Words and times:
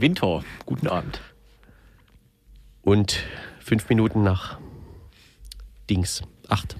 Winter. 0.00 0.42
Guten 0.66 0.88
Abend. 0.88 1.20
Und 2.82 3.20
fünf 3.58 3.88
Minuten 3.88 4.22
nach 4.22 4.58
Dings. 5.90 6.22
Acht. 6.48 6.76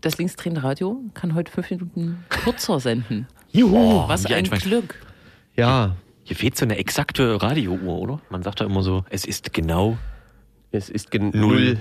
Das 0.00 0.18
linksdrehende 0.18 0.62
Radio 0.62 1.00
kann 1.14 1.34
heute 1.34 1.50
fünf 1.50 1.70
Minuten 1.70 2.24
kürzer 2.28 2.80
senden. 2.80 3.26
Juhu. 3.50 3.76
Oh, 3.76 4.08
Was 4.08 4.28
wie 4.28 4.34
ein 4.34 4.44
Glück. 4.44 4.94
Ja, 5.56 5.96
Hier 6.22 6.36
fehlt 6.36 6.56
so 6.56 6.64
eine 6.64 6.76
exakte 6.76 7.42
Radiouhr, 7.42 7.82
oder? 7.82 8.20
Man 8.30 8.42
sagt 8.42 8.60
da 8.60 8.64
immer 8.64 8.82
so, 8.82 9.04
es 9.10 9.24
ist 9.24 9.52
genau. 9.52 9.98
es 10.70 10.88
ist 10.88 11.10
gen 11.10 11.30
Null. 11.34 11.78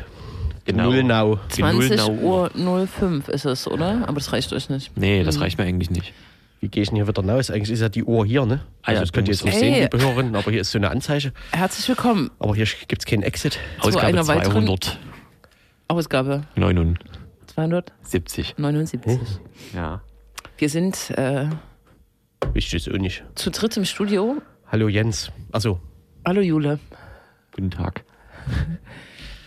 Genau. 0.66 0.86
Null 0.86 1.04
now. 1.04 1.40
20 1.50 1.98
Null 1.98 2.50
Uhr 2.56 2.88
05 2.88 3.28
ist 3.30 3.46
es, 3.46 3.68
oder? 3.68 4.04
Aber 4.08 4.16
das 4.16 4.34
reicht 4.34 4.52
euch 4.52 4.70
nicht. 4.70 4.98
Nee, 4.98 5.24
das 5.24 5.40
reicht 5.40 5.58
mir 5.58 5.66
eigentlich 5.66 5.92
nicht. 5.92 6.14
Wie 6.60 6.70
gehe 6.70 6.82
ich 6.84 6.90
denn 6.90 6.96
hier 6.96 7.08
wieder 7.08 7.24
raus? 7.24 7.52
Eigentlich 7.52 7.70
ist 7.72 7.82
ja 7.82 7.90
die 7.90 8.04
Uhr 8.04 8.26
hier, 8.26 8.46
ne? 8.46 8.62
Ah 8.82 8.92
ja, 8.92 9.00
Also 9.00 9.02
das 9.02 9.12
könnt 9.14 9.28
ihr 9.28 9.34
jetzt 9.34 9.46
nicht 9.46 9.58
sehen, 9.60 9.76
liebe 9.82 10.00
Hörerinnen, 10.00 10.36
aber 10.36 10.50
hier 10.52 10.62
ist 10.62 10.72
so 10.72 10.80
eine 10.80 10.90
Anzeige. 10.90 11.32
Herzlich 11.52 11.88
willkommen. 11.88 12.32
Aber 12.40 12.56
hier 12.56 12.66
gibt 12.88 13.02
es 13.02 13.06
keinen 13.06 13.24
Exit. 13.24 13.60
Ausgabe 13.80 14.08
einer 14.08 14.28
weiteren- 14.28 14.66
279. 14.66 14.98
Ausgabe 15.88 16.44
279. 17.48 19.20
Ja. 19.74 20.02
Wir 20.58 20.70
sind 20.70 21.12
äh, 21.12 21.48
Ich 22.54 22.70
das 22.72 22.88
auch 22.88 22.94
nicht. 22.98 23.24
zu 23.36 23.52
dritt 23.52 23.78
im 23.78 23.86
Studio. 23.86 24.42
Hallo 24.72 24.88
Jens. 24.90 25.32
Also, 25.52 25.80
Hallo 26.26 26.42
Jule. 26.42 26.80
Guten 27.56 27.72
Tag. 27.72 28.04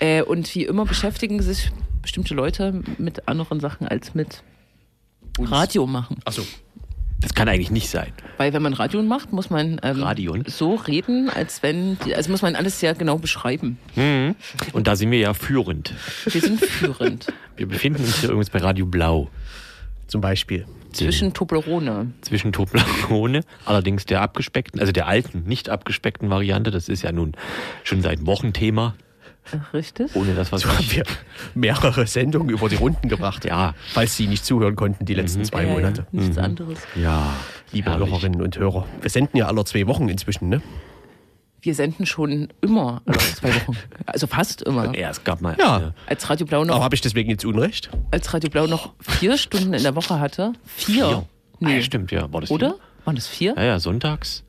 Äh, 0.03 0.23
und 0.23 0.55
wie 0.55 0.65
immer 0.65 0.87
beschäftigen 0.87 1.43
sich 1.43 1.71
bestimmte 2.01 2.33
Leute 2.33 2.81
mit 2.97 3.29
anderen 3.29 3.61
Sachen 3.61 3.87
als 3.87 4.15
mit 4.15 4.43
Radio 5.39 5.87
machen. 5.87 6.17
achso. 6.25 6.41
Das 7.21 7.35
kann 7.35 7.49
eigentlich 7.49 7.71
nicht 7.71 7.91
sein. 7.91 8.13
Weil 8.39 8.53
wenn 8.53 8.63
man 8.63 8.73
Radio 8.73 9.03
macht, 9.03 9.33
muss 9.33 9.51
man 9.51 9.81
ähm, 9.83 10.03
Radion? 10.03 10.45
so 10.47 10.75
reden, 10.75 11.29
als 11.29 11.63
wenn, 11.63 11.99
die, 12.05 12.15
also 12.15 12.31
muss 12.31 12.43
man 12.43 12.57
alles 12.57 12.81
sehr 12.81 12.95
genau 12.95 13.19
beschreiben. 13.19 13.79
Und 14.73 14.87
da 14.87 14.97
sind 14.97 15.11
wir 15.11 15.19
ja 15.19 15.35
führend. 15.35 15.93
Wir 16.25 16.41
sind 16.41 16.61
führend 16.61 17.27
Wir 17.57 17.69
befinden 17.69 18.03
uns 18.03 18.21
hier 18.21 18.31
übrigens 18.31 18.49
bei 18.49 18.61
Radio 18.61 18.87
Blau. 18.87 19.29
Zum 20.07 20.23
Beispiel. 20.23 20.65
zwischen 20.93 21.35
Toblerone. 21.35 22.13
Zwischen 22.23 22.53
Toblerone, 22.53 23.43
allerdings 23.67 24.07
der 24.07 24.23
abgespeckten, 24.23 24.81
also 24.81 24.93
der 24.93 25.07
alten, 25.07 25.45
nicht 25.45 25.69
abgespeckten 25.69 26.31
Variante. 26.31 26.71
Das 26.71 26.89
ist 26.89 27.03
ja 27.03 27.13
nun 27.13 27.35
schon 27.85 28.01
seit 28.01 28.25
Wochen 28.25 28.55
Thema. 28.55 28.95
Richtig? 29.73 30.15
Ohne 30.15 30.35
das, 30.35 30.53
was 30.53 30.63
So 30.63 30.69
haben 30.69 30.91
wir 30.91 31.05
mehrere 31.55 32.07
Sendungen 32.07 32.51
über 32.51 32.69
die 32.69 32.77
Runden 32.77 33.09
gebracht. 33.09 33.45
Ja. 33.45 33.75
Falls 33.93 34.17
Sie 34.17 34.27
nicht 34.27 34.45
zuhören 34.45 34.77
konnten 34.77 35.05
die 35.05 35.15
letzten 35.15 35.45
zwei 35.45 35.63
Ja, 35.63 35.69
ja, 35.69 35.75
Monate. 35.75 36.07
nichts 36.13 36.39
anderes. 36.39 36.79
Ja, 36.97 37.35
Liebe 37.73 37.91
herrlich. 37.91 38.11
Hörerinnen 38.11 38.43
und 38.43 38.57
Hörer. 38.59 38.87
Wir 39.01 39.11
senden 39.11 39.37
ja 39.37 39.47
alle 39.47 39.65
zwei 39.65 39.87
Wochen 39.87 40.09
inzwischen, 40.09 40.49
ne? 40.49 40.61
Wir 41.63 41.75
senden 41.75 42.07
schon 42.07 42.49
immer, 42.63 43.03
alle 43.05 43.19
zwei 43.19 43.55
Wochen. 43.55 43.77
Also 44.07 44.27
fast 44.27 44.63
immer. 44.63 44.97
Ja, 44.97 45.11
es 45.11 45.23
gab 45.25 45.41
mal. 45.43 45.57
Ja. 45.59 45.93
Als 46.07 46.29
Radio 46.31 46.47
Blau 46.47 46.59
Aber 46.63 46.67
noch, 46.67 46.83
habe 46.83 46.95
ich 46.95 47.03
deswegen 47.03 47.29
jetzt 47.31 47.45
Unrecht? 47.45 47.91
als 48.11 48.33
Radio 48.33 48.49
Blau 48.49 48.67
noch 48.67 48.95
vier 49.01 49.37
Stunden 49.37 49.75
in 49.75 49.83
der 49.83 49.95
Woche 49.95 50.19
hatte. 50.21 50.55
Vier. 50.65 50.95
Vier. 51.07 51.25
Nee. 51.61 51.79
Ah, 51.79 51.83
stimmt, 51.83 52.11
ja. 52.13 52.33
War 52.33 52.41
das 52.41 52.51
Oder? 52.51 52.71
Vier? 52.71 52.79
Waren 53.05 53.17
das 53.17 53.27
vier? 53.27 53.55
Ja, 53.57 53.63
ja, 53.65 53.79
sonntags 53.79 54.43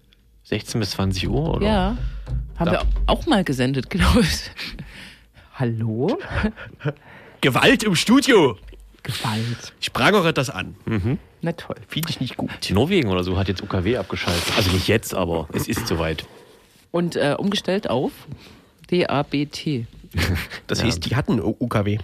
16 0.52 0.80
bis 0.82 0.90
20 0.92 1.30
Uhr, 1.30 1.56
oder? 1.56 1.66
Ja. 1.66 1.98
Haben 2.58 2.66
Da- 2.66 2.72
wir 2.74 2.82
auch 3.08 3.26
mal 3.26 3.44
gesendet, 3.46 3.90
glaube 3.90 4.20
ich. 4.20 4.52
Hallo? 5.56 6.20
Gewalt 7.40 7.84
im 7.84 7.96
Studio! 7.96 8.58
Gewalt. 9.04 9.74
Ich 9.80 9.94
prangere 9.94 10.32
das 10.34 10.50
an. 10.52 10.76
Na 11.42 11.54
toll. 11.54 11.78
Finde 11.88 12.10
ich 12.10 12.20
nicht 12.20 12.36
gut. 12.38 12.52
Norwegen 12.70 13.10
oder 13.10 13.24
so 13.24 13.38
hat 13.38 13.48
jetzt 13.48 13.64
UKW 13.64 13.98
abgeschaltet. 13.98 14.44
Also 14.58 14.72
nicht 14.72 14.88
jetzt, 14.90 15.16
aber 15.16 15.48
es 15.54 15.68
ist 15.68 15.88
soweit. 15.88 16.26
Und 16.92 17.16
äh, 17.16 17.36
umgestellt 17.38 17.90
auf 17.90 18.12
DABT. 18.92 19.86
Das 20.68 20.80
Ja. 20.80 20.86
heißt, 20.86 21.06
die 21.06 21.16
hatten 21.16 21.40
UKW. 21.40 21.98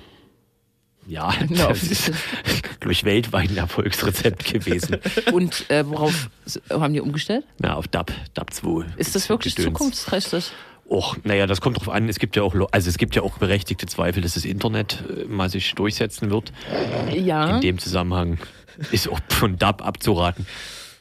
Ja, 1.07 1.33
Ja, 1.49 1.67
das 1.69 1.83
ist, 1.83 2.11
glaube 2.79 2.91
ich, 2.91 3.03
weltweit 3.05 3.49
ein 3.49 3.57
Erfolgsrezept 3.57 4.45
gewesen. 4.45 4.97
Und 5.31 5.69
äh, 5.69 5.87
worauf 5.87 6.29
haben 6.69 6.93
die 6.93 7.01
umgestellt? 7.01 7.45
Ja, 7.63 7.75
auf 7.75 7.87
DAB, 7.87 8.11
DAB 8.33 8.53
2. 8.53 8.85
Ist 8.97 9.15
das 9.15 9.29
wirklich 9.29 9.55
Gedöns. 9.55 9.73
zukunftsträchtig? 9.73 10.51
Och, 10.89 11.17
naja, 11.23 11.47
das 11.47 11.59
kommt 11.59 11.77
drauf 11.77 11.89
an. 11.89 12.07
Es 12.07 12.19
gibt 12.19 12.35
ja 12.35 12.43
auch, 12.43 12.55
also 12.71 12.89
es 12.89 12.97
gibt 12.97 13.15
ja 13.15 13.21
auch 13.21 13.37
berechtigte 13.37 13.87
Zweifel, 13.87 14.21
dass 14.21 14.35
das 14.35 14.45
Internet 14.45 15.03
äh, 15.09 15.25
mal 15.25 15.49
sich 15.49 15.75
durchsetzen 15.75 16.29
wird. 16.29 16.53
Ja. 17.13 17.55
In 17.55 17.61
dem 17.61 17.77
Zusammenhang 17.77 18.37
ist 18.91 19.09
auch 19.09 19.19
von 19.29 19.57
DAB 19.57 19.81
abzuraten. 19.81 20.45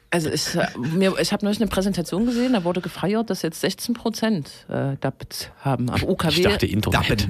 Also 0.08 0.30
ich, 0.30 0.54
äh, 0.54 0.66
mir- 0.78 1.18
ich 1.20 1.32
habe 1.32 1.44
neulich 1.44 1.60
eine 1.60 1.68
Präsentation 1.68 2.26
gesehen, 2.26 2.52
da 2.52 2.62
wurde 2.62 2.80
gefeiert, 2.80 3.28
dass 3.28 3.42
jetzt 3.42 3.60
16 3.60 3.92
Prozent 3.94 4.50
äh, 4.68 4.96
DAPT 5.00 5.50
haben. 5.60 5.90
Aber 5.90 6.08
UKW 6.08 6.30
Ich 6.36 6.42
dachte 6.42 6.64
Internet. 6.66 7.28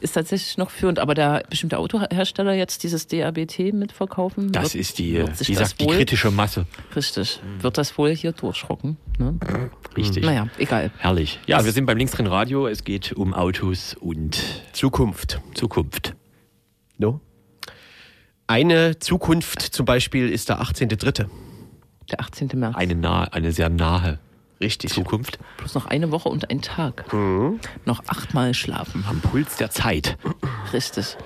ist 0.00 0.12
tatsächlich 0.12 0.56
noch 0.56 0.70
führend. 0.70 0.98
Aber 0.98 1.14
da 1.14 1.42
bestimmte 1.50 1.76
Autohersteller 1.78 2.54
jetzt 2.54 2.82
dieses 2.82 3.06
DABT 3.06 3.72
mitverkaufen, 3.74 4.50
Das 4.52 4.72
wird, 4.72 4.74
ist 4.76 4.98
die, 4.98 5.14
wie 5.18 5.24
das 5.26 5.38
sagt, 5.68 5.80
die 5.80 5.84
wohl- 5.86 5.96
kritische 5.96 6.30
Masse. 6.30 6.64
richtig, 6.96 7.40
wird 7.60 7.76
das 7.76 7.96
wohl 7.98 8.14
hier 8.16 8.32
durchrocken. 8.32 8.96
Ne? 9.18 9.38
Richtig. 9.96 10.24
Naja, 10.24 10.48
egal. 10.58 10.90
Herrlich. 10.98 11.38
Ja, 11.46 11.62
wir 11.64 11.72
sind 11.72 11.84
beim 11.86 11.98
linksdrehen 11.98 12.26
Radio. 12.26 12.66
Es 12.66 12.84
geht 12.84 13.12
um 13.12 13.34
Autos 13.34 13.94
und 14.00 14.40
Zukunft. 14.72 15.40
Zukunft. 15.54 16.14
No? 16.96 17.20
Eine 18.46 18.98
Zukunft 18.98 19.60
zum 19.62 19.86
Beispiel 19.86 20.30
ist 20.30 20.48
der 20.48 20.60
18.3. 20.60 21.26
Der 22.10 22.20
18. 22.20 22.50
März. 22.54 22.76
Eine, 22.76 22.94
nah, 22.94 23.24
eine 23.24 23.52
sehr 23.52 23.68
nahe 23.68 24.18
Richtig. 24.60 24.92
Zukunft. 24.92 25.38
Plus 25.56 25.74
noch 25.74 25.86
eine 25.86 26.10
Woche 26.10 26.28
und 26.28 26.50
ein 26.50 26.62
Tag. 26.62 27.12
Mhm. 27.12 27.60
Noch 27.84 28.02
achtmal 28.06 28.54
schlafen. 28.54 29.04
Am 29.08 29.20
Puls 29.20 29.56
der 29.56 29.70
Zeit. 29.70 30.16
Richtig. 30.72 31.16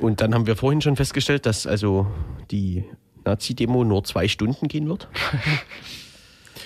Und 0.00 0.20
dann 0.20 0.34
haben 0.34 0.46
wir 0.46 0.56
vorhin 0.56 0.80
schon 0.80 0.96
festgestellt, 0.96 1.46
dass 1.46 1.66
also 1.66 2.06
die 2.50 2.84
Nazi-Demo 3.24 3.84
nur 3.84 4.04
zwei 4.04 4.28
Stunden 4.28 4.68
gehen 4.68 4.88
wird. 4.88 5.08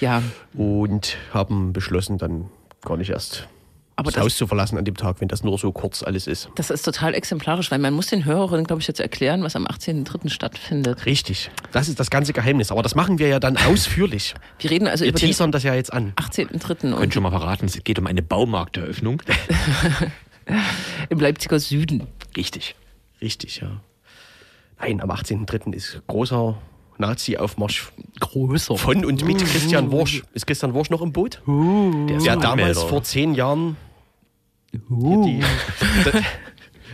Ja, 0.01 0.23
Und 0.53 1.17
haben 1.33 1.73
beschlossen, 1.73 2.19
dann 2.19 2.51
gar 2.85 2.99
nicht 2.99 3.09
erst 3.09 3.49
aber 3.97 4.07
das 4.07 4.15
das, 4.15 4.25
Haus 4.25 4.37
zu 4.37 4.47
verlassen 4.47 4.77
an 4.77 4.85
dem 4.85 4.95
Tag, 4.95 5.21
wenn 5.21 5.29
das 5.29 5.43
nur 5.43 5.59
so 5.59 5.73
kurz 5.73 6.03
alles 6.03 6.27
ist. 6.27 6.51
das 6.55 6.71
ist 6.71 6.83
total 6.83 7.15
exemplarisch, 7.15 7.71
weil 7.71 7.79
man 7.79 7.95
muss 7.95 8.09
den 8.09 8.27
Hörerinnen, 8.27 8.67
glaube 8.67 8.83
ich, 8.83 8.89
jetzt 8.89 9.01
erklären, 9.01 9.43
was 9.43 9.57
am 9.57 9.67
18.03. 9.67 10.29
stattfindet. 10.29 11.07
Richtig. 11.07 11.51
Das 11.73 11.89
ist 11.89 11.99
das 11.99 12.11
ganze 12.11 12.35
Geheimnis. 12.35 12.71
Aber 12.71 12.83
das 12.83 12.95
machen 12.95 13.19
wir 13.19 13.29
ja 13.29 13.41
dann 13.41 13.57
ausführlich. 13.69 14.35
Wir 14.59 14.71
reden 14.71 14.87
also 14.87 15.05
Wir 15.05 15.11
über 15.11 15.19
den 15.19 15.29
teasern 15.29 15.51
das 15.51 15.63
ja 15.63 15.75
jetzt 15.75 15.93
an. 15.93 16.13
18.03. 16.17 16.77
Könnt 16.77 16.95
und 16.95 17.15
schon 17.15 17.23
mal 17.23 17.31
verraten, 17.31 17.67
es 17.67 17.83
geht 17.85 17.99
um 17.99 18.07
eine 18.07 18.23
Baumarkteröffnung. 18.23 19.23
im 21.09 21.19
Leipziger 21.19 21.59
Süden. 21.59 22.07
Richtig. 22.37 22.75
Richtig, 23.23 23.61
ja. 23.63 23.81
Nein, 24.79 25.01
am 25.01 25.11
18.3. 25.11 25.73
ist 25.73 26.03
großer 26.07 26.59
Nazi-Aufmarsch 26.99 27.93
Größer. 28.21 28.77
von 28.77 29.05
und 29.05 29.25
mit 29.25 29.39
Christian 29.39 29.91
Worsch. 29.91 30.23
Ist 30.35 30.47
Christian 30.47 30.75
Worsch 30.75 30.91
noch 30.91 31.03
im 31.03 31.13
Boot? 31.13 31.43
Der 31.47 32.17
ist 32.17 32.27
Der 32.27 32.35
ein 32.35 32.41
damals 32.41 32.83
vor 32.83 33.03
zehn 33.03 33.35
Jahren 33.35 33.77
die, 34.73 35.41
das, 36.05 36.23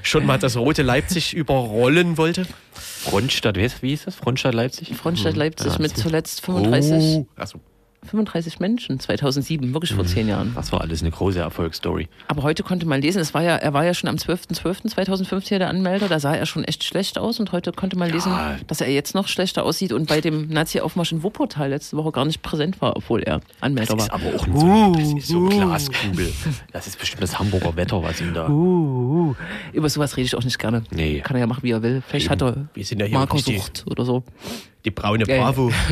schon 0.03 0.27
mal 0.27 0.39
das 0.39 0.57
rote 0.57 0.83
Leipzig 0.83 1.35
überrollen 1.35 2.17
wollte. 2.19 2.47
Frontstadt, 2.73 3.57
wie 3.57 3.89
hieß 3.89 4.05
das? 4.05 4.15
Frontstadt 4.17 4.55
Leipzig? 4.55 4.95
Frontstadt 4.95 5.37
Leipzig 5.37 5.73
Ja, 5.73 5.79
mit 5.79 5.97
zuletzt 5.97 6.41
35, 6.43 7.17
Oh. 7.19 7.27
Achso. 7.37 7.61
35 8.05 8.59
Menschen, 8.59 8.99
2007, 8.99 9.73
wirklich 9.73 9.95
vor 9.95 10.05
zehn 10.05 10.27
Jahren. 10.29 10.53
Das 10.55 10.73
war 10.73 10.81
alles 10.81 11.03
eine 11.03 11.11
große 11.13 11.39
Erfolgsstory. 11.39 12.09
Aber 12.27 12.43
heute 12.43 12.63
konnte 12.63 12.85
man 12.87 13.01
lesen, 13.01 13.21
es 13.21 13.33
war 13.33 13.43
ja, 13.43 13.57
er 13.57 13.73
war 13.73 13.85
ja 13.85 13.95
schon 13.95 14.09
am 14.09 14.17
12.12.2005 14.17 15.49
hier 15.49 15.59
der 15.61 15.69
Anmelder, 15.69 16.09
da 16.09 16.19
sah 16.19 16.35
er 16.35 16.47
schon 16.47 16.65
echt 16.65 16.83
schlecht 16.85 17.19
aus 17.19 17.39
und 17.39 17.53
heute 17.53 17.73
konnte 17.73 17.97
man 17.97 18.11
lesen, 18.11 18.33
dass 18.67 18.81
er 18.81 18.89
jetzt 18.91 19.15
noch 19.15 19.29
schlechter 19.29 19.65
aussieht 19.65 19.93
und 19.93 20.09
bei 20.09 20.21
dem 20.21 20.49
Nazi-Aufmarsch 20.49 21.13
in 21.13 21.23
Wuppertal 21.23 21.71
letzte 21.71 21.97
Woche 21.97 22.11
gar 22.11 22.25
nicht 22.25 22.43
präsent 22.43 22.81
war, 22.81 22.97
obwohl 22.97 23.23
er 23.23 23.41
Anmelder 23.61 23.95
Das 23.97 24.07
ist 24.07 24.13
war. 24.13 24.21
aber 24.21 24.37
auch 24.37 24.47
ein 24.47 24.59
so, 24.59 24.93
das 24.99 25.13
ist 25.15 25.29
so 25.29 25.47
Glaskugel. 25.47 26.33
Das 26.73 26.87
ist 26.89 26.99
bestimmt 26.99 27.23
das 27.23 27.39
Hamburger 27.39 27.77
Wetter, 27.77 28.03
was 28.03 28.21
ihm 28.21 28.35
da. 28.35 28.49
Uh, 28.49 29.35
über 29.73 29.89
sowas 29.89 30.17
rede 30.17 30.27
ich 30.27 30.35
auch 30.35 30.45
nicht 30.45 30.59
gerne. 30.59 30.83
Nee. 30.91 31.21
Kann 31.21 31.37
er 31.37 31.41
ja 31.41 31.47
machen, 31.47 31.63
wie 31.63 31.71
er 31.71 31.83
will. 31.83 32.03
Vielleicht 32.07 32.31
hat 32.31 32.43
er 32.43 32.69
ja 32.75 33.09
Markersucht 33.09 33.85
oder 33.89 34.05
so. 34.05 34.25
Die 34.85 34.91
braune. 34.91 35.25
Bravo. 35.25 35.71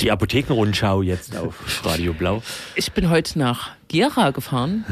Die 0.00 0.10
Apothekenrundschau 0.10 1.02
jetzt 1.02 1.36
auf 1.36 1.84
Radio 1.84 2.12
Blau. 2.14 2.42
Ich 2.74 2.92
bin 2.92 3.10
heute 3.10 3.38
nach 3.38 3.70
Gera 3.88 4.30
gefahren, 4.30 4.84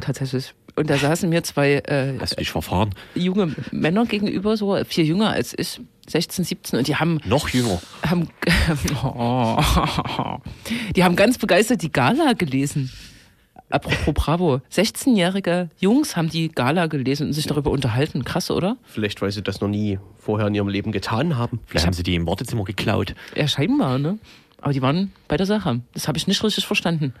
tatsächlich. 0.00 0.54
Und 0.76 0.90
da 0.90 0.96
saßen 0.96 1.28
mir 1.28 1.42
zwei 1.44 1.74
äh, 1.74 2.18
Hast 2.18 2.32
du 2.32 2.36
dich 2.36 2.50
verfahren? 2.50 2.90
junge 3.14 3.54
Männer 3.70 4.06
gegenüber, 4.06 4.56
so 4.56 4.76
viel 4.88 5.04
jünger 5.04 5.30
als 5.30 5.54
ich, 5.56 5.80
16, 6.08 6.44
17, 6.44 6.78
und 6.78 6.88
die 6.88 6.96
haben, 6.96 7.20
Noch 7.26 7.48
jünger. 7.50 7.80
haben 8.04 8.28
oh, 9.04 9.58
die 10.96 11.04
haben 11.04 11.14
ganz 11.14 11.38
begeistert 11.38 11.82
die 11.82 11.92
Gala 11.92 12.32
gelesen. 12.32 12.90
Apropos 13.70 14.14
Bravo, 14.14 14.60
16-jährige 14.72 15.70
Jungs 15.78 16.16
haben 16.16 16.28
die 16.28 16.48
Gala 16.48 16.86
gelesen 16.86 17.28
und 17.28 17.32
sich 17.32 17.46
darüber 17.46 17.70
unterhalten. 17.70 18.24
Krass, 18.24 18.50
oder? 18.50 18.76
Vielleicht, 18.84 19.20
weil 19.22 19.32
sie 19.32 19.42
das 19.42 19.60
noch 19.60 19.68
nie 19.68 19.98
vorher 20.18 20.48
in 20.48 20.54
ihrem 20.54 20.68
Leben 20.68 20.92
getan 20.92 21.36
haben. 21.36 21.60
Vielleicht 21.66 21.86
haben 21.86 21.94
sie 21.94 22.02
die 22.02 22.14
im 22.14 22.26
Wartezimmer 22.26 22.64
geklaut. 22.64 23.14
Ja, 23.34 23.48
scheinbar, 23.48 23.98
ne? 23.98 24.18
Aber 24.60 24.72
die 24.72 24.82
waren 24.82 25.12
bei 25.28 25.36
der 25.36 25.46
Sache. 25.46 25.80
Das 25.92 26.08
habe 26.08 26.18
ich 26.18 26.26
nicht 26.26 26.42
richtig 26.42 26.66
verstanden. 26.66 27.14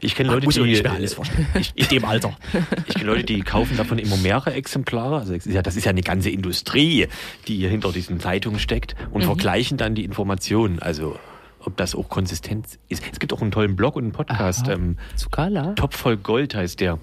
Ich 0.00 0.14
kenne 0.14 0.30
Leute, 0.30 0.48
die 0.48 0.60
nicht 0.62 0.82
mehr 0.82 0.92
alles 0.92 1.14
verstehen. 1.14 1.46
In 1.74 1.86
dem 1.86 2.04
Alter. 2.04 2.36
Ich 2.86 2.94
kenne 2.94 3.06
Leute, 3.06 3.24
die 3.24 3.40
kaufen 3.42 3.76
davon 3.76 3.98
immer 3.98 4.16
mehrere 4.16 4.52
Exemplare. 4.52 5.18
Also 5.18 5.34
es 5.34 5.46
ist 5.46 5.54
ja, 5.54 5.62
das 5.62 5.76
ist 5.76 5.84
ja 5.84 5.90
eine 5.90 6.02
ganze 6.02 6.30
Industrie, 6.30 7.06
die 7.46 7.56
hier 7.56 7.68
hinter 7.68 7.92
diesen 7.92 8.18
Zeitungen 8.18 8.58
steckt 8.58 8.96
und 9.12 9.22
vergleichen 9.22 9.78
dann 9.78 9.94
die 9.94 10.04
Informationen. 10.04 10.80
Also 10.80 11.18
ob 11.64 11.76
das 11.76 11.94
auch 11.94 12.08
konsistent 12.08 12.66
ist. 12.88 13.02
Es 13.12 13.18
gibt 13.18 13.32
auch 13.32 13.40
einen 13.42 13.50
tollen 13.50 13.76
Blog 13.76 13.96
und 13.96 14.04
einen 14.04 14.12
Podcast. 14.12 14.64
Aha. 14.64 14.72
Ähm, 14.72 14.98
Zukala? 15.16 15.72
Top 15.74 15.94
voll 15.94 16.16
Gold 16.16 16.54
heißt 16.54 16.80
der, 16.80 16.98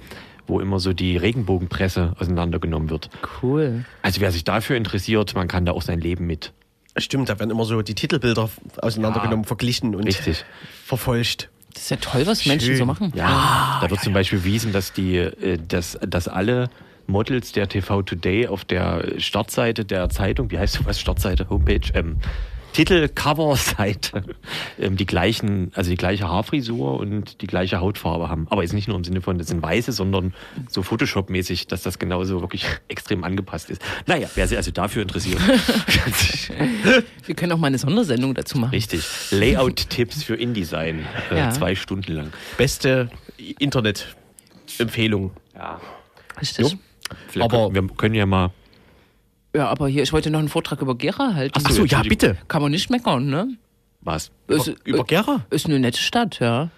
wo 0.47 0.59
immer 0.59 0.79
so 0.79 0.93
die 0.93 1.17
Regenbogenpresse 1.17 2.13
auseinandergenommen 2.19 2.89
wird. 2.89 3.09
Cool. 3.41 3.85
Also 4.01 4.21
wer 4.21 4.31
sich 4.31 4.43
dafür 4.43 4.75
interessiert, 4.77 5.35
man 5.35 5.47
kann 5.47 5.65
da 5.65 5.71
auch 5.73 5.81
sein 5.81 5.99
Leben 5.99 6.25
mit. 6.27 6.53
Stimmt, 6.97 7.29
da 7.29 7.39
werden 7.39 7.51
immer 7.51 7.65
so 7.65 7.81
die 7.81 7.95
Titelbilder 7.95 8.49
auseinandergenommen, 8.81 9.43
Ja, 9.43 9.47
verglichen 9.47 9.95
und 9.95 10.03
Richtig. 10.05 10.43
verfolgt. 10.83 11.49
Das 11.73 11.83
ist 11.83 11.89
ja 11.91 11.97
toll, 11.97 12.25
was 12.25 12.45
Menschen 12.45 12.67
Schön. 12.69 12.77
so 12.77 12.85
machen. 12.85 13.13
Ja, 13.15 13.77
da 13.81 13.89
wird 13.89 14.01
zum 14.01 14.13
Beispiel 14.13 14.39
bewiesen, 14.39 14.73
dass 14.73 14.91
die, 14.91 15.17
äh, 15.17 15.59
dass, 15.65 15.97
dass 16.01 16.27
alle 16.27 16.69
Models 17.05 17.51
der 17.51 17.69
TV 17.69 18.01
Today 18.01 18.47
auf 18.47 18.65
der 18.65 19.19
Startseite 19.19 19.85
der 19.85 20.09
Zeitung, 20.09 20.51
wie 20.51 20.59
heißt 20.59 20.73
sowas, 20.75 20.99
Startseite, 20.99 21.49
Homepage, 21.49 21.81
ähm, 21.93 22.17
Titel, 22.73 23.09
Coverseite, 23.09 24.23
ähm, 24.79 24.95
die 24.95 25.05
gleichen, 25.05 25.71
also 25.75 25.89
die 25.89 25.97
gleiche 25.97 26.27
Haarfrisur 26.29 26.99
und 26.99 27.41
die 27.41 27.47
gleiche 27.47 27.79
Hautfarbe 27.81 28.29
haben. 28.29 28.47
Aber 28.49 28.61
jetzt 28.61 28.73
nicht 28.73 28.87
nur 28.87 28.95
im 28.97 29.03
Sinne 29.03 29.21
von, 29.21 29.37
das 29.37 29.47
sind 29.47 29.61
weiße, 29.61 29.91
sondern 29.91 30.33
so 30.69 30.81
Photoshop-mäßig, 30.81 31.67
dass 31.67 31.81
das 31.83 31.99
genauso 31.99 32.41
wirklich 32.41 32.65
extrem 32.87 33.23
angepasst 33.23 33.69
ist. 33.69 33.81
Naja, 34.05 34.29
wer 34.35 34.47
sich 34.47 34.57
also 34.57 34.71
dafür 34.71 35.01
interessiert. 35.01 35.39
Wir 37.25 37.35
können 37.35 37.51
auch 37.51 37.57
mal 37.57 37.67
eine 37.67 37.77
Sondersendung 37.77 38.33
dazu 38.33 38.57
machen. 38.59 38.71
Richtig. 38.71 39.03
Layout-Tipps 39.31 40.23
für 40.23 40.35
InDesign. 40.35 41.05
Äh, 41.31 41.37
Ja. 41.37 41.49
Zwei 41.51 41.75
Stunden 41.75 42.13
lang. 42.13 42.31
Beste 42.57 43.09
Internet-Empfehlung. 43.59 45.31
Ja. 45.55 45.79
Richtig. 46.39 46.77
Vielleicht 47.27 47.51
Aber- 47.53 47.71
können, 47.71 47.89
wir 47.89 47.95
können 47.95 48.15
ja 48.15 48.25
mal 48.25 48.51
Ja, 49.55 49.67
aber 49.67 49.87
hier, 49.87 50.03
ich 50.03 50.13
wollte 50.13 50.29
noch 50.29 50.39
einen 50.39 50.49
Vortrag 50.49 50.81
über 50.81 50.95
Gera 50.95 51.33
halten. 51.33 51.61
Ach 51.63 51.71
so, 51.71 51.85
ja, 51.85 52.01
bitte. 52.03 52.37
Kann 52.47 52.61
man 52.61 52.71
nicht 52.71 52.89
meckern, 52.89 53.27
ne? 53.27 53.47
was. 54.01 54.31
Ist, 54.47 54.73
Über 54.83 55.03
Gera? 55.03 55.45
ist 55.49 55.65
eine 55.65 55.79
nette 55.79 55.99
Stadt, 55.99 56.39
ja. 56.39 56.69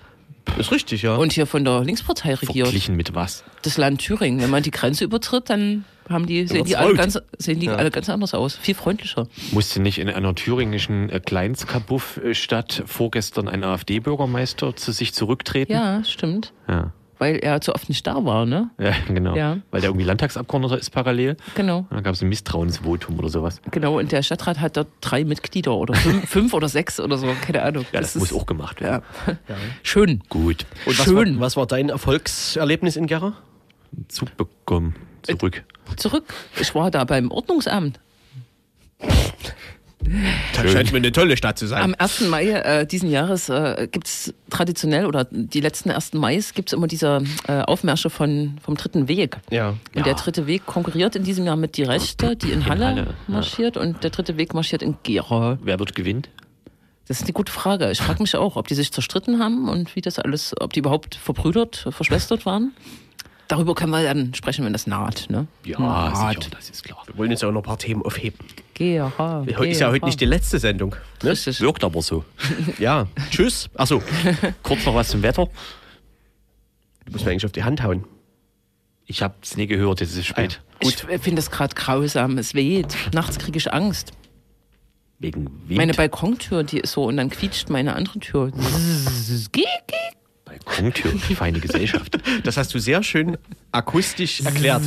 Ist 0.57 0.71
richtig, 0.71 1.03
ja. 1.03 1.15
Und 1.15 1.33
hier 1.33 1.45
von 1.45 1.63
der 1.63 1.81
Linkspartei 1.83 2.33
regiert. 2.33 2.67
Verglichen 2.67 2.95
mit 2.95 3.13
was? 3.13 3.43
Das 3.61 3.77
Land 3.77 4.01
Thüringen. 4.01 4.41
Wenn 4.41 4.49
man 4.49 4.63
die 4.63 4.71
Grenze 4.71 5.03
übertritt, 5.03 5.49
dann 5.49 5.85
haben 6.09 6.25
die, 6.25 6.47
sehen, 6.47 6.65
die 6.65 6.75
alle 6.75 6.95
ganz, 6.95 7.17
sehen 7.37 7.59
die 7.59 7.69
alle 7.69 7.91
ganz 7.91 8.09
anders 8.09 8.33
aus. 8.33 8.55
Viel 8.55 8.75
freundlicher. 8.75 9.27
Musste 9.51 9.81
nicht 9.81 9.99
in 9.99 10.09
einer 10.09 10.33
thüringischen 10.33 11.09
äh, 11.09 11.19
Kleinstkabuff-Stadt 11.19 12.83
vorgestern 12.85 13.47
ein 13.47 13.63
AfD-Bürgermeister 13.63 14.75
zu 14.75 14.91
sich 14.91 15.13
zurücktreten? 15.13 15.71
Ja, 15.71 16.03
stimmt. 16.03 16.53
Ja. 16.67 16.91
Weil 17.21 17.35
er 17.35 17.61
zu 17.61 17.75
oft 17.75 17.87
nicht 17.87 18.07
da 18.07 18.25
war, 18.25 18.47
ne? 18.47 18.71
Ja, 18.79 18.95
genau. 19.07 19.35
Ja. 19.35 19.59
Weil 19.69 19.81
der 19.81 19.91
irgendwie 19.91 20.07
Landtagsabgeordneter 20.07 20.79
ist 20.79 20.89
parallel. 20.89 21.37
Genau. 21.53 21.85
Da 21.91 22.01
gab 22.01 22.15
es 22.15 22.23
ein 22.23 22.29
Misstrauensvotum 22.29 23.19
oder 23.19 23.29
sowas. 23.29 23.61
Genau, 23.69 23.99
und 23.99 24.11
der 24.11 24.23
Stadtrat 24.23 24.59
hat 24.59 24.75
dort 24.75 24.87
drei 25.01 25.23
Mitglieder 25.23 25.75
oder 25.75 25.93
fünf, 25.93 26.27
fünf 26.27 26.51
oder 26.55 26.67
sechs 26.67 26.99
oder 26.99 27.19
so, 27.19 27.27
keine 27.45 27.61
Ahnung. 27.61 27.85
Ja, 27.91 28.01
das, 28.01 28.15
muss 28.15 28.33
auch 28.33 28.47
gemacht 28.47 28.81
werden. 28.81 29.03
Ja. 29.27 29.55
Schön. 29.83 30.23
Gut. 30.29 30.65
Und 30.87 30.97
was 30.97 31.05
Schön. 31.05 31.35
war, 31.35 31.41
was 31.41 31.57
war 31.57 31.67
dein 31.67 31.89
Erfolgserlebnis 31.89 32.95
in 32.95 33.05
Gera? 33.05 33.33
Zug 34.07 34.35
bekommen. 34.35 34.95
Zurück. 35.21 35.63
Zurück. 35.97 36.33
Ich 36.59 36.73
war 36.73 36.89
da 36.89 37.03
beim 37.03 37.29
Ordnungsamt. 37.29 37.99
Das 40.55 40.71
scheint 40.71 40.91
mir 40.91 40.97
eine 40.97 41.11
tolle 41.11 41.37
Stadt 41.37 41.57
zu 41.57 41.67
sein. 41.67 41.81
Am 41.81 41.95
1. 41.97 42.21
Mai 42.29 42.49
äh, 42.49 42.85
diesen 42.85 43.09
Jahres 43.09 43.49
äh, 43.49 43.87
gibt 43.91 44.07
es 44.07 44.33
traditionell, 44.49 45.05
oder 45.05 45.25
die 45.31 45.61
letzten 45.61 45.91
1. 45.91 46.13
Mais 46.13 46.53
gibt 46.53 46.69
es 46.69 46.73
immer 46.73 46.87
diese 46.87 47.23
äh, 47.47 47.61
Aufmärsche 47.61 48.09
von, 48.09 48.57
vom 48.63 48.75
dritten 48.75 49.07
Weg. 49.07 49.37
ja. 49.49 49.69
Und 49.69 49.77
Ja. 49.95 50.03
der 50.03 50.13
dritte 50.15 50.47
Weg 50.47 50.65
konkurriert 50.65 51.15
in 51.15 51.23
diesem 51.23 51.45
Jahr 51.45 51.55
mit 51.55 51.77
die 51.77 51.83
Rechte, 51.83 52.35
die 52.35 52.51
in 52.51 52.65
Halle, 52.65 52.85
Halle, 52.85 53.01
ja. 53.01 53.13
marschiert 53.27 53.77
und 53.77 54.03
der 54.03 54.09
dritte 54.09 54.37
Weg 54.37 54.53
marschiert 54.53 54.81
in 54.83 54.97
Gera. 55.03 55.57
Wer 55.63 55.79
wird 55.79 55.95
gewinnt? 55.95 56.29
Das 57.07 57.17
ist 57.19 57.23
eine 57.23 57.33
gute 57.33 57.51
Frage. 57.51 57.91
Ich 57.91 57.99
frage 58.01 58.21
mich 58.21 58.35
auch, 58.35 58.55
ob 58.55 58.67
die 58.67 58.75
sich 58.75 58.91
zerstritten 58.93 59.39
haben 59.39 59.67
und 59.67 59.95
wie 59.95 60.01
das 60.01 60.17
alles, 60.19 60.53
ob 60.59 60.71
die 60.73 60.79
überhaupt 60.79 61.15
verbrüdert, 61.15 61.87
verschwestert 61.91 62.45
waren. 62.45 62.73
Darüber 63.51 63.75
können 63.75 63.91
wir 63.91 64.01
dann 64.01 64.33
sprechen, 64.33 64.63
wenn 64.63 64.71
das 64.71 64.87
naht. 64.87 65.29
Ne? 65.29 65.45
Ja, 65.65 65.77
naht. 65.77 66.41
sicher, 66.41 66.51
das 66.51 66.69
ist 66.69 66.85
klar. 66.85 67.03
Wir 67.05 67.17
wollen 67.17 67.31
jetzt 67.31 67.43
auch 67.43 67.51
noch 67.51 67.59
ein 67.59 67.65
paar 67.65 67.77
Themen 67.77 68.01
aufheben. 68.01 68.39
Gera. 68.75 69.45
Heute 69.45 69.67
ist 69.67 69.81
ja 69.81 69.91
heute 69.91 70.05
nicht 70.05 70.21
die 70.21 70.25
letzte 70.25 70.57
Sendung. 70.57 70.95
Ne? 71.21 71.31
Richtig. 71.31 71.59
Wirkt 71.59 71.83
aber 71.83 72.01
so. 72.01 72.23
Ja. 72.79 73.07
Tschüss. 73.29 73.69
Achso, 73.75 74.01
Kurz 74.63 74.85
noch 74.85 74.95
was 74.95 75.09
zum 75.09 75.21
Wetter. 75.21 75.49
du 77.05 77.11
musst 77.11 77.25
mir 77.25 77.31
eigentlich 77.31 77.45
auf 77.45 77.51
die 77.51 77.65
Hand 77.65 77.83
hauen. 77.83 78.05
Ich 79.05 79.21
habe 79.21 79.33
es 79.41 79.57
nie 79.57 79.67
gehört, 79.67 79.99
jetzt 79.99 80.11
ist 80.11 80.19
es 80.19 80.25
spät. 80.27 80.61
Ich 80.79 80.95
finde 80.95 81.41
es 81.41 81.51
gerade 81.51 81.75
grausam. 81.75 82.37
Es 82.37 82.53
weht. 82.53 82.95
Nachts 83.13 83.37
kriege 83.37 83.57
ich 83.57 83.73
Angst. 83.73 84.13
Wegen 85.19 85.47
Wind. 85.67 85.77
Meine 85.77 85.93
Balkontür, 85.93 86.63
die 86.63 86.79
ist 86.79 86.93
so 86.93 87.03
und 87.03 87.17
dann 87.17 87.29
quietscht 87.29 87.69
meine 87.69 87.95
andere 87.97 88.19
Tür. 88.19 88.51
Giek, 89.51 89.65
giek. 90.51 90.65
Balkontür, 90.65 91.11
feine 91.35 91.59
Gesellschaft. 91.59 92.17
Das 92.43 92.57
hast 92.57 92.73
du 92.73 92.79
sehr 92.79 93.03
schön 93.03 93.37
akustisch 93.71 94.41
erklärt. 94.41 94.83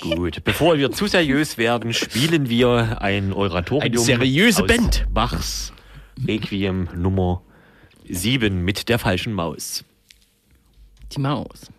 Gut, 0.00 0.44
bevor 0.44 0.78
wir 0.78 0.92
zu 0.92 1.06
seriös 1.06 1.58
werden, 1.58 1.92
spielen 1.92 2.48
wir 2.48 3.00
ein 3.00 3.32
Oratorium. 3.32 3.82
Eine 3.82 3.98
seriöse 3.98 4.62
aus 4.62 4.68
Band. 4.68 5.06
Bachs 5.12 5.72
Requiem 6.26 6.88
Nummer 6.94 7.42
7 8.08 8.64
mit 8.64 8.88
der 8.88 8.98
falschen 8.98 9.32
Maus. 9.32 9.84
Die 11.12 11.20
Maus. 11.20 11.70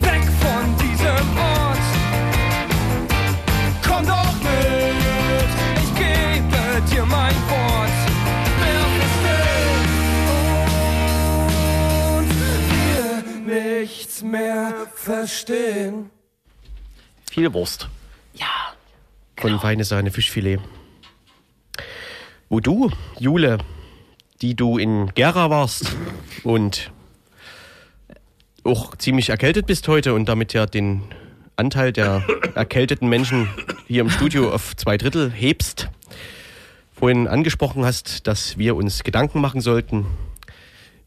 Weg 0.00 0.24
von 0.40 0.76
diesem 0.78 1.38
Ort. 1.38 1.53
Nichts 14.14 14.22
mehr 14.22 14.86
verstehen. 14.94 16.10
Viel 17.30 17.52
Wurst. 17.52 17.88
Ja. 18.34 18.74
Von 19.36 19.58
Feine 19.58 19.84
Sahne 19.84 20.10
Fischfilet. 20.10 20.60
Wo 22.48 22.60
du, 22.60 22.90
Jule, 23.18 23.58
die 24.40 24.54
du 24.54 24.78
in 24.78 25.10
Gera 25.14 25.50
warst 25.50 25.96
und 26.44 26.92
auch 28.62 28.94
ziemlich 28.96 29.30
erkältet 29.30 29.66
bist 29.66 29.88
heute 29.88 30.14
und 30.14 30.28
damit 30.28 30.52
ja 30.52 30.66
den 30.66 31.02
Anteil 31.56 31.92
der 31.92 32.24
erkälteten 32.54 33.08
Menschen 33.08 33.48
hier 33.86 34.02
im 34.02 34.10
Studio 34.10 34.52
auf 34.52 34.76
zwei 34.76 34.96
Drittel 34.96 35.30
hebst, 35.30 35.88
vorhin 36.92 37.26
angesprochen 37.26 37.84
hast, 37.84 38.28
dass 38.28 38.58
wir 38.58 38.76
uns 38.76 39.02
Gedanken 39.02 39.40
machen 39.40 39.60
sollten, 39.60 40.06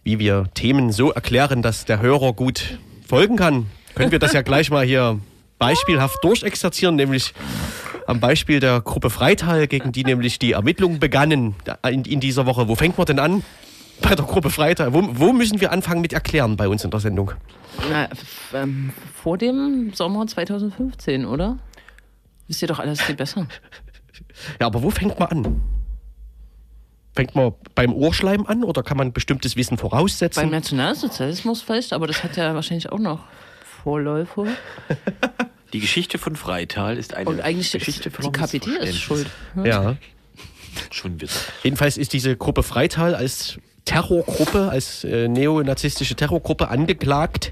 wie 0.04 0.20
wir 0.20 0.50
Themen 0.54 0.92
so 0.92 1.12
erklären, 1.12 1.62
dass 1.62 1.86
der 1.86 2.02
Hörer 2.02 2.34
gut 2.34 2.80
folgen 3.08 3.36
kann, 3.36 3.68
können 3.96 4.12
wir 4.12 4.20
das 4.20 4.34
ja 4.34 4.42
gleich 4.42 4.70
mal 4.70 4.86
hier 4.86 5.20
beispielhaft 5.60 6.24
durchexerzieren, 6.24 6.96
nämlich 6.96 7.34
am 8.06 8.20
Beispiel 8.20 8.60
der 8.60 8.82
Gruppe 8.82 9.10
Freital, 9.10 9.68
gegen 9.68 9.92
die 9.92 10.04
nämlich 10.04 10.40
die 10.40 10.54
Ermittlungen 10.54 11.00
begannen 11.00 11.56
in, 11.90 12.06
in 12.06 12.20
dieser 12.20 12.46
Woche. 12.46 12.68
Wo 12.68 12.76
fängt 12.76 12.98
man 12.98 13.06
denn 13.06 13.20
an? 13.20 13.44
Bei 14.02 14.14
der 14.14 14.26
Gruppe 14.26 14.50
Freital. 14.50 14.94
Wo, 14.94 15.04
wo 15.12 15.34
müssen 15.34 15.60
wir 15.60 15.72
anfangen 15.72 16.02
mit 16.02 16.14
erklären 16.14 16.56
bei 16.56 16.68
uns 16.68 16.84
in 16.84 16.92
der 16.92 17.00
Sendung? 17.00 17.32
Na, 17.90 18.08
ähm, 18.54 18.94
vor 19.16 19.38
dem 19.38 19.92
Sommer 19.94 20.28
2015, 20.28 21.26
oder? 21.26 21.58
Wisst 22.48 22.62
ihr 22.62 22.68
doch 22.68 22.80
alles 22.80 23.02
viel 23.02 23.16
besser. 23.16 23.48
Ja, 24.60 24.68
aber 24.68 24.84
wo 24.84 24.90
fängt 24.90 25.20
man 25.20 25.30
an? 25.30 25.62
Fängt 27.18 27.34
man 27.34 27.56
beim 27.74 27.96
Ohrschleim 27.96 28.46
an 28.46 28.64
oder 28.64 28.84
kann 28.84 28.96
man 28.96 29.12
bestimmtes 29.12 29.56
Wissen 29.56 29.78
Beim 29.78 29.90
voraussetzen? 29.90 30.52
Nationalsozialismus 30.52 31.64
vielleicht, 31.64 31.92
aber 31.94 32.06
das 32.06 32.24
hat 32.24 32.38
ja 32.38 32.54
wahrscheinlich 32.54 32.92
auch 32.92 33.00
noch 33.00 33.24
Vorläufer. 33.82 34.46
Die 35.74 35.80
Geschichte 35.80 36.20
von 36.20 36.36
Freital 36.36 36.96
ist 36.96 37.16
eine 37.16 37.28
Und 37.28 37.42
eigentlich 37.42 37.72
Geschichte 37.72 38.12
die 38.12 38.32
KPD 38.32 38.70
ist 38.84 39.00
schuld. 39.00 39.26
Ja. 39.64 39.98
Schon 40.92 41.20
wieder. 41.20 41.34
Jedenfalls 41.64 41.98
ist 41.98 42.14
diese 42.14 42.38
Gruppe 42.38 42.62
Freital 42.62 43.16
als 43.16 43.58
Terrorgruppe, 43.86 44.70
als 44.70 45.04
äh, 45.04 45.28
neonazistische 45.28 46.14
Terrorgruppe 46.14 46.68
angeklagt 46.68 47.52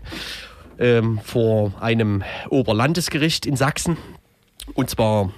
ähm, 0.77 1.19
vor 1.23 1.73
einem 1.81 2.23
Oberlandesgericht 2.51 3.47
in 3.47 3.55
Sachsen. 3.55 3.97
Und 4.75 4.91
zwar 4.91 5.33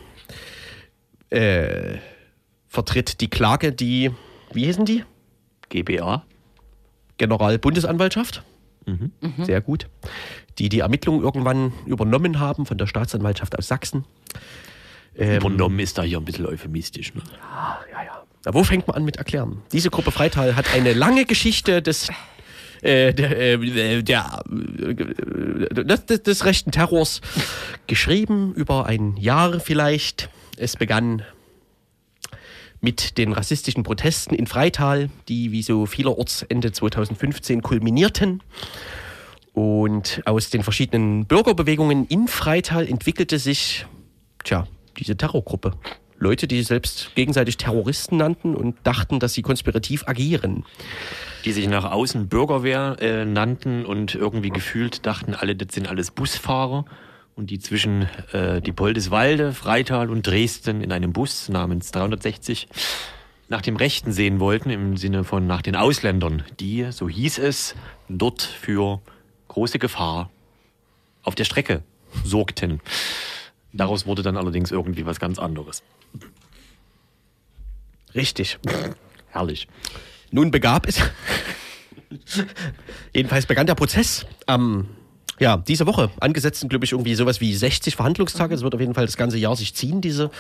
äh, 1.29 1.99
vertritt 2.77 3.21
die 3.21 3.27
Klage 3.27 3.71
die, 3.71 4.11
wie 4.53 4.65
hießen 4.65 4.85
die? 4.85 5.03
GBA. 5.69 6.23
Generalbundesanwaltschaft. 7.17 8.43
Sehr 9.41 9.61
gut. 9.61 9.87
Die 10.59 10.69
die 10.69 10.81
Ermittlungen 10.81 11.23
irgendwann 11.23 11.73
übernommen 11.87 12.39
haben 12.39 12.67
von 12.67 12.77
der 12.77 12.85
Staatsanwaltschaft 12.85 13.57
aus 13.57 13.67
Sachsen. 13.67 14.05
Ähm, 15.17 15.37
Übernommen 15.37 15.79
ist 15.79 15.97
da 15.97 16.03
hier 16.03 16.19
ein 16.19 16.25
bisschen 16.25 16.45
euphemistisch. 16.45 17.15
Ne? 17.15 17.23
ja, 17.91 18.03
ja. 18.03 18.23
Na, 18.45 18.53
wo 18.53 18.63
fängt 18.63 18.85
man 18.87 18.97
an 18.97 19.05
mit 19.05 19.17
erklären? 19.17 19.63
Diese 19.71 19.89
Gruppe 19.89 20.11
Freital 20.11 20.55
hat 20.55 20.71
eine 20.71 20.93
lange 20.93 21.25
Geschichte 21.25 21.81
des 21.81 22.09
äh, 22.83 23.11
der, 23.11 23.39
äh, 23.39 24.03
der, 24.03 24.43
äh, 24.51 24.93
des, 25.83 26.21
des 26.21 26.45
rechten 26.45 26.69
Terrors 26.69 27.21
geschrieben, 27.87 28.53
über 28.53 28.85
ein 28.85 29.17
Jahr 29.17 29.59
vielleicht. 29.59 30.29
Es 30.57 30.75
begann 30.75 31.23
mit 32.81 33.17
den 33.17 33.33
rassistischen 33.33 33.83
Protesten 33.83 34.35
in 34.35 34.47
Freital, 34.47 35.09
die 35.27 35.51
wie 35.51 35.63
so 35.63 35.85
vielerorts 35.85 36.43
Ende 36.43 36.71
2015 36.71 37.61
kulminierten. 37.61 38.43
Und 39.53 40.21
aus 40.25 40.49
den 40.51 40.61
verschiedenen 40.61 41.25
Bürgerbewegungen 41.25 42.05
in 42.05 42.27
Freital 42.27 42.87
entwickelte 42.87 43.39
sich, 43.39 43.85
tja, 44.43 44.67
diese 44.97 45.17
Terrorgruppe. 45.17 45.73
Leute, 46.19 46.47
die 46.47 46.57
sich 46.57 46.67
selbst 46.67 47.15
gegenseitig 47.15 47.57
Terroristen 47.57 48.17
nannten 48.17 48.55
und 48.55 48.75
dachten, 48.83 49.19
dass 49.19 49.33
sie 49.33 49.43
konspirativ 49.43 50.07
agieren. 50.07 50.65
Die 51.45 51.51
sich 51.51 51.67
nach 51.67 51.91
außen 51.91 52.27
Bürgerwehr 52.27 52.97
äh, 52.99 53.25
nannten 53.25 53.85
und 53.85 54.15
irgendwie 54.15 54.49
gefühlt 54.49 55.05
dachten, 55.05 55.35
alle, 55.35 55.55
das 55.55 55.73
sind 55.73 55.87
alles 55.87 56.11
Busfahrer. 56.11 56.85
Und 57.37 57.51
die 57.51 57.59
zwischen 57.59 58.09
äh, 58.33 58.61
die 58.63 58.71
Poldeswalde, 58.71 59.53
Freital 59.53 60.09
und 60.09 60.25
Dresden 60.25 60.81
in 60.81 60.91
einem 60.91 61.13
Bus 61.13 61.49
namens 61.49 61.91
360 61.91 62.67
nach 63.47 63.61
dem 63.61 63.75
Rechten 63.75 64.11
sehen 64.11 64.39
wollten, 64.39 64.71
im 64.71 64.97
Sinne 64.97 65.23
von 65.23 65.45
nach 65.45 65.61
den 65.61 65.75
Ausländern, 65.75 66.41
die, 66.59 66.91
so 66.91 67.07
hieß 67.07 67.37
es, 67.37 67.75
dort 68.09 68.41
für 68.41 69.01
große 69.49 69.77
Gefahr 69.77 70.31
auf 71.21 71.35
der 71.35 71.43
Strecke 71.43 71.83
sorgten. 72.23 72.81
Daraus 73.71 74.07
wurde 74.07 74.23
dann 74.23 74.35
allerdings 74.35 74.71
irgendwie 74.71 75.05
was 75.05 75.19
ganz 75.19 75.37
anderes. 75.37 75.83
Richtig. 78.15 78.57
Herrlich. 79.29 79.67
Nun 80.31 80.49
begab 80.49 80.87
es. 80.87 80.99
Jedenfalls 83.13 83.45
begann 83.45 83.67
der 83.67 83.75
Prozess 83.75 84.25
am, 84.47 84.87
ja, 85.39 85.57
diese 85.57 85.85
Woche. 85.87 86.09
Angesetzt 86.19 86.59
sind, 86.59 86.69
glaube 86.69 86.85
ich, 86.85 86.91
irgendwie 86.91 87.15
sowas 87.15 87.41
wie 87.41 87.53
60 87.53 87.95
Verhandlungstage. 87.95 88.53
Es 88.55 88.61
wird 88.61 88.73
auf 88.73 88.81
jeden 88.81 88.93
Fall 88.93 89.05
das 89.05 89.17
ganze 89.17 89.37
Jahr 89.37 89.55
sich 89.55 89.73
ziehen, 89.75 90.01
diese, 90.01 90.31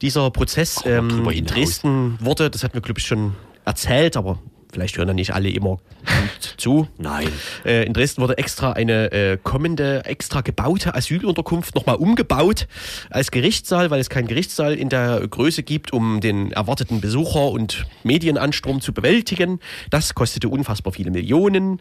dieser 0.00 0.30
Prozess. 0.30 0.76
Noch 0.84 0.86
Ähm, 0.86 1.28
in. 1.30 1.46
Dresden 1.46 2.18
wurde, 2.20 2.50
das 2.50 2.62
hatten 2.62 2.74
wir, 2.74 2.82
glaube 2.82 3.00
ich, 3.00 3.06
schon 3.06 3.34
erzählt, 3.64 4.16
aber 4.16 4.38
vielleicht 4.72 4.96
hören 4.96 5.08
ja 5.08 5.14
nicht 5.14 5.34
alle 5.34 5.50
immer 5.50 5.76
gut 6.00 6.54
zu. 6.56 6.88
Nein. 6.98 7.28
Äh, 7.64 7.84
in 7.84 7.92
Dresden 7.92 8.22
wurde 8.22 8.38
extra 8.38 8.72
eine 8.72 9.12
äh, 9.12 9.38
kommende, 9.42 10.04
extra 10.04 10.40
gebaute 10.40 10.94
Asylunterkunft 10.94 11.74
nochmal 11.74 11.96
umgebaut 11.96 12.66
als 13.10 13.30
Gerichtssaal, 13.30 13.90
weil 13.90 14.00
es 14.00 14.08
keinen 14.10 14.26
Gerichtssaal 14.26 14.74
in 14.74 14.88
der 14.88 15.26
Größe 15.28 15.62
gibt, 15.62 15.92
um 15.92 16.20
den 16.20 16.52
erwarteten 16.52 17.00
Besucher- 17.00 17.50
und 17.50 17.86
Medienanstrom 18.02 18.80
zu 18.80 18.92
bewältigen. 18.92 19.60
Das 19.90 20.14
kostete 20.14 20.48
unfassbar 20.48 20.92
viele 20.92 21.10
Millionen. 21.10 21.80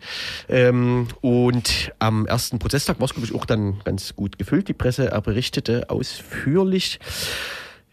Ähm, 0.50 1.08
und 1.22 1.92
am 2.00 2.26
ersten 2.26 2.60
Prozesstag 2.60 3.00
war 3.00 3.06
es, 3.06 3.14
glaube 3.14 3.28
ich, 3.28 3.34
auch 3.34 3.46
dann 3.46 3.80
ganz 3.84 4.16
gut 4.16 4.38
gefüllt. 4.38 4.68
Die 4.68 4.74
Presse 4.74 5.10
berichtete 5.24 5.90
ausführlich. 5.90 7.00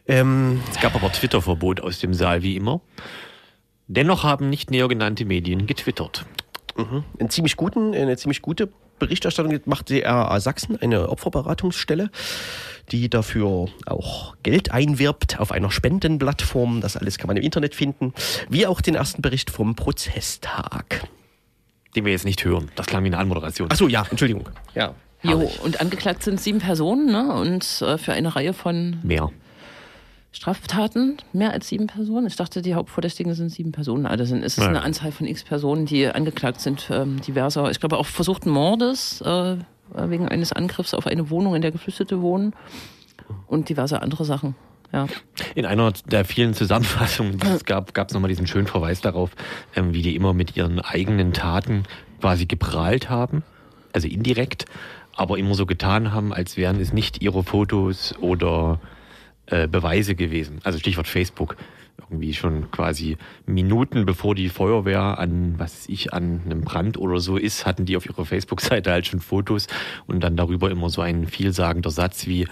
Ähm, 0.07 0.61
Es 0.73 0.81
gab 0.81 0.95
aber 0.95 1.13
Twitter-Verbot 1.13 1.81
aus 1.81 1.99
dem 2.01 2.15
Saal, 2.15 2.43
wie 2.43 2.57
immer. 2.57 2.81
Dennoch 3.89 4.23
haben 4.23 4.51
nicht 4.51 4.71
näher 4.71 4.87
genannte 4.87 5.25
Medien 5.25 5.67
getwittert. 5.67 6.27
einen 7.19 7.31
ziemlich 7.31 7.57
guten, 7.57 7.95
eine 7.95 8.17
ziemlich 8.17 8.43
gute 8.43 8.69
Berichterstattung 8.99 9.59
macht 9.65 9.89
die 9.89 10.01
RA 10.01 10.39
Sachsen, 10.41 10.77
eine 10.81 11.09
Opferberatungsstelle, 11.09 12.11
die 12.91 13.09
dafür 13.09 13.69
auch 13.87 14.37
Geld 14.43 14.73
einwirbt 14.73 15.41
auf 15.41 15.53
einer 15.53 15.71
Spendenplattform. 15.71 16.81
Das 16.81 16.97
alles 16.97 17.19
kann 17.19 17.29
man 17.29 17.37
im 17.37 17.43
Internet 17.43 17.75
finden. 17.75 18.13
Wie 18.49 18.67
auch 18.67 18.81
den 18.81 18.95
ersten 18.95 19.23
Bericht 19.23 19.51
vom 19.51 19.75
Prozesstag. 19.75 21.07
Den 21.97 22.05
wir 22.05 22.13
jetzt 22.13 22.25
nicht 22.25 22.45
hören. 22.45 22.71
Das 22.75 22.87
klang 22.87 23.05
wie 23.05 23.09
eine 23.09 23.19
Anmoderation. 23.19 23.71
Achso, 23.71 23.89
ja, 23.89 24.07
Entschuldigung. 24.11 24.49
Ja. 24.75 24.95
Jo, 25.23 25.51
und 25.65 25.81
angeklagt 25.81 26.23
sind 26.23 26.41
sieben 26.41 26.61
Personen, 26.61 27.11
ne? 27.11 27.33
Und 27.33 27.83
äh, 27.83 27.99
für 27.99 28.13
eine 28.13 28.37
Reihe 28.37 28.53
von 28.53 28.99
Mehr. 29.03 29.31
Straftaten 30.39 31.17
mehr 31.33 31.51
als 31.51 31.67
sieben 31.67 31.89
Personen. 31.89 32.29
Ich 32.29 32.37
dachte, 32.37 32.63
die 32.63 32.77
Hauptverdächtigen 32.77 33.35
sind 33.35 33.49
sieben 33.49 33.73
Personen. 33.73 34.07
Also 34.07 34.25
sind, 34.25 34.45
es 34.45 34.53
ist 34.53 34.59
Nein. 34.59 34.69
eine 34.69 34.83
Anzahl 34.83 35.11
von 35.11 35.27
x 35.27 35.43
Personen, 35.43 35.85
die 35.85 36.07
angeklagt 36.07 36.61
sind, 36.61 36.89
ähm, 36.93 37.21
diverser, 37.21 37.73
ich 37.73 37.81
glaube 37.81 37.97
auch 37.97 38.07
versuchten 38.07 38.49
Mordes 38.49 39.21
äh, 39.23 39.57
wegen 39.93 40.29
eines 40.29 40.53
Angriffs 40.53 40.95
auf 40.95 41.09
eine 41.09 41.31
Wohnung, 41.31 41.57
in 41.57 41.63
der 41.63 41.73
Geflüchtete 41.73 42.23
wohnen 42.23 42.53
und 43.49 43.69
diverse 43.69 44.01
andere 44.01 44.25
Sachen. 44.25 44.55
Ja. 44.93 45.09
In 45.57 45.67
einer 45.67 45.93
der 46.07 46.25
vielen 46.25 46.55
Zusammenfassungen, 46.55 47.39
die 47.39 47.47
es 47.49 47.65
gab, 47.65 47.93
gab 47.93 48.07
es 48.07 48.15
nochmal 48.15 48.29
diesen 48.29 48.47
schönen 48.47 48.69
Verweis 48.69 49.01
darauf, 49.01 49.33
ähm, 49.75 49.93
wie 49.93 50.03
die 50.03 50.15
immer 50.15 50.35
mit 50.35 50.57
ihren 50.57 50.79
eigenen 50.79 51.33
Taten 51.33 51.83
quasi 52.21 52.47
geprahlt 52.47 53.11
haben, 53.11 53.43
also 53.93 54.07
indirekt, 54.07 54.67
aber 55.17 55.37
immer 55.37 55.55
so 55.55 55.67
getan 55.67 56.13
haben, 56.13 56.33
als 56.33 56.57
wären 56.57 56.81
es 56.81 56.93
nicht 56.93 57.23
ihre 57.23 57.43
Fotos 57.43 58.15
oder 58.21 58.79
äh, 59.51 59.67
Beweise 59.69 60.15
gewesen. 60.15 60.61
Also 60.65 60.79
Stichwort 60.79 61.09
Facebook. 61.09 61.57
Irgendwie 62.11 62.33
schon 62.33 62.71
quasi 62.71 63.17
Minuten 63.45 64.07
bevor 64.07 64.35
die 64.35 64.49
Feuerwehr 64.49 65.19
an, 65.19 65.55
was 65.59 65.73
weiß 65.75 65.89
ich, 65.89 66.13
an 66.15 66.43
einem 66.45 66.61
Brand 66.63 66.97
oder 66.97 67.19
so 67.19 67.37
ist, 67.37 67.67
hatten 67.67 67.85
die 67.87 67.97
auf 67.97 68.07
ihrer 68.07 68.25
Facebook-Seite 68.25 68.91
halt 68.93 69.07
schon 69.07 69.21
Fotos 69.21 69.67
und 70.07 70.21
dann 70.21 70.37
darüber 70.37 70.71
immer 70.71 70.89
so 70.91 71.03
ein 71.03 71.27
vielsagender 71.27 71.91
Satz 71.91 72.27
wie, 72.27 72.47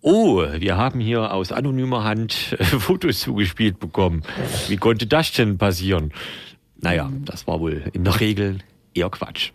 Oh, 0.00 0.42
wir 0.58 0.76
haben 0.76 1.00
hier 1.00 1.32
aus 1.32 1.50
anonymer 1.50 2.04
Hand 2.04 2.32
Fotos 2.78 3.20
zugespielt 3.20 3.80
bekommen. 3.80 4.22
Wie 4.68 4.76
konnte 4.76 5.06
das 5.06 5.32
denn 5.32 5.58
passieren? 5.58 6.12
Naja, 6.80 7.10
das 7.24 7.46
war 7.46 7.60
wohl 7.60 7.84
in 7.94 8.04
der 8.04 8.20
Regel 8.20 8.58
eher 8.94 9.08
Quatsch. 9.10 9.50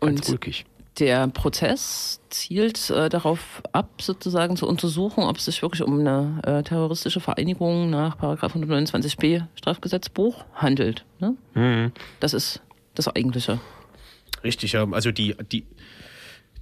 Ganz 0.00 0.20
Und 0.26 0.28
ulkig. 0.30 0.64
der 0.98 1.28
Prozess 1.28 2.20
zielt 2.34 2.90
äh, 2.90 3.08
darauf 3.08 3.62
ab, 3.72 4.02
sozusagen 4.02 4.56
zu 4.56 4.66
untersuchen, 4.66 5.22
ob 5.22 5.36
es 5.36 5.44
sich 5.44 5.62
wirklich 5.62 5.82
um 5.82 6.00
eine 6.00 6.40
äh, 6.44 6.62
terroristische 6.62 7.20
Vereinigung 7.20 7.90
nach 7.90 8.18
Paragraph 8.18 8.56
129b 8.56 9.44
Strafgesetzbuch 9.54 10.44
handelt. 10.54 11.04
Ne? 11.20 11.36
Mhm. 11.54 11.92
Das 12.20 12.34
ist 12.34 12.60
das 12.94 13.08
Eigentliche. 13.08 13.60
Richtig, 14.42 14.72
ja. 14.72 14.86
Also 14.90 15.12
die, 15.12 15.36
die, 15.52 15.64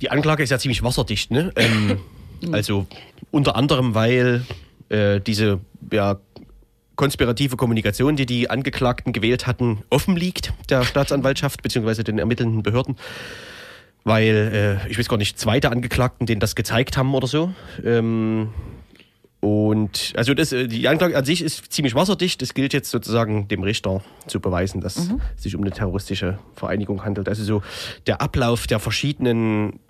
die 0.01 0.11
Anklage 0.11 0.43
ist 0.43 0.51
ja 0.51 0.59
ziemlich 0.59 0.83
wasserdicht, 0.83 1.31
ne? 1.31 1.53
Ähm, 1.57 1.99
also 2.53 2.87
unter 3.31 3.57
anderem, 3.57 3.95
weil 3.95 4.45
äh, 4.91 5.21
diese 5.21 5.61
ja, 5.91 6.21
konspirative 6.97 7.57
Kommunikation, 7.57 8.17
die 8.17 8.27
die 8.27 8.51
Angeklagten 8.51 9.13
gewählt 9.13 9.47
hatten, 9.47 9.83
offen 9.89 10.17
liegt 10.17 10.53
der 10.69 10.85
Staatsanwaltschaft 10.85 11.63
bzw. 11.63 12.03
den 12.03 12.19
ermittelnden 12.19 12.63
Behörden. 12.63 12.97
Weil, 14.05 14.81
äh, 14.85 14.91
ich 14.91 14.99
weiß 14.99 15.09
gar 15.09 15.17
nicht, 15.17 15.39
zwei 15.39 15.61
der 15.61 15.71
Angeklagten 15.71 16.27
denen 16.27 16.41
das 16.41 16.55
gezeigt 16.57 16.97
haben 16.97 17.15
oder 17.15 17.27
so. 17.27 17.53
Ähm, 17.85 18.49
und 19.43 20.13
also 20.17 20.35
das, 20.35 20.53
äh, 20.53 20.69
die 20.69 20.87
Anklage 20.87 21.17
an 21.17 21.25
sich 21.25 21.43
ist 21.43 21.73
ziemlich 21.73 21.97
wasserdicht. 21.97 22.43
Es 22.43 22.55
gilt 22.55 22.73
jetzt 22.73 22.91
sozusagen 22.91 23.49
dem 23.49 23.65
Richter 23.65 24.01
zu 24.29 24.39
beweisen, 24.39 24.81
dass 24.81 24.97
es 24.97 25.11
sich 25.37 25.57
um 25.57 25.63
eine 25.63 25.73
terroristische 25.73 26.39
Vereinigung 26.55 27.05
handelt. 27.05 27.29
Also 27.29 27.43
so 27.43 27.63
der 28.07 28.21
Ablauf 28.21 28.69
der 28.69 28.79
verschiedenen 28.79 29.81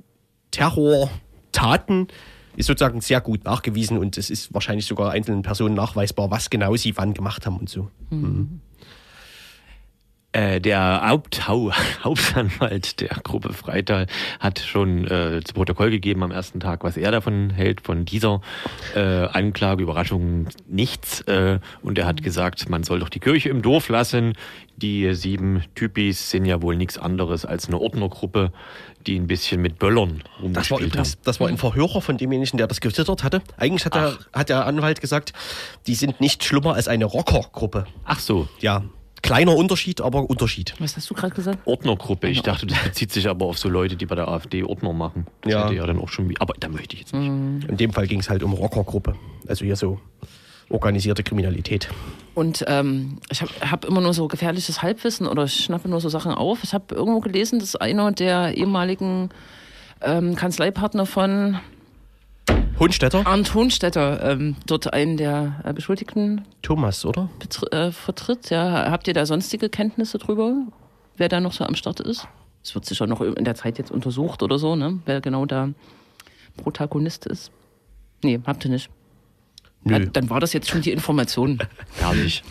Terrortaten 0.53 2.09
ist 2.57 2.67
sozusagen 2.67 3.03
sehr 3.03 3.21
gut 3.21 3.45
nachgewiesen 3.45 3.99
und 3.99 4.17
es 4.17 4.31
ist 4.31 4.55
wahrscheinlich 4.55 4.87
sogar 4.87 5.11
einzelnen 5.11 5.43
Personen 5.43 5.75
nachweisbar, 5.75 6.31
was 6.31 6.49
genau 6.49 6.77
sie 6.77 6.97
wann 6.97 7.13
gemacht 7.13 7.45
haben 7.45 7.59
und 7.59 7.69
so. 7.69 7.91
Äh, 8.11 8.17
der 10.35 11.03
Haupthau 11.07 11.73
Hauptanwalt 12.05 13.01
der 13.01 13.11
Gruppe 13.23 13.53
Freital 13.53 14.07
hat 14.41 14.59
schon 14.59 15.07
äh, 15.07 15.43
zu 15.45 15.53
Protokoll 15.55 15.91
gegeben 15.91 16.23
am 16.23 16.31
ersten 16.31 16.61
Tag, 16.61 16.85
was 16.85 16.97
er 16.97 17.11
davon 17.11 17.51
hält, 17.51 17.83
von 17.83 18.05
dieser 18.05 18.41
äh, 18.95 19.01
Anklage. 19.01 19.83
Überraschung 19.83 20.47
nichts. 20.67 21.21
Äh, 21.23 21.59
und 21.83 21.99
er 21.99 22.07
hat 22.07 22.23
gesagt, 22.23 22.69
man 22.69 22.85
soll 22.85 23.01
doch 23.01 23.09
die 23.09 23.21
Kirche 23.21 23.51
im 23.51 23.61
Dorf 23.63 23.89
lassen. 23.89 24.33
Die 24.77 25.15
sieben 25.15 25.65
Typis 25.75 26.31
sind 26.31 26.47
ja 26.47 26.63
wohl 26.63 26.77
nichts 26.77 26.99
anderes 26.99 27.45
als 27.45 27.69
eine 27.69 27.79
Ordnergruppe, 27.79 28.53
die 29.07 29.19
ein 29.19 29.27
bisschen 29.27 29.61
mit 29.61 29.79
Böllern 29.79 30.23
Das 30.23 30.31
war 30.33 30.43
rumgespielt 30.43 30.81
übrigens, 30.83 31.19
das 31.23 31.41
war 31.41 31.49
ein 31.49 31.59
Verhörer 31.59 32.01
von 32.01 32.17
demjenigen, 32.17 32.57
der 32.57 32.67
das 32.67 32.81
getwittert 32.81 33.23
hatte. 33.23 33.43
Eigentlich 33.59 33.85
hat 33.85 33.95
der, 33.95 34.17
hat 34.33 34.49
der 34.49 34.67
Anwalt 34.67 35.01
gesagt, 35.01 35.33
die 35.87 35.95
sind 35.95 36.21
nicht 36.21 36.43
schlimmer 36.43 36.75
als 36.75 36.89
eine 36.89 37.05
Rockergruppe. 37.05 37.87
Ach 38.05 38.19
so, 38.19 38.49
Ja, 38.61 38.83
kleiner 39.23 39.55
Unterschied, 39.57 40.01
aber 40.01 40.29
Unterschied. 40.29 40.75
Was 40.79 40.97
hast 40.97 41.09
du 41.09 41.15
gerade 41.15 41.35
gesagt? 41.35 41.59
Ordnergruppe. 41.65 42.29
Ich 42.29 42.43
dachte, 42.43 42.67
das 42.67 42.79
bezieht 42.83 43.13
sich 43.13 43.29
aber 43.29 43.47
auf 43.47 43.59
so 43.59 43.69
Leute, 43.69 43.97
die 43.97 44.07
bei 44.07 44.15
der 44.17 44.29
AfD 44.29 44.65
Ordner 44.65 44.93
machen. 44.93 45.27
Das 45.43 45.53
Ja. 45.53 45.65
hätte 45.65 45.75
ja 45.77 45.87
dann 45.87 45.99
auch 46.01 46.09
schon 46.09 46.29
wie. 46.29 46.39
Aber 46.41 46.55
da 46.59 46.69
möchte 46.69 46.95
ich 46.95 47.01
jetzt 47.01 47.15
nicht. 47.15 47.27
In 47.29 47.77
dem 47.77 47.93
Fall 47.93 48.07
ging 48.07 48.21
es 48.21 48.29
halt 48.29 48.43
um 48.43 48.53
Rockergruppe. 48.53 49.15
Also 49.47 49.65
hier 49.65 49.77
so 49.77 50.01
organisierte 50.69 51.23
Kriminalität. 51.23 51.89
Und 52.35 52.65
ähm, 52.67 53.19
ich 53.31 53.43
habe 53.43 53.53
hab 53.71 53.85
immer 53.85 54.01
nur 54.01 54.15
so 54.15 54.27
gefährliches 54.27 54.83
Halbwissen 54.83 55.27
oder 55.27 55.45
ich 55.45 55.65
schnappe 55.65 55.89
nur 55.89 56.01
so 56.01 56.09
Sachen 56.09 56.33
auf. 56.33 56.65
Ich 56.65 56.73
habe 56.73 56.95
irgendwo 56.95 57.21
gelesen, 57.21 57.59
dass 57.59 57.77
einer 57.77 58.11
der 58.13 58.57
ehemaligen 58.57 59.29
ähm, 60.01 60.35
Kanzleipartner 60.35 61.05
von 61.07 61.59
Hohenstädter? 62.79 63.27
Arndt 63.27 63.55
Hohenstetter 63.55 64.33
ähm, 64.33 64.57
dort 64.67 64.93
einen 64.93 65.17
der 65.17 65.61
äh, 65.65 65.73
Beschuldigten 65.73 66.43
Thomas, 66.63 67.05
oder? 67.05 67.29
äh, 67.71 67.93
vertritt. 67.93 68.51
Ja. 68.51 68.91
Habt 68.91 69.07
ihr 69.07 69.15
da 69.15 69.25
sonstige 69.27 69.69
Kenntnisse 69.69 70.19
drüber, 70.19 70.55
wer 71.17 71.29
da 71.29 71.41
noch 71.41 71.53
so 71.53 71.65
am 71.65 71.75
Start 71.75 72.01
ist? 72.01 72.27
Es 72.65 72.75
wird 72.75 72.85
sicher 72.85 73.07
noch 73.07 73.21
in 73.21 73.45
der 73.45 73.55
Zeit 73.55 73.79
jetzt 73.79 73.91
untersucht 73.91 74.43
oder 74.43 74.59
so, 74.59 74.77
ne? 74.77 75.01
wer 75.05 75.21
genau 75.21 75.47
da 75.47 75.71
Protagonist 76.57 77.27
ist. 77.27 77.51
Nee, 78.23 78.41
habt 78.47 78.65
ihr 78.65 78.71
nicht. 78.71 78.91
Ja, 79.85 79.99
Nö. 79.99 80.09
dann 80.13 80.31
war 80.31 80.39
das 80.39 80.53
jetzt 80.53 80.69
schon 80.69 80.81
die 80.81 80.93
Information. 80.93 81.59
Herrlich. 81.99 82.45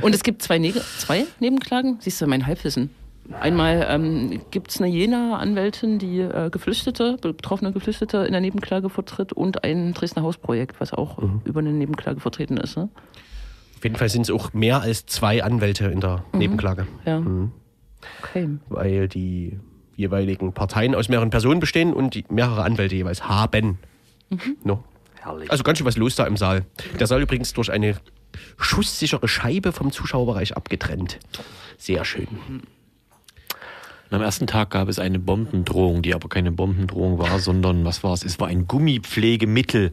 Und 0.00 0.14
es 0.14 0.22
gibt 0.22 0.42
zwei, 0.42 0.58
Neg 0.58 0.74
zwei 0.98 1.26
Nebenklagen. 1.38 1.98
Siehst 2.00 2.20
du, 2.20 2.26
mein 2.26 2.46
Halbwissen. 2.46 2.90
Einmal 3.30 3.86
ähm, 3.88 4.40
gibt 4.50 4.70
es 4.72 4.80
eine 4.80 4.88
Jena-Anwältin, 4.90 5.98
die 5.98 6.20
äh, 6.20 6.50
Geflüchtete, 6.50 7.16
betroffene 7.20 7.72
Geflüchtete 7.72 8.18
in 8.18 8.32
der 8.32 8.40
Nebenklage 8.40 8.90
vertritt 8.90 9.32
und 9.32 9.64
ein 9.64 9.94
Dresdner 9.94 10.22
Hausprojekt, 10.22 10.80
was 10.80 10.92
auch 10.92 11.18
über 11.44 11.60
eine 11.60 11.72
Nebenklage 11.72 12.20
vertreten 12.20 12.56
ist. 12.56 12.76
Ne? 12.76 12.88
Auf 13.76 13.84
jeden 13.84 13.96
Fall 13.96 14.08
sind 14.08 14.22
es 14.22 14.30
auch 14.30 14.52
mehr 14.52 14.80
als 14.82 15.06
zwei 15.06 15.42
Anwälte 15.44 15.86
in 15.86 16.00
der 16.00 16.24
Nebenklage, 16.32 16.86
Ja. 17.04 17.22
Okay. 18.22 18.48
weil 18.68 19.08
die 19.08 19.58
jeweiligen 19.94 20.52
Parteien 20.52 20.94
aus 20.96 21.08
mehreren 21.08 21.30
Personen 21.30 21.60
bestehen 21.60 21.92
und 21.92 22.14
die 22.14 22.24
mehrere 22.28 22.64
Anwälte 22.64 22.96
jeweils 22.96 23.28
haben. 23.28 23.78
No. 24.64 24.82
Herrlich. 25.20 25.50
Also 25.50 25.62
ganz 25.62 25.78
schön 25.78 25.86
was 25.86 25.96
los 25.96 26.16
da 26.16 26.26
im 26.26 26.36
Saal. 26.36 26.64
Der 26.98 27.06
Saal 27.06 27.22
übrigens 27.22 27.52
durch 27.52 27.70
eine 27.70 27.96
schusssichere 28.58 29.28
Scheibe 29.28 29.70
vom 29.70 29.92
Zuschauerbereich 29.92 30.56
abgetrennt. 30.56 31.20
Sehr 31.78 32.04
schön. 32.04 32.26
Und 34.12 34.16
am 34.16 34.22
ersten 34.24 34.46
Tag 34.46 34.68
gab 34.68 34.88
es 34.88 34.98
eine 34.98 35.18
Bombendrohung, 35.18 36.02
die 36.02 36.12
aber 36.12 36.28
keine 36.28 36.52
Bombendrohung 36.52 37.18
war, 37.18 37.38
sondern 37.38 37.86
was 37.86 38.04
war 38.04 38.12
es? 38.12 38.22
Es 38.22 38.38
war 38.38 38.48
ein 38.48 38.66
Gummipflegemittel 38.66 39.92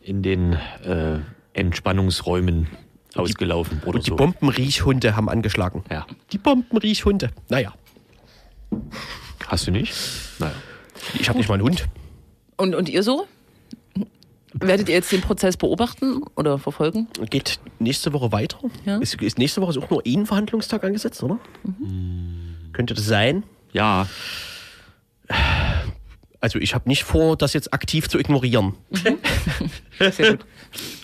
in 0.00 0.24
den 0.24 0.54
äh, 0.84 1.20
Entspannungsräumen 1.52 2.66
ausgelaufen 3.14 3.80
oder 3.86 3.98
Und 3.98 4.06
die 4.06 4.10
so. 4.10 4.16
Bombenriechhunde 4.16 5.14
haben 5.14 5.28
angeschlagen. 5.28 5.84
ja. 5.92 6.04
Die 6.32 6.38
Bombenriechhunde. 6.38 7.30
Naja, 7.50 7.72
Hast 9.46 9.68
du 9.68 9.70
nicht? 9.70 9.94
Naja. 10.40 10.54
ich 11.20 11.28
habe 11.28 11.38
nicht 11.38 11.46
mal 11.48 11.54
einen 11.54 11.62
Hund. 11.62 11.86
Und, 12.56 12.74
und 12.74 12.88
ihr 12.88 13.04
so? 13.04 13.28
Werdet 14.54 14.88
ihr 14.88 14.96
jetzt 14.96 15.12
den 15.12 15.20
Prozess 15.20 15.56
beobachten 15.56 16.22
oder 16.34 16.58
verfolgen? 16.58 17.06
Geht 17.30 17.60
nächste 17.78 18.12
Woche 18.12 18.32
weiter. 18.32 18.58
Ja. 18.86 18.98
Ist, 18.98 19.14
ist 19.22 19.38
nächste 19.38 19.60
Woche 19.62 19.70
ist 19.70 19.78
auch 19.78 19.88
nur 19.88 20.02
ein 20.04 20.26
Verhandlungstag 20.26 20.82
angesetzt, 20.82 21.22
oder? 21.22 21.38
Könnte 22.72 22.94
das 22.94 23.06
sein? 23.06 23.42
Ja, 23.72 24.06
Also 26.40 26.58
ich 26.58 26.74
habe 26.74 26.88
nicht 26.88 27.04
vor, 27.04 27.36
das 27.36 27.52
jetzt 27.52 27.72
aktiv 27.72 28.08
zu 28.08 28.18
ignorieren. 28.18 28.74
Sehr 30.10 30.32
gut. 30.32 30.44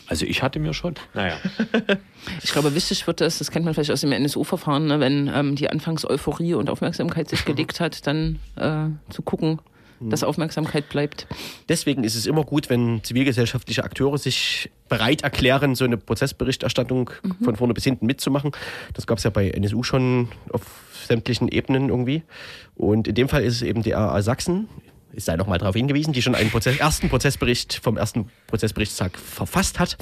also 0.09 0.27
ich 0.27 0.43
hatte 0.43 0.59
mir 0.59 0.75
schon. 0.75 0.95
Naja. 1.15 1.37
Ich 2.43 2.51
glaube, 2.53 2.75
wichtig 2.75 3.07
wird 3.07 3.23
das, 3.23 3.39
das 3.39 3.51
kennt 3.51 3.65
man 3.65 3.73
vielleicht 3.73 3.91
aus 3.93 4.03
dem 4.03 4.13
NSU-Verfahren, 4.13 4.87
ne, 4.87 5.01
wenn 5.01 5.31
ähm, 5.33 5.55
die 5.55 5.71
Anfangs-Euphorie 5.71 6.55
und 6.55 6.69
Aufmerksamkeit 6.69 7.29
sich 7.29 7.45
gelegt 7.47 7.81
hat, 7.81 8.07
dann 8.07 8.39
äh, 8.57 8.89
zu 9.11 9.23
gucken, 9.23 9.61
dass 10.01 10.23
Aufmerksamkeit 10.23 10.89
bleibt. 10.89 11.27
Deswegen 11.69 12.05
ist 12.05 12.15
es 12.15 12.27
immer 12.27 12.45
gut, 12.45 12.71
wenn 12.71 13.03
zivilgesellschaftliche 13.03 13.85
Akteure 13.85 14.19
sich 14.19 14.71
bereit 14.89 15.23
erklären, 15.23 15.75
so 15.75 15.85
eine 15.85 15.97
Prozessberichterstattung 15.97 17.11
von 17.43 17.57
vorne 17.57 17.75
bis 17.75 17.85
hinten 17.85 18.07
mitzumachen. 18.07 18.53
Das 18.95 19.07
gab 19.07 19.19
es 19.19 19.25
ja 19.25 19.31
bei 19.31 19.51
NSU 19.51 19.83
schon 19.83 20.29
auf 20.53 20.63
sämtlichen 21.07 21.49
Ebenen 21.49 21.89
irgendwie. 21.89 22.23
Und 22.75 23.09
in 23.09 23.15
dem 23.15 23.29
Fall 23.29 23.43
ist 23.43 23.57
es 23.57 23.63
eben 23.63 23.83
die 23.83 23.93
RA 23.93 24.21
Sachsen. 24.23 24.69
Es 25.15 25.25
sei 25.25 25.37
noch 25.37 25.47
mal 25.47 25.59
darauf 25.59 25.75
hingewiesen, 25.75 26.13
die 26.13 26.23
schon 26.23 26.35
einen 26.35 26.51
Prozess, 26.51 26.79
ersten 26.79 27.09
Prozessbericht 27.09 27.81
vom 27.83 27.97
ersten 27.97 28.31
Prozessberichtstag 28.47 29.19
verfasst 29.19 29.81
hat 29.81 29.97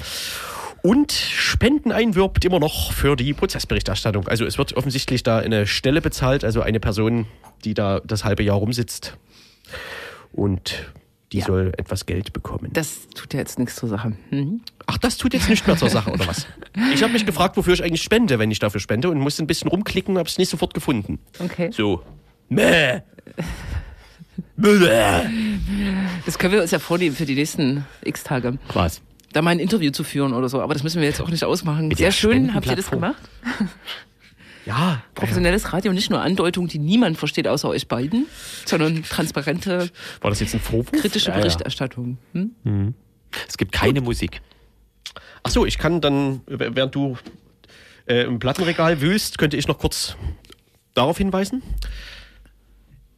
und 0.83 1.11
Spenden 1.11 1.91
einwirbt 1.91 2.45
immer 2.45 2.59
noch 2.59 2.91
für 2.91 3.15
die 3.15 3.33
Prozessberichterstattung. 3.33 4.27
Also 4.27 4.45
es 4.45 4.57
wird 4.57 4.73
offensichtlich 4.73 5.23
da 5.23 5.39
eine 5.39 5.65
Stelle 5.65 6.01
bezahlt, 6.01 6.43
also 6.43 6.61
eine 6.61 6.79
Person, 6.79 7.25
die 7.63 7.73
da 7.73 7.99
das 8.01 8.23
halbe 8.23 8.43
Jahr 8.43 8.57
rumsitzt 8.57 9.17
und 10.31 10.91
die 11.33 11.41
soll 11.41 11.73
etwas 11.77 12.05
Geld 12.05 12.31
bekommen. 12.31 12.69
Das 12.71 13.09
tut 13.09 13.33
ja 13.33 13.39
jetzt 13.39 13.59
nichts 13.59 13.75
zur 13.75 13.89
Sache. 13.89 14.13
Mhm. 14.31 14.61
Ach, 14.85 14.97
das 14.97 15.17
tut 15.17 15.33
jetzt 15.33 15.49
nicht 15.49 15.67
mehr 15.67 15.75
zur 15.75 15.89
Sache, 15.89 16.11
oder 16.11 16.27
was? 16.27 16.47
Ich 16.93 17.01
habe 17.03 17.11
mich 17.11 17.25
gefragt, 17.25 17.57
wofür 17.57 17.73
ich 17.73 17.83
eigentlich 17.83 18.03
spende, 18.03 18.37
wenn 18.39 18.51
ich 18.51 18.59
dafür 18.59 18.79
spende 18.79 19.09
und 19.09 19.19
musste 19.19 19.43
ein 19.43 19.47
bisschen 19.47 19.67
rumklicken 19.67 20.13
und 20.13 20.19
habe 20.19 20.29
es 20.29 20.37
nicht 20.37 20.49
sofort 20.49 20.73
gefunden. 20.73 21.19
Okay. 21.39 21.71
So. 21.71 22.03
Mäh. 22.49 23.01
Mäh. 24.55 25.29
Das 26.25 26.37
können 26.37 26.53
wir 26.53 26.61
uns 26.61 26.71
ja 26.71 26.79
vornehmen 26.79 27.15
für 27.15 27.25
die 27.25 27.35
nächsten 27.35 27.85
x-Tage. 28.03 28.57
Was? 28.73 29.01
Da 29.33 29.41
mal 29.41 29.51
ein 29.51 29.59
Interview 29.59 29.91
zu 29.91 30.03
führen 30.03 30.33
oder 30.33 30.49
so, 30.49 30.61
aber 30.61 30.73
das 30.73 30.83
müssen 30.83 31.01
wir 31.01 31.07
jetzt 31.07 31.19
auch 31.21 31.29
nicht 31.29 31.43
ausmachen. 31.43 31.89
Mit 31.89 31.97
Sehr 31.97 32.11
schön, 32.11 32.53
habt 32.53 32.67
ihr 32.67 32.75
das 32.75 32.89
gemacht? 32.89 33.21
Ja, 34.67 35.01
Professionelles 35.15 35.71
Radio, 35.71 35.93
nicht 35.93 36.09
nur 36.09 36.19
Andeutungen, 36.19 36.67
die 36.67 36.77
niemand 36.77 37.17
versteht 37.17 37.47
außer 37.47 37.69
euch 37.69 37.87
beiden, 37.87 38.25
sondern 38.65 39.01
transparente, 39.03 39.89
war 40.19 40.29
das 40.29 40.41
jetzt 40.41 40.53
ein 40.55 40.59
Vorwurf? 40.59 40.91
kritische 40.91 41.29
Ja, 41.29 41.35
ja. 41.35 41.39
Berichterstattung. 41.41 42.17
Hm? 42.33 42.93
Es 43.47 43.57
gibt 43.57 43.71
keine 43.71 44.01
Musik. 44.01 44.41
Ach 45.43 45.51
so, 45.51 45.65
ich 45.65 45.77
kann 45.77 46.01
dann, 46.01 46.41
während 46.47 46.93
du 46.93 47.17
äh, 48.07 48.23
im 48.25 48.39
Plattenregal 48.39 48.99
wühlst, 48.99 49.37
könnte 49.37 49.55
ich 49.55 49.69
noch 49.69 49.79
kurz 49.79 50.17
darauf 50.93 51.17
hinweisen. 51.17 51.63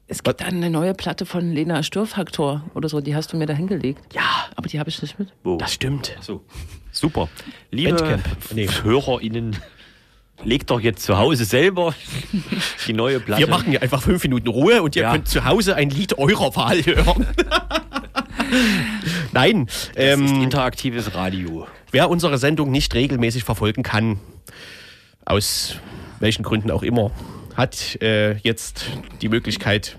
Es 0.05 0.21
gibt 0.21 0.41
dann 0.41 0.55
eine 0.55 0.69
neue 0.69 0.93
Platte 0.93 1.25
von 1.25 1.51
Lena 1.51 1.81
Störfaktor 1.81 2.63
oder 2.75 2.89
so, 2.89 3.01
die 3.01 3.15
hast 3.15 3.33
du 3.33 3.37
mir 3.37 3.47
da 3.47 3.53
hingelegt. 3.53 4.13
Ja, 4.13 4.49
Aber 4.55 4.67
die 4.67 4.79
habe 4.79 4.89
ich 4.89 5.01
nicht 5.01 5.17
mit. 5.17 5.33
Wo? 5.43 5.57
das 5.57 5.73
stimmt. 5.73 6.15
So. 6.21 6.43
Super. 6.91 7.27
Liebe. 7.71 8.19
Nee. 8.53 8.67
HörerInnen, 8.83 9.55
legt 10.43 10.69
doch 10.69 10.79
jetzt 10.79 11.03
zu 11.03 11.17
Hause 11.17 11.43
selber 11.45 11.93
die 12.87 12.93
neue 12.93 13.19
Platte. 13.19 13.41
Wir 13.41 13.47
machen 13.49 13.71
ja 13.73 13.81
einfach 13.81 14.01
fünf 14.01 14.23
Minuten 14.23 14.47
Ruhe 14.47 14.81
und 14.81 14.95
ihr 14.95 15.03
Ja. 15.03 15.11
könnt 15.11 15.27
zu 15.27 15.43
Hause 15.45 15.75
ein 15.75 15.89
Lied 15.89 16.17
eurer 16.17 16.55
Wahl 16.55 16.83
hören. 16.85 17.27
Nein, 19.31 19.65
das 19.67 19.75
ist 19.89 19.91
ähm, 19.97 20.43
interaktives 20.43 21.13
Radio. 21.13 21.67
wer 21.91 22.09
unsere 22.09 22.37
Sendung 22.37 22.71
nicht 22.71 22.93
regelmäßig 22.95 23.43
verfolgen 23.43 23.83
kann, 23.83 24.19
aus 25.25 25.75
welchen 26.19 26.43
Gründen 26.43 26.71
auch 26.71 26.83
immer, 26.83 27.11
hat 27.55 28.01
äh, 28.01 28.37
jetzt 28.37 28.85
die 29.21 29.29
Möglichkeit, 29.29 29.97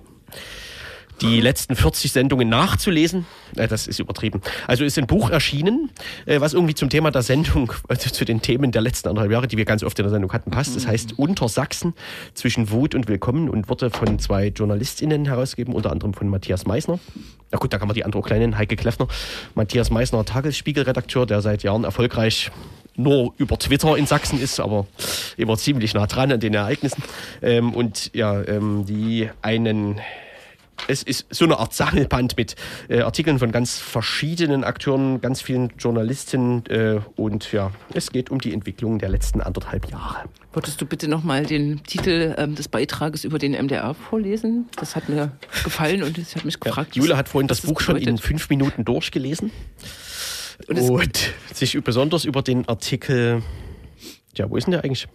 die 1.20 1.40
letzten 1.40 1.76
40 1.76 2.12
Sendungen 2.12 2.48
nachzulesen. 2.48 3.26
Äh, 3.56 3.68
das 3.68 3.86
ist 3.86 3.98
übertrieben. 3.98 4.40
Also 4.66 4.84
ist 4.84 4.98
ein 4.98 5.06
Buch 5.06 5.30
erschienen, 5.30 5.90
äh, 6.26 6.40
was 6.40 6.54
irgendwie 6.54 6.74
zum 6.74 6.88
Thema 6.88 7.10
der 7.10 7.22
Sendung, 7.22 7.72
also 7.88 8.10
zu 8.10 8.24
den 8.24 8.42
Themen 8.42 8.72
der 8.72 8.82
letzten 8.82 9.08
anderthalb 9.08 9.32
Jahre, 9.32 9.48
die 9.48 9.56
wir 9.56 9.64
ganz 9.64 9.82
oft 9.82 9.98
in 9.98 10.04
der 10.04 10.10
Sendung 10.10 10.32
hatten, 10.32 10.50
passt. 10.50 10.76
Das 10.76 10.86
heißt 10.86 11.18
Unter 11.18 11.48
Sachsen 11.48 11.94
zwischen 12.34 12.70
Wut 12.70 12.94
und 12.94 13.08
Willkommen 13.08 13.48
und 13.48 13.68
wurde 13.68 13.90
von 13.90 14.18
zwei 14.18 14.48
JournalistInnen 14.48 15.26
herausgegeben, 15.26 15.74
unter 15.74 15.90
anderem 15.90 16.14
von 16.14 16.28
Matthias 16.28 16.66
Meissner. 16.66 16.98
Na 17.50 17.58
gut, 17.58 17.72
da 17.72 17.78
kann 17.78 17.88
man 17.88 17.94
die 17.94 18.04
andere 18.04 18.22
kleinen, 18.22 18.56
Heike 18.56 18.76
Kleffner. 18.76 19.08
Matthias 19.54 19.90
Meissner, 19.90 20.24
Tagesspiegel-Redakteur, 20.24 21.26
der 21.26 21.42
seit 21.42 21.62
Jahren 21.62 21.84
erfolgreich 21.84 22.50
nur 22.96 23.34
über 23.38 23.58
Twitter 23.58 23.96
in 23.96 24.06
Sachsen 24.06 24.40
ist, 24.40 24.60
aber 24.60 24.86
immer 25.36 25.56
ziemlich 25.56 25.94
nah 25.94 26.06
dran 26.06 26.32
an 26.32 26.40
den 26.40 26.54
Ereignissen. 26.54 27.02
Ähm, 27.42 27.72
und 27.74 28.10
ja, 28.14 28.42
ähm, 28.42 28.84
die 28.86 29.30
einen 29.42 30.00
es 30.88 31.02
ist 31.02 31.26
so 31.30 31.44
eine 31.44 31.58
Art 31.58 31.72
Sammelband 31.74 32.36
mit 32.36 32.56
äh, 32.88 33.00
Artikeln 33.00 33.38
von 33.38 33.52
ganz 33.52 33.78
verschiedenen 33.78 34.64
Akteuren, 34.64 35.20
ganz 35.20 35.40
vielen 35.42 35.72
Journalisten 35.78 36.64
äh, 36.66 37.00
und 37.16 37.52
ja, 37.52 37.70
es 37.94 38.10
geht 38.10 38.30
um 38.30 38.40
die 38.40 38.52
Entwicklung 38.52 38.98
der 38.98 39.08
letzten 39.08 39.40
anderthalb 39.40 39.90
Jahre. 39.90 40.24
Wolltest 40.52 40.80
du 40.80 40.86
bitte 40.86 41.06
nochmal 41.08 41.46
den 41.46 41.82
Titel 41.84 42.34
ähm, 42.36 42.54
des 42.56 42.68
Beitrages 42.68 43.24
über 43.24 43.38
den 43.38 43.52
MDR 43.52 43.94
vorlesen? 43.94 44.68
Das 44.76 44.96
hat 44.96 45.08
mir 45.08 45.32
gefallen 45.64 46.02
und 46.02 46.18
ich 46.18 46.34
habe 46.34 46.46
mich 46.46 46.54
Ja, 46.56 46.70
gefragt. 46.70 46.96
Jule 46.96 47.10
was- 47.10 47.18
hat 47.18 47.28
vorhin 47.28 47.48
das 47.48 47.62
was 47.62 47.70
Buch 47.70 47.80
schon 47.80 47.96
in 47.96 48.18
fünf 48.18 48.48
Minuten 48.50 48.84
durchgelesen 48.84 49.50
Und 50.68 50.78
und 50.78 51.30
sich 51.54 51.78
besonders 51.84 52.24
über 52.24 52.42
den 52.42 52.68
Artikel, 52.68 53.42
ja, 54.36 54.50
wo 54.50 54.56
ist 54.56 54.64
denn 54.64 54.72
der 54.72 54.84
eigentlich? 54.84 55.06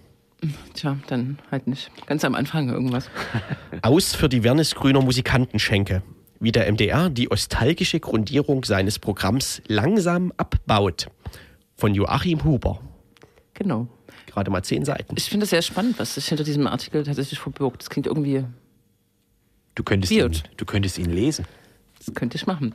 Tja, 0.73 0.97
dann 1.08 1.39
halt 1.51 1.67
nicht. 1.67 1.89
Ganz 2.08 2.23
am 2.25 2.36
Anfang 2.36 2.69
irgendwas. 2.69 3.10
Aus 3.81 4.15
für 4.15 4.29
die 4.29 4.43
Wernesgrüner 4.43 5.01
Musikantenschenke. 5.01 6.03
Wie 6.39 6.51
der 6.51 6.71
MDR 6.71 7.10
die 7.10 7.27
nostalgische 7.27 7.99
Grundierung 7.99 8.65
seines 8.65 8.99
Programms 8.99 9.62
langsam 9.67 10.34
abbaut. 10.38 11.08
Von 11.77 11.95
Joachim 11.95 12.43
Huber. 12.43 12.79
Genau. 13.53 13.88
Gerade 14.27 14.51
mal 14.51 14.63
zehn 14.63 14.84
Seiten. 14.86 15.15
Ich 15.17 15.29
finde 15.29 15.45
es 15.45 15.49
sehr 15.51 15.62
spannend, 15.62 15.97
was 15.97 16.15
sich 16.15 16.27
hinter 16.27 16.43
diesem 16.43 16.67
Artikel 16.67 17.03
tatsächlich 17.03 17.39
verbirgt. 17.39 17.81
Das 17.81 17.89
klingt 17.89 18.08
irgendwie, 18.08 18.43
Du 19.75 19.84
könntest, 19.84 20.12
ihn, 20.12 20.31
du 20.58 20.65
könntest 20.65 20.97
ihn 20.97 21.10
lesen. 21.12 21.45
das 21.97 22.13
könnte 22.13 22.38
ich 22.38 22.47
machen. 22.47 22.73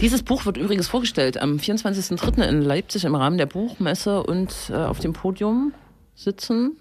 Dieses 0.00 0.22
Buch 0.22 0.46
wird 0.46 0.56
übrigens 0.56 0.88
vorgestellt 0.88 1.40
am 1.40 1.56
24.03. 1.58 2.42
in 2.48 2.62
Leipzig 2.62 3.04
im 3.04 3.14
Rahmen 3.14 3.38
der 3.38 3.46
Buchmesse 3.46 4.22
und 4.22 4.52
äh, 4.70 4.74
auf 4.74 4.98
dem 5.00 5.12
Podium 5.12 5.72
sitzen 6.16 6.76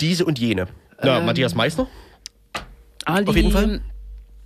Diese 0.00 0.24
und 0.24 0.38
jene. 0.38 0.66
Na, 1.02 1.18
Ähm, 1.18 1.26
Matthias 1.26 1.54
Meissner, 1.54 1.86
Ali, 3.04 3.26
Auf 3.26 3.36
jeden 3.36 3.50
Fall. 3.50 3.80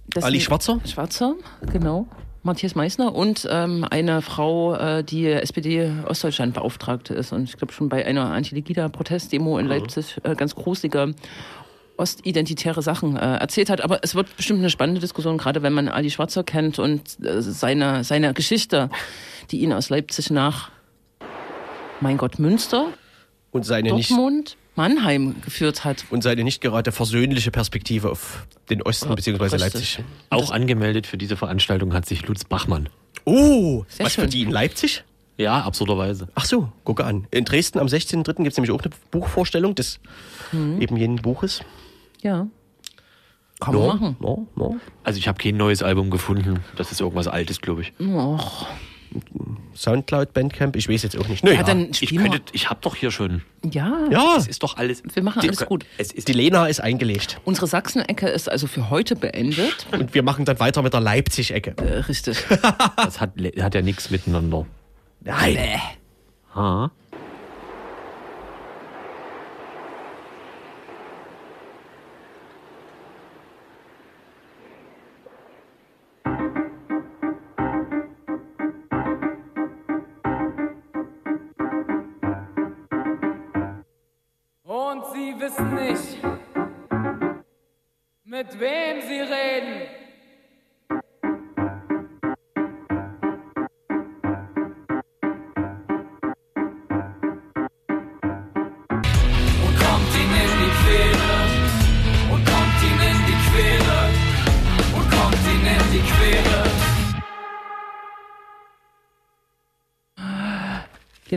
das 0.09 0.25
Ali 0.25 0.41
Schwarzer. 0.41 0.81
Schwarzer, 0.85 1.35
genau. 1.73 2.07
Matthias 2.43 2.75
Meissner 2.75 3.15
und 3.15 3.47
ähm, 3.51 3.85
eine 3.91 4.23
Frau, 4.23 4.75
äh, 4.75 5.05
die 5.05 5.27
SPD 5.27 5.91
Ostdeutschland 6.07 6.55
Beauftragte 6.55 7.13
ist 7.15 7.33
und 7.33 7.45
ich 7.45 7.57
glaube 7.57 7.73
schon 7.73 7.89
bei 7.89 8.07
einer 8.07 8.31
Anti-Legida-Protestdemo 8.31 9.59
in 9.59 9.67
Leipzig 9.67 10.17
äh, 10.23 10.35
ganz 10.35 10.55
gruselige 10.55 11.15
ostidentitäre 11.99 12.81
Sachen 12.81 13.17
äh, 13.17 13.37
erzählt 13.37 13.71
hat. 13.71 13.81
Aber 13.81 13.99
es 14.03 14.15
wird 14.15 14.35
bestimmt 14.37 14.61
eine 14.61 14.71
spannende 14.71 15.01
Diskussion, 15.01 15.37
gerade 15.37 15.63
wenn 15.63 15.73
man 15.73 15.89
Ali 15.89 16.11
Schwarzer 16.11 16.45
kennt 16.45 16.79
und 16.79 17.03
äh, 17.25 17.43
seine, 17.43 18.05
seine 18.05 18.33
Geschichte, 18.35 18.89
die 19.51 19.61
ihn 19.61 19.73
aus 19.73 19.91
Leipzig 19.91 20.31
nach, 20.31 20.71
mein 22.01 22.17
Gott, 22.17 22.39
Münster, 22.39 22.87
Und 23.51 23.67
seine 23.67 23.93
nicht, 23.93 24.11
Dortmund, 24.11 24.57
Mannheim 24.79 25.35
geführt 25.45 25.85
hat. 25.85 26.05
und 26.11 26.23
seine 26.23 26.45
nicht 26.45 26.61
gerade 26.63 26.93
versöhnliche 26.93 27.51
Perspektive 27.51 28.11
auf 28.11 28.47
den 28.71 28.81
Osten 28.81 29.15
bzw. 29.15 29.57
Leipzig. 29.57 29.99
Auch 30.31 30.51
angemeldet 30.51 31.07
für 31.07 31.19
diese 31.19 31.37
Veranstaltung 31.37 31.93
hat 31.93 32.07
sich 32.07 32.27
Lutz 32.27 32.45
Bachmann. 32.45 32.89
Oh, 33.25 33.85
Sehr 33.89 34.07
was 34.07 34.15
für 34.15 34.23
schön. 34.23 34.31
die 34.31 34.43
in 34.43 34.51
Leipzig? 34.51 35.05
Ja, 35.37 35.61
absurderweise. 35.63 36.29
Ach 36.35 36.45
so, 36.45 36.73
gucke 36.85 37.05
an. 37.05 37.27
In 37.31 37.45
Dresden 37.45 37.79
am 37.79 37.87
16.03. 37.89 38.37
gibt 38.37 38.49
es 38.49 38.57
nämlich 38.57 38.71
auch 38.73 38.81
eine 38.83 38.91
Buchvorstellung 39.11 39.75
des 39.75 40.01
eben 40.53 40.97
jenen 40.97 41.17
Buches. 41.17 41.61
Ja. 42.23 42.47
Kann 43.61 43.75
man 43.75 43.87
machen. 43.87 44.17
No, 44.21 44.47
no. 44.55 44.77
Also 45.03 45.19
ich 45.19 45.27
habe 45.29 45.39
kein 45.43 45.57
neues 45.57 45.83
Album 45.83 46.11
gefunden. 46.11 46.61
Das 46.77 46.93
ist 46.93 47.01
irgendwas 47.01 47.27
Altes, 47.27 47.61
glaube 47.61 47.83
ich. 47.83 47.93
Och. 48.01 48.67
Soundcloud, 49.79 50.33
Bandcamp, 50.33 50.75
ich 50.77 50.89
weiß 50.89 51.03
jetzt 51.05 51.17
auch 51.17 51.29
nicht. 51.29 51.45
Nö, 51.45 51.53
Ja, 51.53 51.63
dann 51.63 51.91
Ich, 51.93 52.15
könnte, 52.15 52.41
ich 52.53 52.69
habe 52.69 52.81
doch 52.83 52.97
hier 52.97 53.11
schon. 53.11 53.43
Ja. 53.63 54.07
ja, 54.11 54.35
Es 54.37 54.47
ist 54.49 54.63
doch 54.63 54.77
alles. 54.77 55.03
Wir 55.15 55.23
machen 55.23 55.41
alles 55.43 55.65
gut. 55.67 55.85
Es 55.99 56.11
ist 56.13 56.27
die 56.29 56.33
Lena 56.33 56.67
ist 56.67 56.81
eingelegt. 56.81 57.41
Unsere 57.45 57.67
Sachsen-Ecke 57.67 58.29
ist 58.29 58.49
also 58.51 58.67
für 58.67 58.91
heute 58.91 59.15
beendet. 59.17 59.87
Und 59.93 60.15
wir 60.15 60.23
machen 60.23 60.45
dann 60.45 60.59
weiter 60.59 60.83
mit 60.83 60.93
der 60.95 61.01
Leipzig-Ecke. 61.01 61.75
Äh, 61.77 61.99
richtig. 62.01 62.45
das 62.97 63.21
hat, 63.21 63.33
hat 63.61 63.75
ja 63.75 63.83
nichts 63.83 64.11
miteinander. 64.11 64.67
Nein. 65.21 65.59
Ha? 66.55 66.91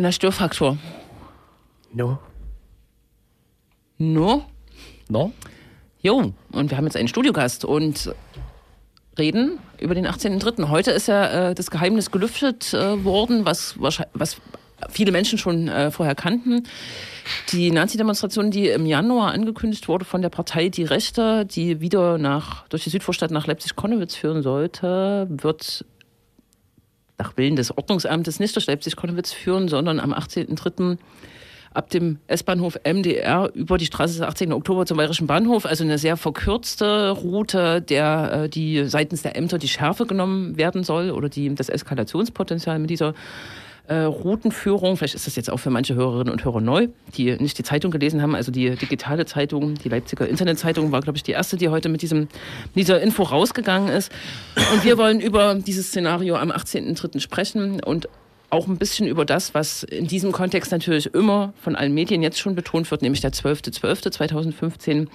Den 0.03 0.11
Störfaktor. 0.11 0.77
No. 1.93 2.17
No? 3.97 4.45
No? 5.09 5.31
Jo, 6.01 6.33
und 6.51 6.71
wir 6.71 6.77
haben 6.77 6.85
jetzt 6.85 6.97
einen 6.97 7.07
Studiogast 7.07 7.65
und 7.65 8.11
reden 9.19 9.59
über 9.79 9.93
den 9.93 10.07
18.03. 10.07 10.69
Heute 10.69 10.89
ist 10.91 11.07
ja 11.07 11.49
äh, 11.49 11.55
das 11.55 11.69
Geheimnis 11.69 12.09
gelüftet 12.09 12.73
äh, 12.73 13.03
worden, 13.03 13.45
was, 13.45 13.79
wahrscheinlich- 13.79 14.13
was 14.15 14.37
viele 14.89 15.11
Menschen 15.11 15.37
schon 15.37 15.67
äh, 15.67 15.91
vorher 15.91 16.15
kannten. 16.15 16.63
Die 17.51 17.69
Nazi-Demonstration, 17.69 18.49
die 18.49 18.69
im 18.69 18.87
Januar 18.87 19.31
angekündigt 19.33 19.87
wurde 19.87 20.05
von 20.05 20.23
der 20.23 20.29
Partei 20.29 20.69
Die 20.69 20.83
Rechte, 20.83 21.45
die 21.45 21.81
wieder 21.81 22.17
nach, 22.17 22.67
durch 22.69 22.83
die 22.85 22.89
Südvorstadt 22.89 23.29
nach 23.29 23.45
Leipzig-Konnewitz 23.45 24.15
führen 24.15 24.41
sollte, 24.41 25.27
wird 25.29 25.85
nach 27.21 27.38
Willen 27.38 27.55
des 27.55 27.75
Ordnungsamtes 27.75 28.39
nicht 28.39 28.55
durch 28.55 28.65
Leipzig-Konnewitz 28.65 29.31
führen, 29.31 29.67
sondern 29.67 29.99
am 29.99 30.12
18.03. 30.12 30.97
ab 31.73 31.89
dem 31.91 32.17
S-Bahnhof 32.27 32.79
MDR 32.84 33.51
über 33.53 33.77
die 33.77 33.86
Straße 33.86 34.13
des 34.13 34.21
18. 34.21 34.51
Oktober 34.53 34.86
zum 34.88 34.97
Bayerischen 34.97 35.27
Bahnhof. 35.27 35.65
Also 35.65 35.84
eine 35.84 35.99
sehr 35.99 36.17
verkürzte 36.17 37.12
Route, 37.12 37.81
der 37.81 38.31
äh, 38.45 38.49
die 38.49 38.86
seitens 38.86 39.21
der 39.21 39.36
Ämter 39.36 39.60
die 39.60 39.67
Schärfe 39.67 40.07
genommen 40.07 40.57
werden 40.57 40.84
soll 40.84 41.12
oder 41.12 41.29
die 41.29 41.53
das 41.53 41.69
Eskalationspotenzial 41.69 42.79
mit 42.79 42.89
dieser 42.89 43.13
äh, 43.91 44.04
Routenführung. 44.04 44.95
Vielleicht 44.95 45.15
ist 45.15 45.27
das 45.27 45.36
jetzt 45.36 45.51
auch 45.51 45.58
für 45.58 45.69
manche 45.69 45.95
Hörerinnen 45.95 46.32
und 46.32 46.45
Hörer 46.45 46.62
neu, 46.62 46.88
die 47.17 47.36
nicht 47.36 47.58
die 47.58 47.63
Zeitung 47.63 47.91
gelesen 47.91 48.21
haben. 48.21 48.36
Also 48.36 48.49
die 48.49 48.69
digitale 48.77 49.25
Zeitung, 49.25 49.75
die 49.75 49.89
Leipziger 49.89 50.30
Internetzeitung 50.30 50.93
war, 50.93 51.01
glaube 51.01 51.17
ich, 51.17 51.23
die 51.23 51.32
erste, 51.32 51.58
die 51.58 51.67
heute 51.67 51.89
mit 51.89 52.01
diesem, 52.01 52.30
dieser 52.73 53.01
Info 53.01 53.23
rausgegangen 53.23 53.89
ist. 53.89 54.10
Und 54.73 54.86
wir 54.86 54.97
wollen 54.97 55.19
über 55.19 55.56
dieses 55.56 55.88
Szenario 55.88 56.38
am 56.38 56.51
18.03. 56.51 57.19
sprechen 57.19 57.84
und 57.84 58.08
auch 58.49 58.67
ein 58.67 58.77
bisschen 58.77 59.08
über 59.08 59.25
das, 59.25 59.54
was 59.54 59.84
in 59.84 60.08
diesem 60.08 60.32
Kontext 60.32 60.71
natürlich 60.71 61.13
immer 61.13 61.54
von 61.62 61.75
allen 61.75 61.93
Medien 61.93 62.23
jetzt 62.23 62.39
schon 62.39 62.56
betont 62.56 62.89
wird, 62.91 63.01
nämlich 63.01 63.19
der 63.19 63.34
12.12.2015. 63.34 65.08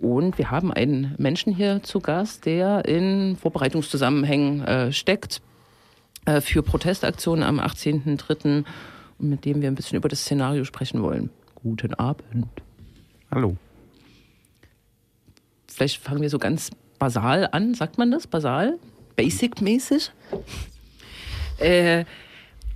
Und 0.00 0.38
wir 0.38 0.50
haben 0.50 0.72
einen 0.72 1.14
Menschen 1.18 1.54
hier 1.54 1.84
zu 1.84 2.00
Gast, 2.00 2.46
der 2.46 2.84
in 2.84 3.36
Vorbereitungszusammenhängen 3.36 4.64
äh, 4.64 4.92
steckt 4.92 5.40
für 6.40 6.62
Protestaktionen 6.62 7.42
am 7.42 7.58
18.03. 7.58 8.64
und 9.18 9.28
mit 9.28 9.44
dem 9.44 9.60
wir 9.60 9.68
ein 9.68 9.74
bisschen 9.74 9.96
über 9.96 10.08
das 10.08 10.20
Szenario 10.22 10.64
sprechen 10.64 11.02
wollen. 11.02 11.30
Guten 11.56 11.94
Abend. 11.94 12.46
Hallo. 13.30 13.56
Vielleicht 15.68 16.02
fangen 16.02 16.22
wir 16.22 16.30
so 16.30 16.38
ganz 16.38 16.70
basal 16.98 17.48
an, 17.50 17.74
sagt 17.74 17.98
man 17.98 18.10
das? 18.10 18.26
Basal? 18.26 18.78
Basic-mäßig? 19.16 20.10
Äh, 21.58 22.04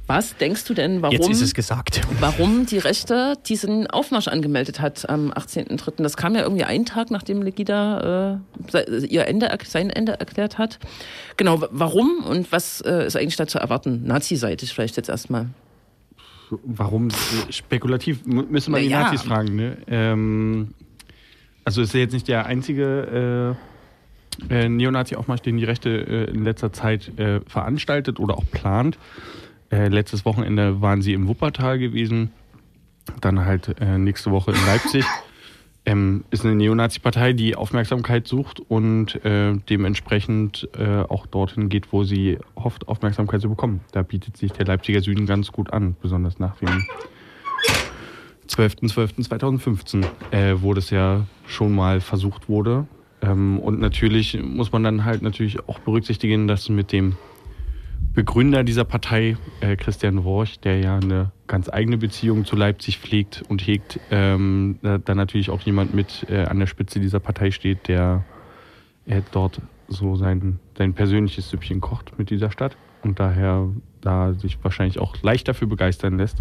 was 0.07 0.37
denkst 0.37 0.65
du 0.67 0.75
denn, 0.75 1.03
warum, 1.03 1.15
Jetzt 1.17 1.29
ist 1.31 1.41
es 1.41 1.55
gesagt. 1.55 2.01
warum 2.21 2.67
die 2.67 2.79
Rechte 2.79 3.35
diesen 3.47 3.87
Aufmarsch 3.89 4.29
angemeldet 4.29 4.81
hat 4.81 5.09
am 5.09 5.33
18.03.? 5.33 6.03
Das 6.03 6.17
kam 6.17 6.35
ja 6.35 6.43
irgendwie 6.43 6.65
einen 6.65 6.85
Tag, 6.87 7.11
nachdem 7.11 7.43
Legida 7.43 8.41
äh, 8.73 9.07
ihr 9.07 9.27
Ende, 9.27 9.49
sein 9.65 9.91
Ende 9.91 10.13
erklärt 10.21 10.59
hat. 10.59 10.79
Genau, 11.37 11.61
wa- 11.61 11.69
warum 11.73 12.25
und 12.25 12.53
was 12.53 12.81
äh, 12.83 13.07
ist 13.07 13.17
eigentlich 13.17 13.37
da 13.37 13.47
zu 13.47 13.59
erwarten? 13.59 14.05
Nazi-seitig 14.07 14.73
vielleicht 14.73 14.97
jetzt 14.97 15.09
erstmal. 15.09 15.49
Warum 16.65 17.09
spekulativ? 17.51 18.25
Mu- 18.25 18.45
Müsste 18.49 18.71
man 18.71 18.81
Na 18.83 18.87
die. 18.87 18.93
Nazis 18.93 19.23
fragen, 19.23 19.57
ne? 19.57 19.77
Ähm, 19.89 20.75
also 21.65 21.83
ist 21.83 21.93
ja 21.95 22.01
jetzt 22.01 22.13
nicht 22.13 22.29
der 22.29 22.47
einzige 22.47 23.57
äh, 24.51 24.55
äh, 24.55 24.69
Neonazi-Aufmarsch, 24.69 25.41
den 25.43 25.57
die 25.57 25.65
Rechte 25.65 25.91
äh, 25.91 26.31
in 26.31 26.45
letzter 26.45 26.73
Zeit 26.73 27.19
äh, 27.19 27.41
veranstaltet 27.49 28.21
oder 28.21 28.37
auch 28.39 28.45
plant. 28.53 28.99
Äh, 29.71 29.89
letztes 29.89 30.25
Wochenende 30.25 30.81
waren 30.81 31.03
sie 31.03 31.13
im 31.13 31.29
Wuppertal 31.29 31.79
gewesen, 31.79 32.33
dann 33.21 33.45
halt 33.45 33.77
äh, 33.81 33.99
nächste 33.99 34.31
Woche 34.31 34.53
in 34.53 34.67
Leipzig. 34.67 35.05
Ähm, 35.89 36.25
ist 36.33 36.45
eine 36.45 36.57
Neonazi-Partei, 36.57 37.33
die 37.33 37.55
Aufmerksamkeit 37.55 38.27
sucht 38.27 38.59
und 38.59 39.25
äh, 39.25 39.57
dementsprechend 39.69 40.69
äh, 40.77 41.03
auch 41.03 41.27
dorthin 41.27 41.69
geht, 41.69 41.93
wo 41.93 42.03
sie 42.03 42.39
hofft, 42.57 42.89
Aufmerksamkeit 42.89 43.41
zu 43.41 43.49
bekommen. 43.49 43.83
Da 43.93 44.03
bietet 44.03 44.37
sich 44.37 44.51
der 44.51 44.67
Leipziger 44.67 45.01
Süden 45.01 45.27
ganz 45.27 45.53
gut 45.53 45.73
an, 45.73 45.95
besonders 46.03 46.41
nach 46.41 46.57
dem 46.57 46.85
12.12.2015, 48.49 50.05
äh, 50.33 50.61
wo 50.61 50.75
das 50.75 50.91
ja 50.91 51.25
schon 51.47 51.73
mal 51.73 52.01
versucht 52.01 52.49
wurde. 52.49 52.89
Ähm, 53.23 53.61
und 53.61 53.79
natürlich 53.79 54.43
muss 54.43 54.73
man 54.73 54.83
dann 54.83 55.05
halt 55.05 55.23
natürlich 55.23 55.69
auch 55.69 55.79
berücksichtigen, 55.79 56.49
dass 56.49 56.69
mit 56.69 56.91
dem 56.91 57.17
Begründer 58.15 58.65
dieser 58.65 58.85
Partei, 58.85 59.37
äh, 59.61 59.77
Christian 59.77 60.25
Worch, 60.25 60.59
der 60.61 60.81
ja 60.81 60.97
eine 60.97 61.33
ganz 61.47 61.69
eigene 61.69 61.99
Beziehung 61.99 62.45
zu 62.47 62.57
Leipzig 62.57 62.99
pflegt 62.99 63.45
und 63.49 63.67
hegt, 63.67 64.01
ähm, 64.11 64.79
da, 64.83 64.99
da 64.99 65.15
natürlich 65.15 65.51
auch 65.51 65.61
jemand 65.61 65.95
mit 65.95 66.27
äh, 66.31 66.45
an 66.45 66.59
der 66.59 66.67
Spitze 66.67 66.99
dieser 66.99 67.21
Partei 67.21 67.51
steht, 67.51 67.89
der 67.89 68.25
äh, 69.05 69.21
dort 69.33 69.61
so 69.89 70.17
sein, 70.17 70.59
sein 70.77 70.95
persönliches 70.95 71.51
Süppchen 71.51 71.81
kocht 71.81 72.19
mit 72.19 72.31
dieser 72.31 72.51
Stadt 72.51 72.77
und 73.03 73.21
daher 73.21 73.69
da 74.01 74.33
sich 74.33 74.59
wahrscheinlich 74.63 74.99
auch 74.99 75.21
leicht 75.23 75.47
dafür 75.49 75.69
begeistern 75.69 76.17
lässt, 76.17 76.39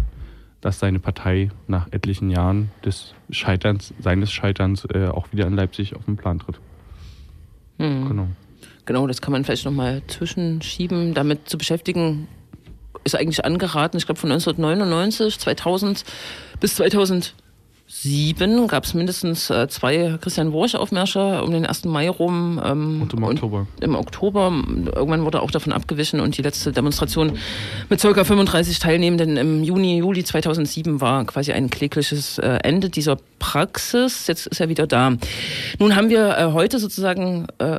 dass 0.60 0.78
seine 0.78 0.98
Partei 0.98 1.50
nach 1.66 1.92
etlichen 1.92 2.30
Jahren 2.30 2.70
des 2.84 3.14
Scheiterns, 3.30 3.92
seines 4.00 4.32
Scheiterns 4.32 4.86
äh, 4.86 5.08
auch 5.08 5.30
wieder 5.32 5.46
in 5.46 5.54
Leipzig 5.54 5.94
auf 5.94 6.04
den 6.06 6.16
Plan 6.16 6.38
tritt. 6.38 6.58
Genau. 8.08 8.28
Genau, 8.86 9.06
das 9.06 9.20
kann 9.20 9.32
man 9.32 9.44
vielleicht 9.44 9.64
nochmal 9.64 10.02
zwischenschieben. 10.06 11.14
Damit 11.14 11.48
zu 11.48 11.58
beschäftigen, 11.58 12.28
ist 13.04 13.14
eigentlich 13.14 13.44
angeraten, 13.44 13.98
ich 13.98 14.06
glaube 14.06 14.20
von 14.20 14.32
1999, 14.32 15.38
2000 15.38 16.04
bis 16.60 16.76
2000. 16.76 17.34
2007 17.88 18.66
gab 18.66 18.84
es 18.84 18.94
mindestens 18.94 19.48
äh, 19.48 19.68
zwei 19.68 20.18
Christian 20.20 20.52
Wurch-Aufmärsche 20.52 21.42
um 21.42 21.52
den 21.52 21.66
1. 21.66 21.84
Mai 21.84 22.08
rum. 22.10 22.60
Ähm, 22.64 23.02
Und 23.02 23.14
im 23.14 23.22
Oktober. 23.22 23.66
Im 23.80 23.94
Oktober. 23.94 24.52
Irgendwann 24.94 25.24
wurde 25.24 25.40
auch 25.40 25.50
davon 25.52 25.72
abgewichen 25.72 26.18
und 26.18 26.36
die 26.36 26.42
letzte 26.42 26.72
Demonstration 26.72 27.38
mit 27.88 28.00
ca. 28.00 28.24
35 28.24 28.80
Teilnehmenden 28.80 29.36
im 29.36 29.62
Juni, 29.62 29.98
Juli 29.98 30.24
2007 30.24 31.00
war 31.00 31.24
quasi 31.26 31.52
ein 31.52 31.70
klägliches 31.70 32.38
äh, 32.38 32.58
Ende 32.64 32.90
dieser 32.90 33.18
Praxis. 33.38 34.26
Jetzt 34.26 34.48
ist 34.48 34.60
er 34.60 34.68
wieder 34.68 34.88
da. 34.88 35.12
Nun 35.78 35.94
haben 35.94 36.10
wir 36.10 36.36
äh, 36.36 36.52
heute 36.52 36.80
sozusagen 36.80 37.46
äh, 37.58 37.78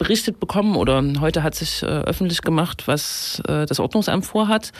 berichtet 0.00 0.40
bekommen 0.40 0.76
oder 0.76 1.04
heute 1.20 1.42
hat 1.42 1.54
sich 1.54 1.82
äh, 1.82 1.86
öffentlich 1.86 2.40
gemacht, 2.40 2.88
was 2.88 3.42
äh, 3.46 3.66
das 3.66 3.78
Ordnungsamt 3.78 4.24
vorhat, 4.24 4.72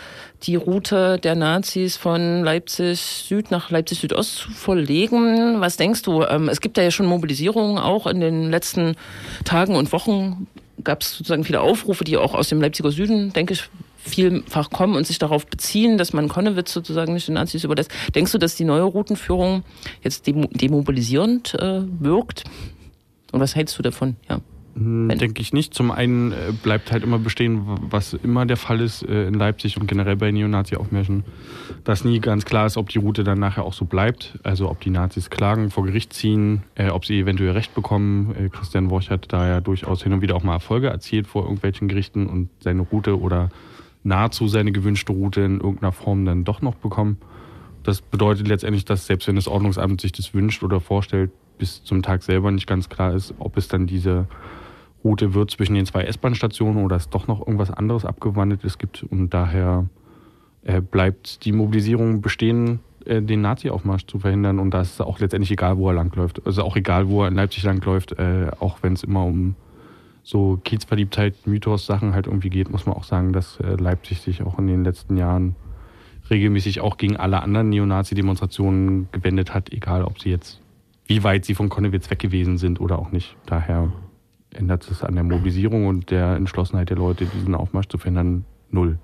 die 0.44 0.56
Route 0.56 1.18
der 1.18 1.34
Nazis 1.34 1.98
von 1.98 2.42
Leipzig 2.42 2.98
Süd 2.98 3.50
nach 3.50 3.70
Leipzig 3.70 4.00
Südost 4.00 4.38
zu 4.38 4.50
verlegen. 4.50 5.60
Was 5.60 5.76
denkst 5.76 6.02
du? 6.02 6.22
Ähm, 6.22 6.48
es 6.48 6.62
gibt 6.62 6.78
ja 6.78 6.90
schon 6.90 7.04
Mobilisierungen 7.04 7.76
auch 7.76 8.06
in 8.06 8.20
den 8.20 8.50
letzten 8.50 8.96
Tagen 9.44 9.76
und 9.76 9.92
Wochen 9.92 10.46
gab 10.82 11.02
es 11.02 11.18
sozusagen 11.18 11.44
viele 11.44 11.60
Aufrufe, 11.60 12.02
die 12.02 12.16
auch 12.16 12.32
aus 12.32 12.48
dem 12.48 12.62
Leipziger 12.62 12.90
Süden, 12.90 13.34
denke 13.34 13.52
ich, 13.52 13.68
vielfach 13.98 14.70
kommen 14.70 14.96
und 14.96 15.06
sich 15.06 15.18
darauf 15.18 15.46
beziehen, 15.46 15.98
dass 15.98 16.14
man 16.14 16.28
Konnewitz 16.28 16.72
sozusagen 16.72 17.12
nicht 17.12 17.28
den 17.28 17.34
Nazis 17.34 17.64
überlässt. 17.64 17.90
Denkst 18.14 18.32
du, 18.32 18.38
dass 18.38 18.54
die 18.54 18.64
neue 18.64 18.84
Routenführung 18.84 19.64
jetzt 20.02 20.26
demobilisierend 20.26 21.52
äh, 21.60 21.82
wirkt? 21.98 22.44
Und 23.32 23.40
was 23.40 23.54
hältst 23.54 23.78
du 23.78 23.82
davon? 23.82 24.16
Ja. 24.30 24.40
Hm, 24.80 25.10
denke 25.10 25.42
ich 25.42 25.52
nicht. 25.52 25.74
Zum 25.74 25.90
einen 25.90 26.32
äh, 26.32 26.52
bleibt 26.62 26.90
halt 26.90 27.04
immer 27.04 27.18
bestehen, 27.18 27.60
was 27.90 28.14
immer 28.14 28.46
der 28.46 28.56
Fall 28.56 28.80
ist 28.80 29.02
äh, 29.02 29.26
in 29.28 29.34
Leipzig 29.34 29.76
und 29.78 29.86
generell 29.86 30.16
bei 30.16 30.32
Neonazi-Aufmärschen, 30.32 31.24
dass 31.84 32.02
nie 32.02 32.18
ganz 32.18 32.46
klar 32.46 32.64
ist, 32.64 32.78
ob 32.78 32.88
die 32.88 32.98
Route 32.98 33.22
dann 33.22 33.38
nachher 33.38 33.64
auch 33.64 33.74
so 33.74 33.84
bleibt. 33.84 34.38
Also 34.42 34.70
ob 34.70 34.80
die 34.80 34.88
Nazis 34.88 35.28
klagen, 35.28 35.70
vor 35.70 35.84
Gericht 35.84 36.14
ziehen, 36.14 36.62
äh, 36.76 36.88
ob 36.88 37.04
sie 37.04 37.20
eventuell 37.20 37.50
Recht 37.50 37.74
bekommen. 37.74 38.50
Christian 38.52 38.88
Worch 38.90 39.10
hat 39.10 39.30
da 39.32 39.46
ja 39.46 39.60
durchaus 39.60 40.02
hin 40.02 40.14
und 40.14 40.22
wieder 40.22 40.34
auch 40.34 40.42
mal 40.42 40.54
Erfolge 40.54 40.88
erzielt 40.88 41.26
vor 41.26 41.42
irgendwelchen 41.42 41.88
Gerichten 41.88 42.26
und 42.26 42.48
seine 42.60 42.80
Route 42.80 43.20
oder 43.20 43.50
nahezu 44.02 44.48
seine 44.48 44.72
gewünschte 44.72 45.12
Route 45.12 45.42
in 45.42 45.60
irgendeiner 45.60 45.92
Form 45.92 46.24
dann 46.24 46.44
doch 46.44 46.62
noch 46.62 46.76
bekommen. 46.76 47.18
Das 47.82 48.00
bedeutet 48.00 48.48
letztendlich, 48.48 48.86
dass 48.86 49.06
selbst 49.06 49.28
wenn 49.28 49.36
das 49.36 49.46
Ordnungsamt 49.46 50.00
sich 50.00 50.12
das 50.12 50.32
wünscht 50.32 50.62
oder 50.62 50.80
vorstellt, 50.80 51.30
bis 51.58 51.84
zum 51.84 52.02
Tag 52.02 52.22
selber 52.22 52.50
nicht 52.50 52.66
ganz 52.66 52.88
klar 52.88 53.14
ist, 53.14 53.34
ob 53.38 53.58
es 53.58 53.68
dann 53.68 53.86
diese 53.86 54.26
Route 55.04 55.34
wird 55.34 55.50
zwischen 55.50 55.74
den 55.74 55.86
zwei 55.86 56.02
S-Bahn-Stationen 56.02 56.84
oder 56.84 56.96
es 56.96 57.08
doch 57.08 57.26
noch 57.26 57.40
irgendwas 57.40 57.70
anderes 57.70 58.04
abgewandeltes 58.04 58.78
gibt. 58.78 59.02
Und 59.02 59.30
daher 59.30 59.86
äh, 60.62 60.80
bleibt 60.80 61.44
die 61.44 61.52
Mobilisierung 61.52 62.20
bestehen, 62.20 62.80
äh, 63.04 63.22
den 63.22 63.40
Nazi-Aufmarsch 63.40 64.06
zu 64.06 64.18
verhindern. 64.18 64.58
Und 64.58 64.72
da 64.72 64.82
ist 64.82 65.00
auch 65.00 65.18
letztendlich 65.18 65.50
egal, 65.50 65.78
wo 65.78 65.88
er 65.88 65.94
langläuft. 65.94 66.44
Also 66.44 66.62
auch 66.62 66.76
egal, 66.76 67.08
wo 67.08 67.22
er 67.22 67.28
in 67.28 67.34
Leipzig 67.34 67.62
langläuft, 67.62 68.12
äh, 68.12 68.50
auch 68.60 68.78
wenn 68.82 68.92
es 68.92 69.02
immer 69.02 69.24
um 69.24 69.54
so 70.22 70.60
Kiezverliebtheit, 70.62 71.46
Mythos-Sachen 71.46 72.14
halt 72.14 72.26
irgendwie 72.26 72.50
geht, 72.50 72.70
muss 72.70 72.84
man 72.84 72.94
auch 72.94 73.04
sagen, 73.04 73.32
dass 73.32 73.58
äh, 73.60 73.76
Leipzig 73.76 74.20
sich 74.20 74.42
auch 74.42 74.58
in 74.58 74.66
den 74.66 74.84
letzten 74.84 75.16
Jahren 75.16 75.56
regelmäßig 76.28 76.80
auch 76.80 76.98
gegen 76.98 77.16
alle 77.16 77.42
anderen 77.42 77.70
Neonazi-Demonstrationen 77.70 79.08
gewendet 79.12 79.54
hat, 79.54 79.72
egal 79.72 80.04
ob 80.04 80.20
sie 80.20 80.30
jetzt, 80.30 80.60
wie 81.06 81.24
weit 81.24 81.44
sie 81.44 81.54
von 81.54 81.68
Konnewitz 81.68 82.10
weg 82.10 82.18
gewesen 82.18 82.58
sind 82.58 82.80
oder 82.80 82.98
auch 82.98 83.10
nicht. 83.10 83.36
Daher 83.46 83.90
ändert 84.54 84.90
es 84.90 85.02
an 85.02 85.14
der 85.14 85.24
Mobilisierung 85.24 85.86
und 85.86 86.10
der 86.10 86.36
Entschlossenheit 86.36 86.90
der 86.90 86.96
Leute, 86.96 87.26
diesen 87.26 87.54
Aufmarsch 87.54 87.88
zu 87.88 87.98
verhindern, 87.98 88.44
null. 88.70 88.98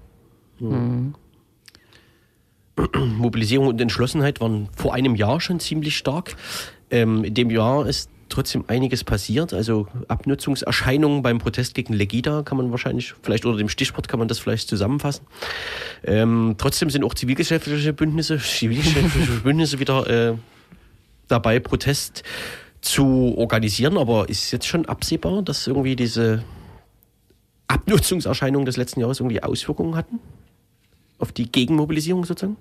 Mhm. 0.58 1.14
Mobilisierung 3.18 3.68
und 3.68 3.80
Entschlossenheit 3.80 4.40
waren 4.40 4.68
vor 4.76 4.94
einem 4.94 5.14
Jahr 5.14 5.40
schon 5.40 5.60
ziemlich 5.60 5.96
stark. 5.96 6.36
Ähm, 6.90 7.24
in 7.24 7.34
dem 7.34 7.50
Jahr 7.50 7.86
ist 7.86 8.10
trotzdem 8.28 8.64
einiges 8.66 9.04
passiert. 9.04 9.52
Also 9.52 9.86
Abnutzungserscheinungen 10.08 11.22
beim 11.22 11.38
Protest 11.38 11.74
gegen 11.74 11.92
Legida 11.92 12.42
kann 12.42 12.58
man 12.58 12.70
wahrscheinlich, 12.70 13.14
vielleicht 13.22 13.44
unter 13.44 13.58
dem 13.58 13.68
Stichwort 13.68 14.08
kann 14.08 14.18
man 14.18 14.28
das 14.28 14.38
vielleicht 14.38 14.68
zusammenfassen. 14.68 15.26
Ähm, 16.04 16.54
trotzdem 16.58 16.90
sind 16.90 17.04
auch 17.04 17.14
zivilgesellschaftliche 17.14 17.92
Bündnisse, 17.92 18.38
zivilgesellschaftliche 18.42 19.40
Bündnisse 19.40 19.78
wieder 19.78 20.06
äh, 20.08 20.34
dabei, 21.28 21.60
Protest 21.60 22.24
zu 22.86 23.34
organisieren, 23.36 23.98
aber 23.98 24.28
ist 24.28 24.50
jetzt 24.50 24.66
schon 24.66 24.86
absehbar, 24.86 25.42
dass 25.42 25.66
irgendwie 25.66 25.96
diese 25.96 26.42
Abnutzungserscheinungen 27.68 28.66
des 28.66 28.76
letzten 28.76 29.00
Jahres 29.00 29.20
irgendwie 29.20 29.42
Auswirkungen 29.42 29.96
hatten? 29.96 30.20
Auf 31.18 31.32
die 31.32 31.50
Gegenmobilisierung 31.50 32.24
sozusagen? 32.24 32.56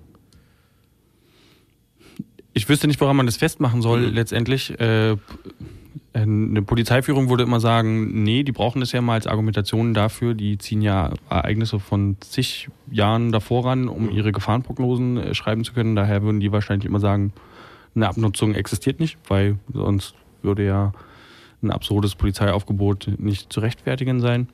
Ich 2.52 2.68
wüsste 2.68 2.86
nicht, 2.86 3.00
woran 3.00 3.16
man 3.16 3.26
das 3.26 3.36
festmachen 3.36 3.82
soll, 3.82 4.08
mhm. 4.08 4.14
letztendlich. 4.14 4.78
Äh, 4.80 5.16
eine 6.14 6.62
Polizeiführung 6.62 7.28
würde 7.28 7.42
immer 7.42 7.60
sagen, 7.60 8.22
nee, 8.22 8.42
die 8.42 8.52
brauchen 8.52 8.80
das 8.80 8.92
ja 8.92 9.02
mal 9.02 9.14
als 9.14 9.26
Argumentation 9.26 9.92
dafür. 9.92 10.32
Die 10.32 10.56
ziehen 10.56 10.80
ja 10.80 11.12
Ereignisse 11.28 11.78
von 11.78 12.16
zig 12.20 12.68
Jahren 12.90 13.32
davor 13.32 13.66
ran, 13.66 13.88
um 13.88 14.04
mhm. 14.04 14.12
ihre 14.12 14.32
Gefahrenprognosen 14.32 15.18
äh, 15.18 15.34
schreiben 15.34 15.64
zu 15.64 15.74
können. 15.74 15.94
Daher 15.94 16.22
würden 16.22 16.40
die 16.40 16.52
wahrscheinlich 16.52 16.86
immer 16.86 17.00
sagen, 17.00 17.32
eine 17.96 18.08
Abnutzung 18.08 18.54
existiert 18.54 19.00
nicht, 19.00 19.18
weil 19.28 19.58
sonst 19.72 20.14
würde 20.42 20.64
ja 20.64 20.92
ein 21.62 21.70
absurdes 21.70 22.14
Polizeiaufgebot 22.14 23.10
nicht 23.18 23.52
zu 23.52 23.60
rechtfertigen 23.60 24.20
sein. 24.20 24.48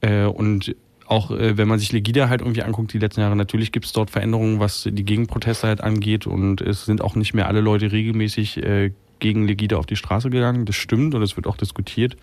Äh, 0.00 0.24
und 0.24 0.74
auch 1.06 1.30
äh, 1.30 1.56
wenn 1.56 1.68
man 1.68 1.78
sich 1.78 1.92
Legida 1.92 2.28
halt 2.28 2.40
irgendwie 2.40 2.62
anguckt, 2.62 2.92
die 2.92 2.98
letzten 2.98 3.20
Jahre, 3.20 3.36
natürlich 3.36 3.72
gibt 3.72 3.86
es 3.86 3.92
dort 3.92 4.10
Veränderungen, 4.10 4.60
was 4.60 4.88
die 4.90 5.04
Gegenproteste 5.04 5.66
halt 5.66 5.80
angeht. 5.80 6.26
Und 6.26 6.60
es 6.60 6.84
sind 6.84 7.02
auch 7.02 7.14
nicht 7.14 7.34
mehr 7.34 7.46
alle 7.46 7.60
Leute 7.60 7.92
regelmäßig 7.92 8.58
äh, 8.58 8.92
gegen 9.18 9.46
Legida 9.46 9.76
auf 9.76 9.86
die 9.86 9.96
Straße 9.96 10.30
gegangen. 10.30 10.64
Das 10.64 10.76
stimmt 10.76 11.14
und 11.14 11.22
es 11.22 11.36
wird 11.36 11.46
auch 11.46 11.56
diskutiert. 11.56 12.16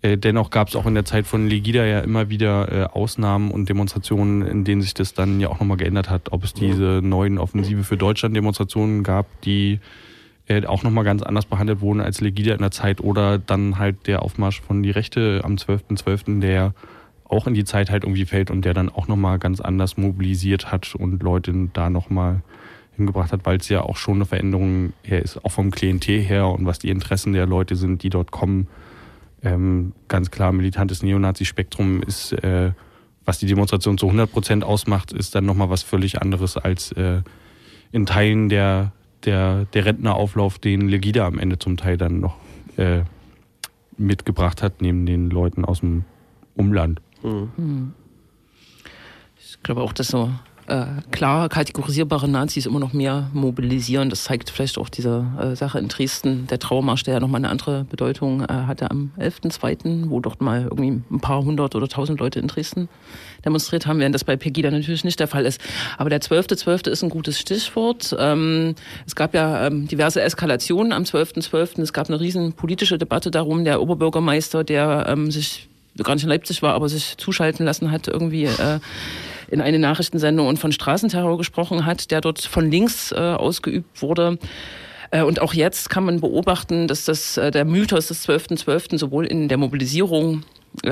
Äh, 0.00 0.16
dennoch 0.16 0.50
gab 0.50 0.68
es 0.68 0.76
auch 0.76 0.86
in 0.86 0.94
der 0.94 1.04
Zeit 1.04 1.26
von 1.26 1.48
Legida 1.48 1.84
ja 1.84 2.00
immer 2.00 2.28
wieder 2.28 2.70
äh, 2.70 2.84
Ausnahmen 2.84 3.50
und 3.50 3.68
Demonstrationen, 3.68 4.42
in 4.42 4.64
denen 4.64 4.80
sich 4.80 4.94
das 4.94 5.12
dann 5.12 5.40
ja 5.40 5.48
auch 5.48 5.58
nochmal 5.58 5.76
geändert 5.76 6.08
hat. 6.08 6.30
Ob 6.32 6.44
es 6.44 6.54
diese 6.54 7.00
neuen 7.02 7.38
Offensive 7.38 7.82
für 7.82 7.96
Deutschland 7.96 8.36
Demonstrationen 8.36 9.02
gab, 9.02 9.26
die 9.42 9.80
äh, 10.46 10.64
auch 10.66 10.84
nochmal 10.84 11.04
ganz 11.04 11.22
anders 11.22 11.46
behandelt 11.46 11.80
wurden 11.80 12.00
als 12.00 12.20
Legida 12.20 12.54
in 12.54 12.60
der 12.60 12.70
Zeit 12.70 13.00
oder 13.00 13.38
dann 13.38 13.78
halt 13.78 14.06
der 14.06 14.22
Aufmarsch 14.22 14.60
von 14.60 14.84
die 14.84 14.90
Rechte 14.90 15.40
am 15.42 15.54
12.12., 15.54 16.02
.12., 16.02 16.40
der 16.40 16.74
auch 17.24 17.46
in 17.48 17.54
die 17.54 17.64
Zeit 17.64 17.90
halt 17.90 18.04
irgendwie 18.04 18.24
fällt 18.24 18.50
und 18.50 18.64
der 18.64 18.74
dann 18.74 18.88
auch 18.88 19.08
nochmal 19.08 19.38
ganz 19.38 19.60
anders 19.60 19.96
mobilisiert 19.96 20.70
hat 20.70 20.94
und 20.94 21.22
Leute 21.22 21.52
da 21.72 21.90
nochmal 21.90 22.40
hingebracht 22.96 23.32
hat, 23.32 23.44
weil 23.44 23.58
es 23.58 23.68
ja 23.68 23.82
auch 23.82 23.96
schon 23.96 24.14
eine 24.14 24.26
Veränderung 24.26 24.92
her 25.02 25.22
ist, 25.22 25.44
auch 25.44 25.52
vom 25.52 25.70
Klientel 25.70 26.20
her 26.20 26.48
und 26.48 26.66
was 26.66 26.78
die 26.78 26.88
Interessen 26.88 27.32
der 27.32 27.46
Leute 27.46 27.76
sind, 27.76 28.02
die 28.02 28.10
dort 28.10 28.30
kommen 28.30 28.68
ähm, 29.42 29.92
ganz 30.08 30.30
klar 30.30 30.52
militantes 30.52 31.02
Neonazi-Spektrum 31.02 32.02
ist, 32.02 32.32
äh, 32.32 32.72
was 33.24 33.38
die 33.38 33.46
Demonstration 33.46 33.98
zu 33.98 34.06
100 34.06 34.32
Prozent 34.32 34.64
ausmacht, 34.64 35.12
ist 35.12 35.34
dann 35.34 35.44
nochmal 35.44 35.70
was 35.70 35.82
völlig 35.82 36.20
anderes 36.20 36.56
als 36.56 36.92
äh, 36.92 37.22
in 37.92 38.06
Teilen 38.06 38.48
der, 38.48 38.92
der, 39.24 39.66
der 39.66 39.84
Rentnerauflauf, 39.84 40.58
den 40.58 40.88
Legida 40.88 41.26
am 41.26 41.38
Ende 41.38 41.58
zum 41.58 41.76
Teil 41.76 41.96
dann 41.96 42.20
noch 42.20 42.36
äh, 42.76 43.02
mitgebracht 43.96 44.62
hat, 44.62 44.80
neben 44.80 45.06
den 45.06 45.30
Leuten 45.30 45.64
aus 45.64 45.80
dem 45.80 46.04
Umland. 46.54 47.00
Mhm. 47.22 47.92
Ich 49.38 49.62
glaube 49.62 49.82
auch, 49.82 49.92
dass 49.92 50.08
so 50.08 50.30
äh, 50.68 50.86
klar 51.10 51.48
kategorisierbare 51.48 52.28
Nazis 52.28 52.66
immer 52.66 52.78
noch 52.78 52.92
mehr 52.92 53.30
mobilisieren. 53.32 54.10
Das 54.10 54.24
zeigt 54.24 54.50
vielleicht 54.50 54.78
auch 54.78 54.88
diese 54.88 55.26
äh, 55.40 55.56
Sache 55.56 55.78
in 55.78 55.88
Dresden, 55.88 56.46
der 56.46 56.58
Trauermarsch, 56.58 57.02
der 57.04 57.14
ja 57.14 57.20
nochmal 57.20 57.40
eine 57.40 57.48
andere 57.48 57.84
Bedeutung 57.84 58.42
äh, 58.42 58.46
hatte 58.48 58.90
am 58.90 59.10
11.2., 59.18 60.10
wo 60.10 60.20
dort 60.20 60.40
mal 60.40 60.62
irgendwie 60.62 61.02
ein 61.10 61.20
paar 61.20 61.42
hundert 61.42 61.74
oder 61.74 61.88
tausend 61.88 62.20
Leute 62.20 62.38
in 62.38 62.48
Dresden 62.48 62.88
demonstriert 63.44 63.86
haben, 63.86 63.98
während 64.00 64.14
das 64.14 64.24
bei 64.24 64.36
Pegida 64.36 64.70
natürlich 64.70 65.04
nicht 65.04 65.20
der 65.20 65.28
Fall 65.28 65.46
ist. 65.46 65.60
Aber 65.96 66.10
der 66.10 66.20
12.12. 66.20 66.64
.12. 66.64 66.90
ist 66.90 67.02
ein 67.02 67.10
gutes 67.10 67.38
Stichwort. 67.38 68.14
Ähm, 68.18 68.74
es 69.06 69.16
gab 69.16 69.34
ja 69.34 69.66
ähm, 69.66 69.88
diverse 69.88 70.20
Eskalationen 70.20 70.92
am 70.92 71.04
12.12. 71.04 71.48
.12. 71.48 71.82
Es 71.82 71.92
gab 71.92 72.08
eine 72.08 72.20
riesen 72.20 72.52
politische 72.52 72.98
Debatte 72.98 73.30
darum. 73.30 73.64
Der 73.64 73.80
Oberbürgermeister, 73.80 74.64
der 74.64 75.06
ähm, 75.08 75.30
sich 75.30 75.68
gar 76.02 76.14
nicht 76.14 76.24
in 76.24 76.30
Leipzig 76.30 76.62
war, 76.62 76.74
aber 76.74 76.88
sich 76.88 77.16
zuschalten 77.16 77.64
lassen 77.64 77.90
hat, 77.90 78.08
irgendwie 78.08 78.44
äh, 78.44 78.78
in 79.50 79.60
eine 79.60 79.78
Nachrichtensendung 79.78 80.46
und 80.46 80.58
von 80.58 80.72
Straßenterror 80.72 81.38
gesprochen 81.38 81.86
hat, 81.86 82.10
der 82.10 82.20
dort 82.20 82.40
von 82.40 82.70
links 82.70 83.12
äh, 83.12 83.16
ausgeübt 83.16 84.02
wurde. 84.02 84.38
Äh, 85.10 85.22
und 85.22 85.40
auch 85.40 85.54
jetzt 85.54 85.90
kann 85.90 86.04
man 86.04 86.20
beobachten, 86.20 86.86
dass 86.88 87.04
das 87.04 87.36
äh, 87.36 87.50
der 87.50 87.64
Mythos 87.64 88.08
des 88.08 88.28
12.12. 88.28 88.64
.12. 88.64 88.98
sowohl 88.98 89.26
in 89.26 89.48
der 89.48 89.58
Mobilisierung 89.58 90.44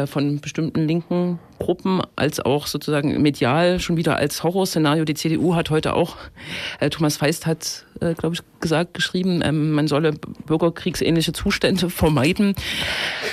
von 0.07 0.41
bestimmten 0.41 0.87
linken 0.87 1.39
Gruppen 1.59 2.03
als 2.17 2.41
auch 2.41 2.67
sozusagen 2.67 3.23
medial 3.23 3.81
schon 3.81 3.97
wieder 3.97 4.17
als 4.17 4.43
Horrorszenario. 4.43 5.05
Die 5.05 5.15
CDU 5.15 5.55
hat 5.55 5.71
heute 5.71 5.95
auch, 5.95 6.17
äh, 6.81 6.91
Thomas 6.91 7.17
Feist 7.17 7.47
hat, 7.47 7.87
äh, 8.01 8.15
glaube 8.15 8.35
ich, 8.35 8.43
gesagt, 8.61 8.95
geschrieben, 8.95 9.43
ähm, 9.45 9.73
man 9.73 9.89
solle 9.89 10.13
bürgerkriegsähnliche 10.47 11.33
Zustände 11.33 11.89
vermeiden. 11.91 12.55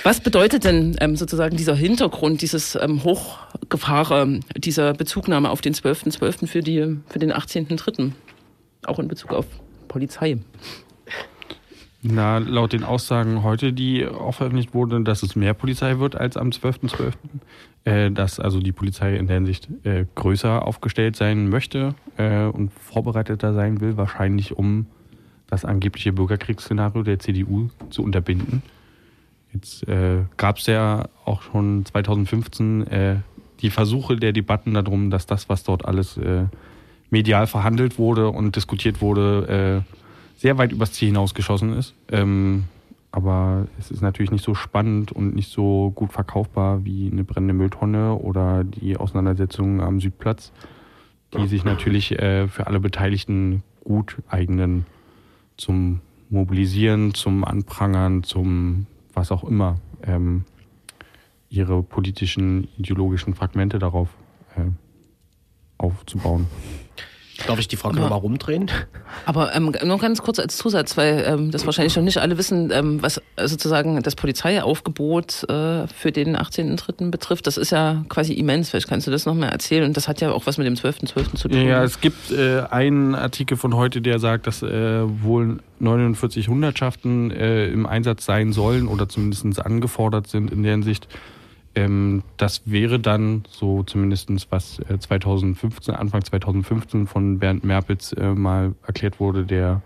Was 0.04 0.22
bedeutet 0.22 0.64
denn 0.64 0.96
ähm, 1.00 1.16
sozusagen 1.16 1.58
dieser 1.58 1.76
Hintergrund, 1.76 2.42
dieses 2.42 2.76
ähm, 2.76 3.04
Hochgefahre, 3.04 4.40
dieser 4.56 4.94
Bezugnahme 4.94 5.50
auf 5.50 5.62
den 5.62 5.74
12.12. 5.74 6.18
.12. 6.20 6.48
für, 6.48 6.62
die, 6.62 6.98
für 7.08 7.20
den 7.20 7.34
18.3., 7.34 8.12
auch 8.86 9.00
in 9.00 9.08
Bezug 9.08 9.34
auf 9.34 9.46
Polizei? 9.88 10.38
Na, 12.06 12.38
laut 12.38 12.74
den 12.74 12.84
Aussagen 12.84 13.44
heute, 13.44 13.72
die 13.72 14.06
auch 14.06 14.34
veröffentlicht 14.36 14.74
wurden, 14.74 15.06
dass 15.06 15.24
es 15.24 15.38
mehr 15.38 15.54
Polizei 15.54 16.00
wird 16.00 16.18
als 16.18 16.36
am 16.36 16.50
12.12. 16.50 17.14
Äh, 17.86 18.12
dass 18.12 18.40
also 18.40 18.60
die 18.60 18.74
Polizei 18.74 19.16
in 19.16 19.28
der 19.28 19.36
Hinsicht 19.36 19.70
äh, 19.84 20.06
größer 20.16 20.66
aufgestellt 20.66 21.16
sein 21.16 21.50
möchte 21.50 21.96
äh, 22.18 22.46
und 22.46 22.72
vorbereiteter 22.74 23.54
sein 23.54 23.82
will, 23.82 23.98
wahrscheinlich 23.98 24.56
um 24.56 24.86
das 25.48 25.66
angebliche 25.66 26.14
Bürgerkriegsszenario 26.14 27.04
der 27.04 27.20
CDU 27.20 27.70
zu 27.90 28.04
unterbinden. 28.04 28.64
Jetzt 29.54 29.88
äh, 29.88 30.24
gab 30.36 30.58
es 30.58 30.66
ja 30.68 31.08
auch 31.26 31.42
schon 31.42 31.86
2015 31.86 32.88
äh, 32.88 33.16
die 33.62 33.70
Versuche 33.70 34.18
der 34.18 34.34
Debatten 34.34 34.74
darum, 34.74 35.10
dass 35.10 35.26
das, 35.26 35.48
was 35.48 35.64
dort 35.64 35.86
alles 35.86 36.18
äh, 36.18 36.46
medial 37.10 37.48
verhandelt 37.48 37.98
wurde 37.98 38.30
und 38.30 38.56
diskutiert 38.56 39.02
wurde, 39.02 39.84
äh, 39.86 40.03
sehr 40.36 40.58
weit 40.58 40.72
übers 40.72 40.94
Ziel 40.94 41.08
hinausgeschossen 41.10 41.74
ist. 41.74 41.94
Ähm, 42.12 42.66
aber 43.12 43.68
es 43.78 43.92
ist 43.92 44.02
natürlich 44.02 44.32
nicht 44.32 44.44
so 44.44 44.56
spannend 44.56 45.12
und 45.12 45.36
nicht 45.36 45.52
so 45.52 45.92
gut 45.94 46.12
verkaufbar 46.12 46.84
wie 46.84 47.12
eine 47.12 47.24
brennende 47.24 47.54
Mülltonne 47.54 48.16
oder 48.16 48.64
die 48.64 48.98
Auseinandersetzungen 48.98 49.82
am 49.82 50.00
Südplatz, 50.00 50.52
die 51.38 51.48
sich 51.48 51.64
natürlich 51.64 52.18
äh, 52.20 52.48
für 52.48 52.66
alle 52.66 52.80
Beteiligten 52.80 53.62
gut 53.84 54.18
eignen 54.28 54.88
zum 55.58 56.02
Mobilisieren, 56.30 57.14
zum 57.14 57.44
Anprangern, 57.44 58.24
zum 58.24 58.88
was 59.14 59.32
auch 59.32 59.44
immer, 59.44 59.80
ähm, 60.02 60.46
ihre 61.50 61.84
politischen, 61.84 62.68
ideologischen 62.78 63.36
Fragmente 63.36 63.78
darauf 63.78 64.10
äh, 64.56 64.62
aufzubauen. 65.78 66.48
Darf 67.48 67.60
ich 67.60 67.68
die 67.68 67.76
Frage 67.76 68.00
nochmal 68.00 68.20
rumdrehen? 68.20 68.72
Aber 69.26 69.56
ähm, 69.56 69.74
noch 69.84 70.02
ganz 70.02 70.22
kurz 70.22 70.40
als 70.40 70.58
Zusatz, 70.58 70.98
weil 70.98 71.24
ähm, 71.28 71.52
das 71.52 71.66
wahrscheinlich 71.66 71.96
noch 71.96 72.04
nicht 72.04 72.18
alle 72.18 72.38
wissen, 72.38 72.72
ähm, 72.72 73.02
was 73.02 73.22
sozusagen 73.38 74.02
das 74.02 74.16
Polizeiaufgebot 74.16 75.44
äh, 75.50 75.88
für 75.88 76.12
den 76.12 76.38
18.3. 76.38 77.12
betrifft. 77.12 77.48
Das 77.48 77.58
ist 77.58 77.72
ja 77.72 78.04
quasi 78.10 78.34
immens. 78.34 78.70
Vielleicht 78.70 78.88
kannst 78.88 79.08
du 79.08 79.12
das 79.12 79.26
noch 79.26 79.36
mal 79.36 79.50
erzählen. 79.50 79.84
Und 79.84 79.98
das 79.98 80.08
hat 80.08 80.22
ja 80.22 80.32
auch 80.32 80.46
was 80.46 80.58
mit 80.58 80.68
dem 80.68 80.76
12.12. 80.76 81.36
zu 81.36 81.48
tun. 81.50 81.62
Ja, 81.62 81.84
es 81.84 82.00
gibt 82.02 82.32
äh, 82.32 82.62
einen 82.70 83.16
Artikel 83.16 83.58
von 83.58 83.76
heute, 83.76 84.02
der 84.02 84.20
sagt, 84.20 84.48
dass 84.48 84.64
äh, 84.64 85.02
wohl 85.24 85.60
49 85.80 86.48
Hundertschaften 86.48 87.32
äh, 87.32 87.68
im 87.68 87.86
Einsatz 87.86 88.26
sein 88.26 88.54
sollen 88.54 88.88
oder 88.88 89.10
zumindest 89.10 89.66
angefordert 89.66 90.28
sind 90.28 90.52
in 90.52 90.64
der 90.64 90.72
Hinsicht. 90.72 91.08
Ähm, 91.76 92.24
das 92.38 92.62
wäre 92.66 93.00
dann 93.00 93.44
so 93.50 93.84
zumindest 93.84 94.30
was 94.52 94.80
äh, 94.80 95.00
2015, 95.00 95.96
Anfang 95.96 96.24
2015 96.24 97.08
von 97.08 97.40
Bernd 97.40 97.64
Merpitz 97.64 98.14
äh, 98.14 98.34
mal 98.34 98.76
erklärt 98.86 99.20
wurde, 99.20 99.46
der 99.46 99.82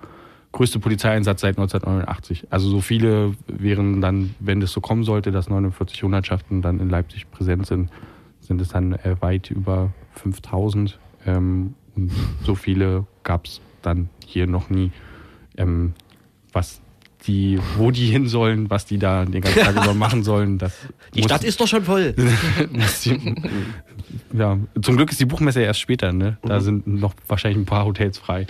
größte 0.52 0.80
Polizeieinsatz 0.80 1.42
seit 1.42 1.58
1989. 1.58 2.48
Also 2.50 2.70
so 2.70 2.82
viele 2.82 3.36
wären 3.48 4.02
dann, 4.02 4.36
wenn 4.40 4.60
das 4.60 4.72
so 4.72 4.82
kommen 4.82 5.04
sollte, 5.04 5.32
dass 5.32 5.50
49 5.50 6.04
Hundertschaften 6.04 6.62
dann 6.62 6.80
in 6.80 6.90
Leipzig 6.90 7.30
präsent 7.32 7.68
sind, 7.68 7.90
sind 8.42 8.60
es 8.60 8.70
dann 8.70 8.94
äh, 8.94 9.16
weit 9.22 9.52
über 9.52 9.92
5000. 10.16 11.00
Ähm, 11.26 11.76
und 11.96 12.12
so 12.44 12.56
viele 12.56 13.06
gab 13.24 13.46
es 13.46 13.62
dann 13.82 14.10
hier 14.26 14.48
noch 14.48 14.70
nie. 14.70 14.92
Ähm, 15.58 15.94
was 16.54 16.82
die, 17.26 17.60
wo 17.78 17.92
die 17.92 18.08
hin 18.08 18.28
sollen, 18.28 18.70
was 18.70 18.86
die 18.86 18.98
da 18.98 19.26
den 19.26 19.42
ganzen 19.42 19.60
Tag 19.60 19.84
über 19.84 19.94
machen 19.94 20.24
sollen, 20.24 20.58
das 20.58 20.74
Die 21.14 21.24
Stadt 21.24 21.44
ist 21.44 21.60
doch 21.60 21.68
schon 21.68 21.84
voll. 21.84 22.14
ja, 24.34 24.58
zum 24.82 24.98
Glück 24.98 25.12
ist 25.12 25.20
die 25.20 25.26
Buchmesse 25.26 25.62
erst 25.62 25.80
später, 25.80 26.14
ne? 26.14 26.38
Da 26.44 26.60
sind 26.60 26.88
noch 26.88 27.14
wahrscheinlich 27.28 27.58
ein 27.58 27.66
paar 27.66 27.86
Hotels 27.86 28.18
frei. 28.18 28.48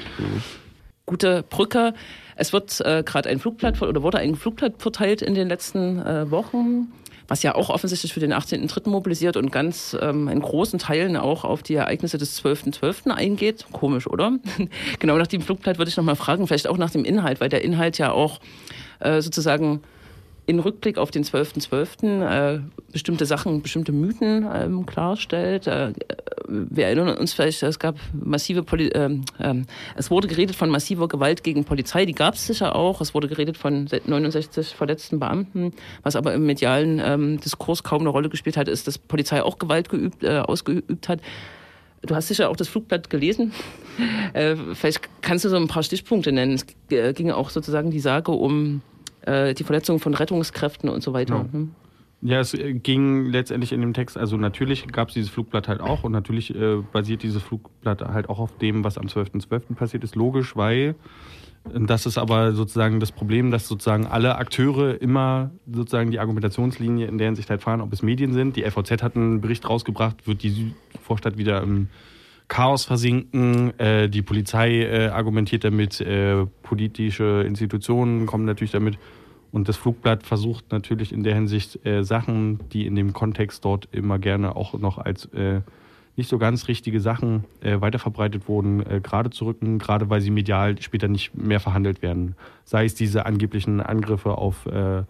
Gute 1.06 1.44
Brücke. 1.50 1.94
Es 2.36 2.54
wird 2.54 2.82
äh, 2.82 3.04
gerade 3.04 3.30
ein 3.30 3.40
Flugblatt 3.40 3.82
oder 3.82 4.04
wurde 4.04 4.20
ein 4.20 4.36
Flugblatt 4.36 4.82
verteilt 4.82 5.22
in 5.22 5.34
den 5.34 5.48
letzten 5.48 6.00
äh, 6.00 6.30
Wochen, 6.30 6.90
was 7.28 7.44
ja 7.44 7.56
auch 7.56 7.70
offensichtlich 7.70 8.14
für 8.14 8.20
den 8.20 8.34
18.3. 8.34 8.90
mobilisiert 8.90 9.38
und 9.38 9.52
ganz 9.52 9.96
ähm, 10.00 10.28
in 10.28 10.40
großen 10.40 10.80
Teilen 10.80 11.18
auch 11.18 11.44
auf 11.44 11.64
die 11.64 11.76
Ereignisse 11.76 12.18
des 12.18 12.42
12.12. 12.44 13.10
eingeht. 13.10 13.66
Komisch, 13.72 14.08
oder? 14.08 14.38
genau 15.00 15.18
nach 15.18 15.28
dem 15.28 15.42
Flugblatt 15.42 15.78
würde 15.78 15.90
ich 15.90 15.98
nochmal 15.98 16.16
fragen, 16.16 16.48
vielleicht 16.48 16.68
auch 16.68 16.78
nach 16.78 16.92
dem 16.92 17.04
Inhalt, 17.04 17.42
weil 17.42 17.50
der 17.50 17.64
Inhalt 17.64 17.98
ja 17.98 18.12
auch 18.12 18.40
äh, 19.00 19.22
sozusagen 19.22 19.82
in 20.48 20.60
Rückblick 20.60 20.98
auf 20.98 21.12
den 21.12 21.24
12.12. 21.24 22.24
Äh, 22.24 22.62
bestimmte 22.92 23.26
Sachen, 23.26 23.62
bestimmte 23.62 23.92
Mythen 23.92 24.48
ähm, 24.52 24.86
klarstellt. 24.86 25.68
Äh, 25.68 25.92
wir 26.48 26.86
erinnern 26.86 27.18
uns 27.18 27.34
vielleicht, 27.34 27.62
es 27.62 27.80
gab 27.80 27.98
massive, 28.14 28.64
Poli 28.64 28.88
ähm, 28.96 29.26
ähm, 29.42 29.66
es 29.98 30.10
wurde 30.10 30.30
geredet 30.30 30.56
von 30.56 30.70
massiver 30.70 31.10
Gewalt 31.10 31.44
gegen 31.44 31.66
Polizei, 31.66 32.06
die 32.06 32.14
gab 32.14 32.36
es 32.36 32.48
sicher 32.48 32.78
auch. 32.78 33.02
Es 33.02 33.14
wurde 33.14 33.28
geredet 33.28 33.58
von 33.58 33.90
69 34.06 34.70
verletzten 34.70 35.20
Beamten. 35.20 35.74
Was 36.04 36.16
aber 36.16 36.34
im 36.34 36.46
medialen 36.46 37.02
ähm, 37.04 37.40
Diskurs 37.42 37.84
kaum 37.84 38.00
eine 38.02 38.10
Rolle 38.10 38.30
gespielt 38.30 38.56
hat, 38.56 38.70
ist, 38.70 38.88
dass 38.88 38.98
Polizei 38.98 39.44
auch 39.44 39.60
Gewalt 39.60 39.90
geübt, 39.90 40.24
äh, 40.24 40.40
ausgeübt 40.40 41.10
hat. 41.10 41.20
Du 42.04 42.16
hast 42.16 42.30
sicher 42.30 42.50
auch 42.50 42.56
das 42.56 42.70
Flugblatt 42.70 43.10
gelesen. 43.10 43.54
Äh, 44.34 44.56
vielleicht 44.74 45.10
kannst 45.24 45.44
du 45.44 45.50
so 45.50 45.56
ein 45.56 45.68
paar 45.68 45.82
Stichpunkte 45.82 46.32
nennen. 46.32 46.54
Es 46.54 46.66
äh, 46.92 47.14
ging 47.14 47.32
auch 47.32 47.50
sozusagen 47.50 47.90
die 47.90 48.00
Sage 48.00 48.32
um 48.32 48.84
äh, 49.28 49.54
die 49.54 49.64
Verletzung 49.64 50.00
von 50.00 50.14
Rettungskräften 50.14 50.90
und 50.90 51.04
so 51.04 51.14
weiter. 51.14 51.46
Ja. 51.52 51.60
ne? 51.60 51.68
Ja, 52.22 52.40
es 52.40 52.54
äh, 52.54 52.74
ging 52.74 53.28
letztendlich 53.28 53.72
in 53.72 53.82
dem 53.82 53.94
Text, 53.94 54.18
also 54.18 54.38
natürlich 54.38 54.88
gab 54.88 55.10
es 55.10 55.14
dieses 55.14 55.30
Flugblatt 55.30 55.68
halt 55.68 55.82
auch 55.82 56.04
und 56.04 56.12
natürlich 56.12 56.56
äh, 56.56 56.78
basiert 56.92 57.22
dieses 57.22 57.44
Flugblatt 57.44 58.02
halt 58.02 58.30
auch 58.30 58.40
auf 58.40 58.58
dem, 58.58 58.84
was 58.84 58.98
am 58.98 59.06
12.12. 59.06 59.76
passiert 59.76 60.04
ist, 60.04 60.16
logisch, 60.16 60.56
weil 60.56 60.96
das 61.74 62.06
ist 62.06 62.18
aber 62.18 62.54
sozusagen 62.54 63.00
das 63.00 63.12
Problem, 63.12 63.52
dass 63.52 63.68
sozusagen 63.68 64.06
alle 64.06 64.38
Akteure 64.38 65.02
immer 65.02 65.52
sozusagen 65.70 66.12
die 66.12 66.20
Argumentationslinie 66.20 67.08
in 67.08 67.18
der 67.18 67.28
Hinsicht 67.28 67.50
halt 67.50 67.62
fahren, 67.62 67.82
ob 67.82 67.92
es 67.94 68.02
Medien 68.02 68.34
sind. 68.34 68.56
Die 68.56 68.64
FVZ 68.64 69.04
hat 69.04 69.16
einen 69.16 69.42
Bericht 69.42 69.68
rausgebracht, 69.68 70.28
wird 70.28 70.44
die 70.44 70.74
Vorstadt 71.02 71.38
wieder 71.38 71.62
im 71.62 71.90
Chaos 72.48 72.86
versinken. 72.86 73.78
Äh, 73.80 74.10
die 74.10 74.22
Polizei 74.22 74.82
äh, 74.82 75.08
argumentiert 75.08 75.64
damit, 75.64 76.00
äh, 76.00 76.46
politische 76.64 77.44
Institutionen 77.46 78.26
kommen 78.26 78.46
natürlich 78.46 78.72
damit. 78.72 78.98
Und 79.58 79.68
das 79.68 79.76
Flugblatt 79.76 80.22
versucht 80.22 80.72
natürlich 80.72 81.12
in 81.12 81.24
der 81.24 81.34
Hinsicht 81.34 81.84
äh, 81.84 82.04
Sachen, 82.04 82.60
die 82.74 82.86
in 82.86 82.94
dem 82.94 83.12
Kontext 83.12 83.66
dort 83.66 83.90
immer 83.92 84.20
gerne 84.20 84.56
auch 84.56 84.76
noch 84.76 85.00
als 85.00 85.26
äh, 85.34 85.62
nicht 86.16 86.30
so 86.30 86.38
ganz 86.38 86.68
richtige 86.68 87.00
Sachen 87.00 87.44
äh, 87.62 87.82
weiterverbreitet 87.82 88.48
wurden, 88.48 88.86
äh, 88.86 89.00
gerade 89.02 89.32
zu 89.32 89.46
rücken, 89.46 89.80
gerade 89.80 90.12
weil 90.12 90.22
sie 90.22 90.30
medial 90.30 90.80
später 90.80 91.08
nicht 91.08 91.34
mehr 91.34 91.60
verhandelt 91.60 92.04
werden. 92.04 92.36
Sei 92.66 92.86
es 92.86 92.94
diese 92.94 93.26
angeblichen 93.26 93.82
Angriffe 93.82 94.38
auf 94.38 94.68
äh, 94.68 95.02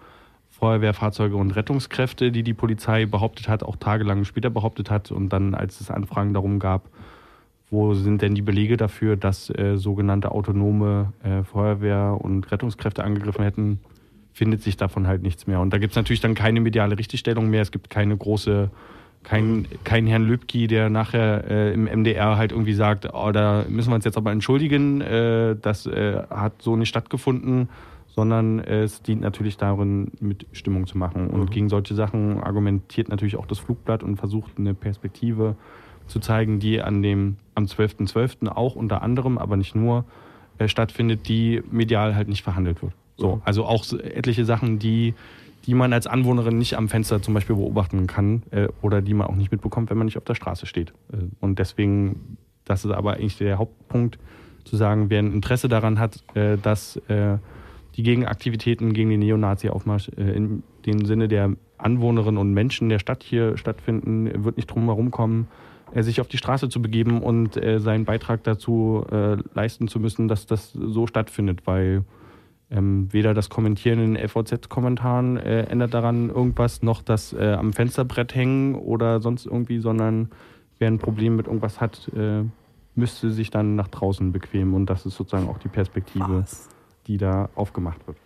Feuerwehrfahrzeuge 0.48 1.36
und 1.36 1.52
Rettungskräfte, 1.52 2.32
die 2.32 2.44
die 2.44 2.54
Polizei 2.54 3.06
behauptet 3.06 3.50
hat, 3.50 3.64
auch 3.64 3.76
tagelang 3.76 4.24
später 4.24 4.50
behauptet 4.50 4.90
hat 4.90 5.12
und 5.12 5.28
dann, 5.28 5.56
als 5.56 5.82
es 5.82 5.92
Anfragen 5.92 6.34
darum 6.34 6.60
gab, 6.60 6.88
wo 7.70 7.94
sind 7.96 8.22
denn 8.22 8.34
die 8.34 8.42
Belege 8.42 8.78
dafür, 8.78 9.18
dass 9.18 9.50
äh, 9.50 9.76
sogenannte 9.76 10.32
autonome 10.32 11.12
äh, 11.22 11.44
Feuerwehr- 11.44 12.18
und 12.18 12.50
Rettungskräfte 12.50 13.04
angegriffen 13.04 13.44
hätten, 13.44 13.82
findet 14.38 14.62
sich 14.62 14.78
davon 14.78 15.08
halt 15.08 15.24
nichts 15.24 15.48
mehr. 15.48 15.60
Und 15.60 15.74
da 15.74 15.80
gibt 15.80 15.94
es 15.94 15.96
natürlich 15.96 16.22
dann 16.22 16.36
keine 16.36 16.62
mediale 16.62 16.98
Richtigstellung 17.00 17.50
mehr. 17.50 17.64
Es 17.64 17.72
gibt 17.72 17.90
keine 17.90 18.16
große, 18.16 18.70
kein, 19.24 19.68
kein 19.84 20.06
Herrn 20.06 20.26
Lübki, 20.26 20.68
der 20.68 20.92
nachher 20.92 21.44
äh, 21.50 21.74
im 21.74 21.86
MDR 21.86 22.38
halt 22.38 22.52
irgendwie 22.52 22.74
sagt, 22.74 23.10
oh, 23.12 23.32
da 23.32 23.66
müssen 23.68 23.90
wir 23.90 23.96
uns 23.96 24.06
jetzt 24.06 24.16
aber 24.16 24.32
entschuldigen, 24.32 25.02
äh, 25.02 25.56
das 25.60 25.88
äh, 25.88 26.22
hat 26.30 26.62
so 26.62 26.76
nicht 26.76 26.90
stattgefunden, 26.90 27.70
sondern 28.10 28.60
es 28.60 29.02
dient 29.02 29.22
natürlich 29.22 29.58
darin, 29.58 30.12
mit 30.20 30.46
Stimmung 30.52 30.86
zu 30.86 31.00
machen. 31.00 31.28
Und 31.28 31.50
gegen 31.50 31.68
solche 31.68 31.96
Sachen 31.96 32.40
argumentiert 32.40 33.10
natürlich 33.10 33.38
auch 33.38 33.48
das 33.48 33.58
Flugblatt 33.58 34.04
und 34.04 34.18
versucht 34.18 34.52
eine 34.60 34.76
Perspektive 34.76 35.56
zu 36.06 36.20
zeigen, 36.20 36.60
die 36.60 36.80
an 36.80 37.02
dem 37.02 37.38
am 37.56 37.66
12.12. 37.66 38.50
auch 38.50 38.76
unter 38.76 39.02
anderem, 39.02 39.40
aber 39.40 39.58
nicht 39.58 39.74
nur, 39.76 40.06
äh, 40.60 40.68
stattfindet, 40.68 41.28
die 41.28 41.64
medial 41.72 42.16
halt 42.16 42.28
nicht 42.28 42.44
verhandelt 42.44 42.84
wird. 42.84 42.94
So, 43.18 43.42
also 43.44 43.66
auch 43.66 43.86
etliche 43.94 44.46
Sachen, 44.46 44.80
die, 44.80 45.14
die 45.66 45.74
man 45.74 45.92
als 45.92 46.08
Anwohnerin 46.08 46.58
nicht 46.58 46.78
am 46.78 46.88
Fenster 46.88 47.22
zum 47.22 47.34
Beispiel 47.34 47.56
beobachten 47.56 48.08
kann 48.08 48.44
äh, 48.52 48.68
oder 48.82 49.02
die 49.02 49.14
man 49.14 49.28
auch 49.28 49.36
nicht 49.36 49.52
mitbekommt, 49.52 49.90
wenn 49.90 49.98
man 49.98 50.06
nicht 50.06 50.18
auf 50.18 50.24
der 50.24 50.36
Straße 50.36 50.66
steht. 50.66 50.94
Äh, 51.12 51.18
und 51.40 51.60
deswegen, 51.60 52.38
das 52.66 52.86
ist 52.86 52.92
aber 52.92 53.14
eigentlich 53.14 53.38
der 53.38 53.58
Hauptpunkt, 53.58 54.20
zu 54.68 54.76
sagen, 54.76 55.10
wer 55.10 55.20
ein 55.20 55.34
Interesse 55.34 55.68
daran 55.68 56.00
hat, 56.00 56.24
äh, 56.36 56.58
dass 56.58 56.98
äh, 57.08 57.38
die 57.96 58.04
Gegenaktivitäten 58.04 58.94
gegen 58.94 59.10
den 59.10 59.22
Neonazi-Aufmarsch 59.22 60.10
äh, 60.18 60.36
in 60.36 60.64
dem 60.86 61.06
Sinne 61.06 61.28
der 61.28 61.54
Anwohnerinnen 61.78 62.38
und 62.38 62.54
Menschen 62.54 62.90
der 62.90 63.00
Stadt 63.00 63.24
hier 63.24 63.58
stattfinden, 63.58 64.44
wird 64.44 64.58
nicht 64.58 64.68
drum 64.68 64.86
herum 64.86 65.10
kommen, 65.12 65.48
äh, 65.94 66.04
sich 66.04 66.22
auf 66.22 66.28
die 66.28 66.38
Straße 66.38 66.70
zu 66.70 66.82
begeben 66.82 67.22
und 67.22 67.60
seinen 67.78 68.06
Beitrag 68.06 68.44
dazu 68.44 69.06
leisten 69.54 69.88
zu 69.88 70.00
müssen, 70.00 70.28
dass 70.28 70.46
das 70.46 70.72
so 70.74 71.08
stattfindet, 71.08 71.62
weil 71.66 72.04
ähm, 72.70 73.08
weder 73.12 73.34
das 73.34 73.50
Kommentieren 73.50 74.00
in 74.00 74.14
den 74.16 74.24
LVZ-Kommentaren 74.24 75.38
äh, 75.38 75.64
ändert 75.64 75.94
daran 75.94 76.30
irgendwas, 76.30 76.82
noch 76.82 77.02
das 77.02 77.34
äh, 77.34 77.54
am 77.54 77.74
Fensterbrett 77.74 78.36
hängen 78.36 78.76
oder 78.76 79.22
sonst 79.22 79.46
irgendwie, 79.46 79.80
sondern 79.80 80.30
wer 80.80 80.90
ein 80.90 81.00
Problem 81.00 81.36
mit 81.36 81.48
irgendwas 81.48 81.80
hat, 81.80 82.12
äh, 82.16 82.44
müsste 82.96 83.32
sich 83.32 83.52
dann 83.52 83.76
nach 83.76 83.88
draußen 83.88 84.32
bequemen 84.32 84.74
und 84.74 84.88
das 84.88 85.06
ist 85.06 85.16
sozusagen 85.16 85.48
auch 85.48 85.60
die 85.60 85.70
Perspektive, 85.70 86.44
die 87.06 87.18
da 87.18 87.50
aufgemacht 87.56 88.06
wird. 88.08 88.18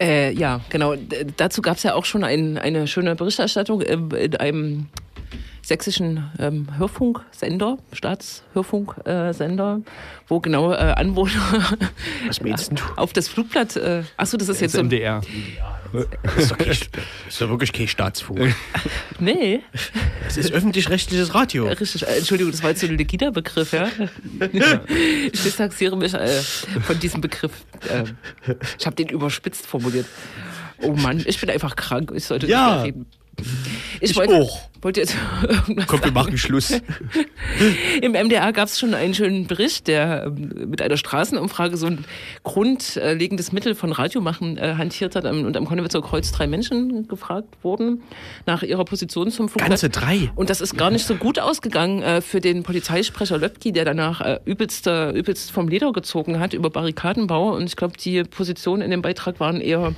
Äh, 0.00 0.32
ja, 0.32 0.60
genau. 0.68 0.96
D 0.96 1.26
dazu 1.36 1.62
gab 1.62 1.76
es 1.76 1.84
ja 1.84 1.94
auch 1.94 2.04
schon 2.04 2.24
ein, 2.24 2.58
eine 2.58 2.88
schöne 2.88 3.14
Berichterstattung 3.14 3.82
äh, 3.82 3.94
in 4.24 4.36
einem 4.36 4.86
sächsischen 5.64 6.30
ähm, 6.38 6.66
Hörfunksender, 6.76 7.78
Staatshörfunksender, 7.92 9.80
wo 10.28 10.40
genau 10.40 10.72
äh, 10.72 10.76
Anwohner 10.76 11.30
Was 12.26 12.40
meinst 12.40 12.72
du? 12.72 12.76
auf 12.96 13.12
das 13.12 13.28
Flugblatt. 13.28 13.76
Äh, 13.76 14.02
achso, 14.16 14.36
das 14.36 14.48
ist 14.48 14.60
jetzt 14.60 14.74
Das 14.74 14.78
so. 14.80 14.84
MDR. 14.84 15.20
Das 16.22 16.36
ist, 16.38 16.50
doch 16.50 16.56
kein, 16.58 16.68
das 16.68 16.78
ist 17.28 17.40
ja 17.40 17.48
wirklich 17.50 17.72
kein 17.72 17.86
Staatsfunk. 17.88 18.54
Nee, 19.20 19.60
Das 20.24 20.36
ist 20.38 20.50
öffentlich-rechtliches 20.52 21.34
Radio. 21.34 21.66
richtig. 21.68 22.02
Äh, 22.08 22.16
Entschuldigung, 22.18 22.50
das 22.50 22.62
war 22.62 22.70
jetzt 22.70 22.80
so 22.80 22.86
ein 22.86 22.96
Legida-Begriff, 22.96 23.72
ja? 23.74 23.88
ich 25.30 25.42
distanziere 25.42 25.96
mich 25.96 26.14
äh, 26.14 26.28
von 26.82 26.98
diesem 26.98 27.20
Begriff. 27.20 27.52
Äh, 27.88 28.04
ich 28.78 28.86
habe 28.86 28.96
den 28.96 29.08
überspitzt 29.10 29.66
formuliert. 29.66 30.06
Oh 30.80 30.92
Mann, 30.94 31.22
ich 31.24 31.38
bin 31.40 31.50
einfach 31.50 31.76
krank. 31.76 32.10
Ich 32.16 32.24
sollte 32.24 32.46
Ja. 32.48 32.66
nicht 32.66 32.74
mehr 32.76 32.84
reden. 32.84 33.06
Ich, 34.00 34.10
Ich 34.10 34.16
wollte, 34.16 34.34
auch. 34.34 34.58
wollte 34.82 35.00
jetzt 35.00 35.16
irgendwas 35.42 35.86
Komm, 35.86 36.00
wir 36.00 36.04
sagen. 36.06 36.14
machen 36.14 36.38
Schluss. 36.38 36.70
Im 38.02 38.12
MDR 38.12 38.52
gab 38.52 38.68
es 38.68 38.78
schon 38.78 38.94
einen 38.94 39.14
schönen 39.14 39.46
Bericht, 39.46 39.86
der 39.88 40.24
ähm, 40.26 40.68
mit 40.68 40.82
einer 40.82 40.96
Straßenumfrage 40.96 41.76
so 41.76 41.86
ein 41.86 42.04
grundlegendes 42.42 43.52
Mittel 43.52 43.74
von 43.74 43.92
Radiomachen 43.92 44.58
äh, 44.58 44.74
hantiert 44.76 45.16
hat. 45.16 45.24
Und 45.24 45.56
am 45.56 45.66
Konnewitzer 45.66 46.02
Kreuz 46.02 46.30
drei 46.32 46.46
Menschen 46.46 47.08
gefragt 47.08 47.48
wurden 47.62 48.02
nach 48.46 48.62
ihrer 48.62 48.84
Position 48.84 49.30
zum 49.30 49.48
Flugplatz. 49.48 49.82
Ganze 49.82 49.90
drei. 49.90 50.30
Und 50.34 50.50
das 50.50 50.60
ist 50.60 50.76
gar 50.76 50.90
nicht 50.90 51.06
so 51.06 51.14
gut 51.14 51.38
ausgegangen 51.38 52.02
äh, 52.02 52.20
für 52.20 52.40
den 52.40 52.62
Polizeisprecher 52.62 53.38
Löpki, 53.38 53.72
der 53.72 53.84
danach 53.84 54.20
äh, 54.20 54.40
übelst, 54.44 54.86
äh, 54.86 55.10
übelst 55.10 55.50
vom 55.52 55.68
Leder 55.68 55.92
gezogen 55.92 56.38
hat 56.38 56.52
über 56.54 56.70
Barrikadenbau. 56.70 57.54
Und 57.54 57.64
ich 57.64 57.76
glaube, 57.76 57.94
die 57.96 58.22
Positionen 58.24 58.82
in 58.82 58.90
dem 58.90 59.02
Beitrag 59.02 59.40
waren 59.40 59.60
eher 59.60 59.94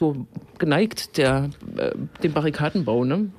so 0.00 0.26
geneigt 0.58 1.18
der, 1.18 1.50
äh, 1.76 1.90
dem 2.22 2.32
Barrikadenbau, 2.32 3.04
ne? 3.04 3.30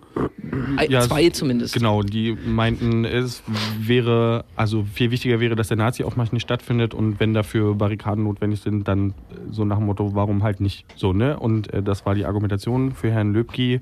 Ja, 0.89 1.01
Zwei 1.01 1.29
zumindest. 1.29 1.73
Genau, 1.73 2.03
die 2.03 2.37
meinten, 2.45 3.03
es 3.03 3.41
wäre, 3.79 4.45
also 4.55 4.83
viel 4.83 5.09
wichtiger 5.09 5.39
wäre, 5.39 5.55
dass 5.55 5.69
der 5.69 5.77
Nazi-Aufmarsch 5.77 6.33
nicht 6.33 6.43
stattfindet 6.43 6.93
und 6.93 7.19
wenn 7.19 7.33
dafür 7.33 7.73
Barrikaden 7.73 8.25
notwendig 8.25 8.61
sind, 8.61 8.87
dann 8.87 9.09
äh, 9.09 9.13
so 9.49 9.65
nach 9.65 9.77
dem 9.77 9.87
Motto, 9.87 10.13
warum 10.13 10.43
halt 10.43 10.61
nicht 10.61 10.85
so, 10.95 11.13
ne? 11.13 11.39
Und 11.39 11.73
äh, 11.73 11.81
das 11.81 12.05
war 12.05 12.13
die 12.13 12.25
Argumentation 12.25 12.91
für 12.91 13.09
Herrn 13.09 13.33
Löbki. 13.33 13.81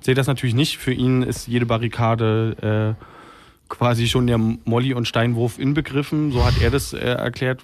Zählt 0.00 0.18
das 0.18 0.26
natürlich 0.26 0.56
nicht. 0.56 0.78
Für 0.78 0.92
ihn 0.92 1.22
ist 1.22 1.46
jede 1.46 1.66
Barrikade 1.66 2.96
äh, 2.98 3.04
quasi 3.68 4.08
schon 4.08 4.26
der 4.26 4.38
Molly- 4.38 4.94
und 4.94 5.06
Steinwurf 5.06 5.58
inbegriffen. 5.58 6.32
So 6.32 6.44
hat 6.44 6.60
er 6.60 6.70
das 6.70 6.92
äh, 6.92 6.98
erklärt. 6.98 7.62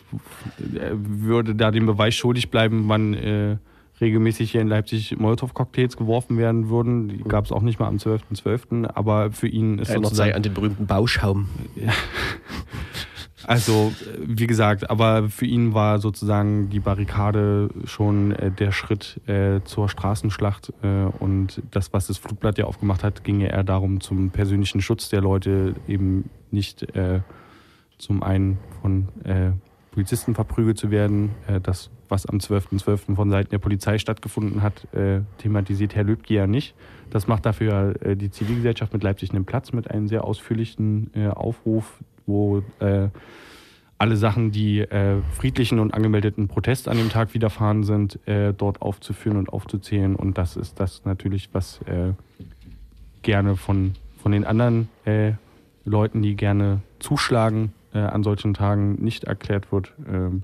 Er 0.74 0.92
würde 0.94 1.56
da 1.56 1.72
dem 1.72 1.86
Beweis 1.86 2.14
schuldig 2.14 2.50
bleiben, 2.50 2.84
wann 2.86 3.14
äh, 3.14 3.56
regelmäßig 4.02 4.50
hier 4.50 4.60
in 4.60 4.68
Leipzig 4.68 5.16
Molotow-Cocktails 5.18 5.96
geworfen 5.96 6.36
werden 6.36 6.68
würden. 6.68 7.08
Die 7.08 7.22
gab 7.22 7.46
es 7.46 7.52
auch 7.52 7.62
nicht 7.62 7.80
mal 7.80 7.86
am 7.86 7.96
12.12., 7.96 8.86
aber 8.86 9.32
für 9.32 9.48
ihn 9.48 9.78
ist 9.78 9.88
Erinnert 9.88 10.14
sei 10.14 10.34
an 10.34 10.42
den 10.42 10.52
berühmten 10.52 10.86
Bauschaum. 10.86 11.48
Also, 13.44 13.92
äh, 14.02 14.18
wie 14.24 14.46
gesagt, 14.46 14.88
aber 14.90 15.28
für 15.28 15.46
ihn 15.46 15.74
war 15.74 15.98
sozusagen 15.98 16.70
die 16.70 16.80
Barrikade 16.80 17.70
schon 17.84 18.32
äh, 18.32 18.50
der 18.50 18.72
Schritt 18.72 19.20
äh, 19.26 19.60
zur 19.64 19.88
Straßenschlacht. 19.88 20.72
Äh, 20.82 21.06
und 21.18 21.62
das, 21.70 21.92
was 21.92 22.06
das 22.06 22.18
Flugblatt 22.18 22.58
ja 22.58 22.66
aufgemacht 22.66 23.02
hat, 23.02 23.24
ging 23.24 23.40
ja 23.40 23.48
eher 23.48 23.64
darum, 23.64 24.00
zum 24.00 24.30
persönlichen 24.30 24.80
Schutz 24.80 25.08
der 25.08 25.20
Leute 25.20 25.74
eben 25.88 26.30
nicht 26.50 26.94
äh, 26.94 27.20
zum 27.98 28.22
einen 28.22 28.58
von 28.80 29.08
äh, 29.24 29.52
Polizisten 29.92 30.34
verprügelt 30.34 30.78
zu 30.78 30.90
werden. 30.90 31.30
Äh, 31.46 31.60
das, 31.60 31.90
was 32.08 32.26
am 32.26 32.38
12.12. 32.38 33.14
von 33.14 33.30
Seiten 33.30 33.50
der 33.50 33.58
Polizei 33.58 33.98
stattgefunden 33.98 34.62
hat, 34.62 34.92
äh, 34.94 35.20
thematisiert 35.38 35.94
Herr 35.94 36.04
Löbke 36.04 36.34
ja 36.34 36.46
nicht. 36.46 36.74
Das 37.10 37.28
macht 37.28 37.46
dafür 37.46 37.94
äh, 38.02 38.16
die 38.16 38.30
Zivilgesellschaft 38.30 38.92
mit 38.92 39.02
Leipzig 39.02 39.30
einen 39.30 39.44
Platz 39.44 39.72
mit 39.72 39.90
einem 39.90 40.08
sehr 40.08 40.24
ausführlichen 40.24 41.10
Aufruf, 41.34 41.98
wo 42.26 42.62
alle 43.98 44.16
Sachen, 44.16 44.50
die 44.50 44.86
friedlichen 45.36 45.78
und 45.78 45.92
angemeldeten 45.92 46.48
Protest 46.48 46.88
an 46.88 46.96
dem 46.96 47.10
Tag 47.10 47.34
widerfahren 47.34 47.82
sind, 47.82 48.18
dort 48.56 48.80
aufzuführen 48.80 49.36
und 49.36 49.52
aufzuzählen. 49.52 50.16
Und 50.16 50.38
das 50.38 50.56
ist 50.56 50.80
das 50.80 51.04
natürlich, 51.04 51.50
was 51.52 51.80
gerne 53.22 53.56
von, 53.56 53.92
von 54.22 54.32
den 54.32 54.44
anderen 54.44 54.88
Leuten, 55.84 56.22
die 56.22 56.36
gerne 56.36 56.80
zuschlagen, 57.00 57.72
äh, 57.94 57.98
an 57.98 58.22
solchen 58.22 58.54
Tagen 58.54 58.94
nicht 59.02 59.24
erklärt 59.24 59.72
wird, 59.72 59.94
ähm, 60.06 60.42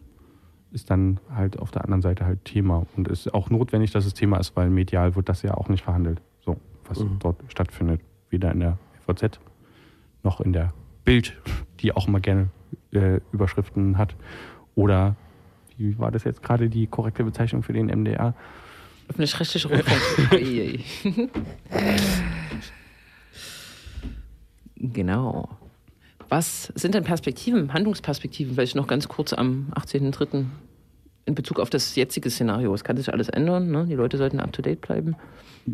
ist 0.70 0.90
dann 0.90 1.18
halt 1.34 1.58
auf 1.58 1.70
der 1.70 1.84
anderen 1.84 2.02
Seite 2.02 2.26
halt 2.26 2.44
Thema. 2.44 2.86
Und 2.96 3.08
ist 3.08 3.32
auch 3.32 3.50
notwendig, 3.50 3.90
dass 3.90 4.04
es 4.04 4.14
Thema 4.14 4.38
ist, 4.38 4.54
weil 4.56 4.70
medial 4.70 5.16
wird 5.16 5.28
das 5.28 5.42
ja 5.42 5.54
auch 5.54 5.68
nicht 5.68 5.82
verhandelt. 5.82 6.20
So, 6.44 6.56
was 6.86 7.04
dort 7.18 7.42
stattfindet. 7.48 8.00
Weder 8.30 8.52
in 8.52 8.60
der 8.60 8.78
FVZ 9.06 9.40
noch 10.22 10.40
in 10.40 10.52
der 10.52 10.74
Bild, 11.04 11.40
die 11.80 11.92
auch 11.92 12.06
immer 12.08 12.20
gerne 12.20 12.50
äh, 12.92 13.20
Überschriften 13.32 13.96
hat. 13.96 14.14
Oder, 14.74 15.16
wie 15.76 15.98
war 15.98 16.10
das 16.10 16.24
jetzt 16.24 16.42
gerade 16.42 16.68
die 16.68 16.86
korrekte 16.86 17.24
Bezeichnung 17.24 17.62
für 17.62 17.72
den 17.72 17.86
MDR? 17.86 18.34
Öffentlich-rechtliche 19.08 19.68
Rundfunk. 19.68 20.00
Genau. 24.80 25.57
Was 26.28 26.72
sind 26.74 26.94
denn 26.94 27.04
Perspektiven, 27.04 27.72
Handlungsperspektiven, 27.72 28.54
vielleicht 28.54 28.76
noch 28.76 28.86
ganz 28.86 29.08
kurz 29.08 29.32
am 29.32 29.68
18.03. 29.74 30.44
in 31.24 31.34
Bezug 31.34 31.58
auf 31.58 31.70
das 31.70 31.94
jetzige 31.96 32.28
Szenario? 32.28 32.74
Es 32.74 32.84
kann 32.84 32.96
sich 32.96 33.12
alles 33.12 33.28
ändern, 33.28 33.70
ne? 33.70 33.86
die 33.88 33.94
Leute 33.94 34.18
sollten 34.18 34.40
up-to-date 34.40 34.80
bleiben. 34.80 35.16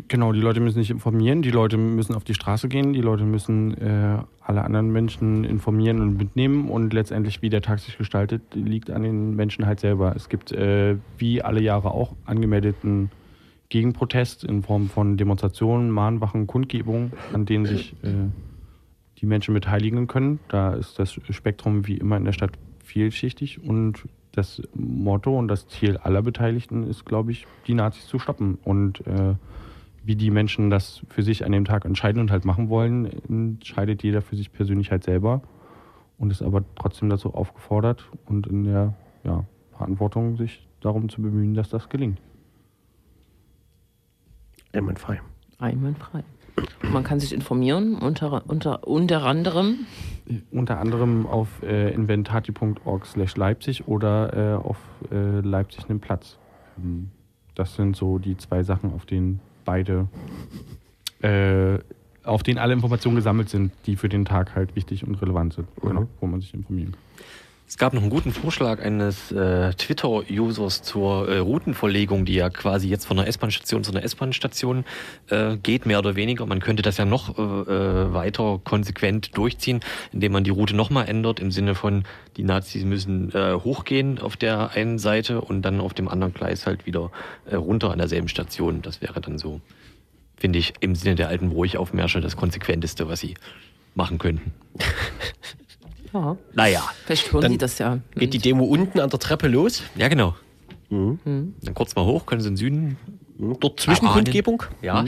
Genau, 0.07 0.33
die 0.33 0.39
Leute 0.39 0.59
müssen 0.59 0.79
sich 0.79 0.91
informieren, 0.91 1.41
die 1.41 1.51
Leute 1.51 1.77
müssen 1.77 2.15
auf 2.15 2.23
die 2.23 2.33
Straße 2.33 2.67
gehen, 2.67 2.93
die 2.93 3.01
Leute 3.01 3.23
müssen 3.23 3.77
äh, 3.77 4.17
alle 4.41 4.63
anderen 4.63 4.91
Menschen 4.91 5.43
informieren 5.43 6.01
und 6.01 6.17
mitnehmen 6.17 6.69
und 6.69 6.93
letztendlich, 6.93 7.41
wie 7.41 7.49
der 7.49 7.61
Tag 7.61 7.79
sich 7.79 7.97
gestaltet, 7.97 8.41
liegt 8.53 8.89
an 8.91 9.03
den 9.03 9.35
Menschen 9.35 9.65
halt 9.65 9.79
selber. 9.79 10.13
Es 10.15 10.27
gibt 10.27 10.51
äh, 10.51 10.97
wie 11.17 11.41
alle 11.41 11.61
Jahre 11.61 11.91
auch 11.91 12.13
angemeldeten 12.25 13.09
Gegenprotest 13.69 14.43
in 14.43 14.63
Form 14.63 14.89
von 14.89 15.17
Demonstrationen, 15.17 15.89
Mahnwachen, 15.89 16.45
Kundgebungen, 16.47 17.13
an 17.33 17.45
denen 17.45 17.65
sich 17.65 17.93
äh, 18.03 18.29
die 19.19 19.25
Menschen 19.25 19.53
beteiligen 19.53 20.07
können. 20.07 20.39
Da 20.49 20.73
ist 20.73 20.99
das 20.99 21.13
Spektrum 21.13 21.87
wie 21.87 21.97
immer 21.97 22.17
in 22.17 22.25
der 22.25 22.33
Stadt 22.33 22.51
vielschichtig 22.83 23.63
und 23.63 24.07
das 24.31 24.61
Motto 24.73 25.37
und 25.37 25.47
das 25.47 25.67
Ziel 25.67 25.97
aller 25.97 26.21
Beteiligten 26.21 26.83
ist, 26.83 27.05
glaube 27.05 27.31
ich, 27.31 27.47
die 27.67 27.73
Nazis 27.73 28.07
zu 28.07 28.19
stoppen. 28.19 28.57
Und 28.63 29.05
äh, 29.07 29.35
wie 30.03 30.15
die 30.15 30.29
Menschen 30.29 30.69
das 30.69 31.01
für 31.09 31.23
sich 31.23 31.45
an 31.45 31.51
dem 31.51 31.65
Tag 31.65 31.85
entscheiden 31.85 32.21
und 32.21 32.31
halt 32.31 32.45
machen 32.45 32.69
wollen, 32.69 33.05
entscheidet 33.27 34.03
jeder 34.03 34.21
für 34.21 34.35
sich 34.35 34.51
persönlich 34.51 34.91
halt 34.91 35.03
selber 35.03 35.41
und 36.17 36.31
ist 36.31 36.41
aber 36.41 36.63
trotzdem 36.75 37.09
dazu 37.09 37.33
aufgefordert 37.33 38.09
und 38.25 38.47
in 38.47 38.65
der 38.65 38.93
ja, 39.23 39.45
Verantwortung, 39.71 40.37
sich 40.37 40.67
darum 40.81 41.09
zu 41.09 41.21
bemühen, 41.21 41.53
dass 41.53 41.69
das 41.69 41.89
gelingt. 41.89 42.19
Einwandfrei. 44.73 45.21
Einwandfrei. 45.57 46.23
Man 46.91 47.03
kann 47.03 47.19
sich 47.19 47.33
informieren, 47.33 47.95
unter, 47.95 48.43
unter, 48.47 48.87
unter 48.87 49.23
anderem. 49.23 49.79
Unter 50.51 50.79
anderem 50.79 51.25
auf 51.27 51.47
äh, 51.63 51.93
inventati.org 51.93 53.05
slash 53.05 53.35
Leipzig 53.35 53.87
oder 53.87 54.53
äh, 54.53 54.55
auf 54.55 54.77
äh, 55.11 55.41
Leipzig 55.41 55.89
einen 55.89 55.99
Platz. 55.99 56.37
Ähm, 56.77 57.11
Das 57.55 57.75
sind 57.75 57.95
so 57.95 58.17
die 58.17 58.37
zwei 58.37 58.63
Sachen, 58.63 58.93
auf 58.93 59.05
denen 59.05 59.39
beide, 59.65 60.07
äh, 61.21 61.79
auf 62.23 62.43
denen 62.43 62.57
alle 62.59 62.73
Informationen 62.73 63.15
gesammelt 63.15 63.49
sind, 63.49 63.71
die 63.85 63.95
für 63.95 64.09
den 64.09 64.25
Tag 64.25 64.55
halt 64.55 64.75
wichtig 64.75 65.05
und 65.05 65.15
relevant 65.21 65.53
sind, 65.53 65.67
genau, 65.81 66.07
wo 66.19 66.27
man 66.27 66.41
sich 66.41 66.53
informieren 66.53 66.93
kann. 66.93 67.01
Es 67.67 67.77
gab 67.77 67.93
noch 67.93 68.01
einen 68.01 68.11
guten 68.11 68.31
Vorschlag 68.31 68.79
eines 68.79 69.31
äh, 69.31 69.73
Twitter-Users 69.73 70.83
zur 70.83 71.27
äh, 71.27 71.39
Routenverlegung, 71.39 72.23
die 72.23 72.35
ja 72.35 72.51
quasi 72.51 72.87
jetzt 72.87 73.05
von 73.05 73.17
einer 73.17 73.27
S-Bahn-Station 73.27 73.83
zu 73.83 73.91
einer 73.91 74.03
S-Bahn-Station 74.03 74.85
äh, 75.29 75.57
geht, 75.57 75.87
mehr 75.87 75.97
oder 75.97 76.15
weniger. 76.15 76.45
Man 76.45 76.59
könnte 76.59 76.83
das 76.83 76.97
ja 76.97 77.05
noch 77.05 77.39
äh, 77.39 77.41
äh, 77.41 78.13
weiter 78.13 78.61
konsequent 78.63 79.35
durchziehen, 79.35 79.79
indem 80.13 80.33
man 80.33 80.43
die 80.43 80.51
Route 80.51 80.75
nochmal 80.75 81.09
ändert, 81.09 81.39
im 81.39 81.49
Sinne 81.49 81.73
von, 81.73 82.03
die 82.37 82.43
Nazis 82.43 82.83
müssen 82.83 83.33
äh, 83.33 83.55
hochgehen 83.55 84.19
auf 84.19 84.37
der 84.37 84.71
einen 84.71 84.99
Seite 84.99 85.41
und 85.41 85.63
dann 85.63 85.81
auf 85.81 85.95
dem 85.95 86.07
anderen 86.07 86.35
Gleis 86.35 86.67
halt 86.67 86.85
wieder 86.85 87.11
runter 87.51 87.91
an 87.91 87.97
derselben 87.97 88.27
Station. 88.27 88.83
Das 88.83 89.01
wäre 89.01 89.19
dann 89.21 89.39
so, 89.39 89.59
finde 90.37 90.59
ich, 90.59 90.75
im 90.81 90.93
Sinne 90.93 91.15
der 91.15 91.29
alten 91.29 91.49
Ruhigaufmärsche 91.49 92.21
das 92.21 92.37
Konsequenteste, 92.37 93.07
was 93.07 93.21
sie 93.21 93.33
machen 93.95 94.19
könnten. 94.19 94.53
Ja, 96.15 96.37
Naja, 96.53 96.83
vielleicht 97.05 97.31
hören 97.33 97.41
Dann 97.41 97.51
die 97.51 97.57
das 97.57 97.77
ja. 97.77 97.99
Geht 98.15 98.33
die 98.33 98.39
Demo 98.39 98.63
unten 98.63 98.99
an 98.99 99.09
der 99.09 99.19
Treppe 99.19 99.47
los? 99.47 99.83
ja 99.95 100.07
genau. 100.07 100.35
Dann 100.89 101.73
kurz 101.73 101.95
mal 101.95 102.05
hoch, 102.05 102.25
können 102.25 102.39
sie 102.41 102.47
in 102.47 102.53
den 102.53 102.57
Süden 102.57 102.97
Hm, 103.37 103.57
Dort 103.59 103.81
Zwischenkundgebung. 103.81 104.63
Ja. 104.81 105.03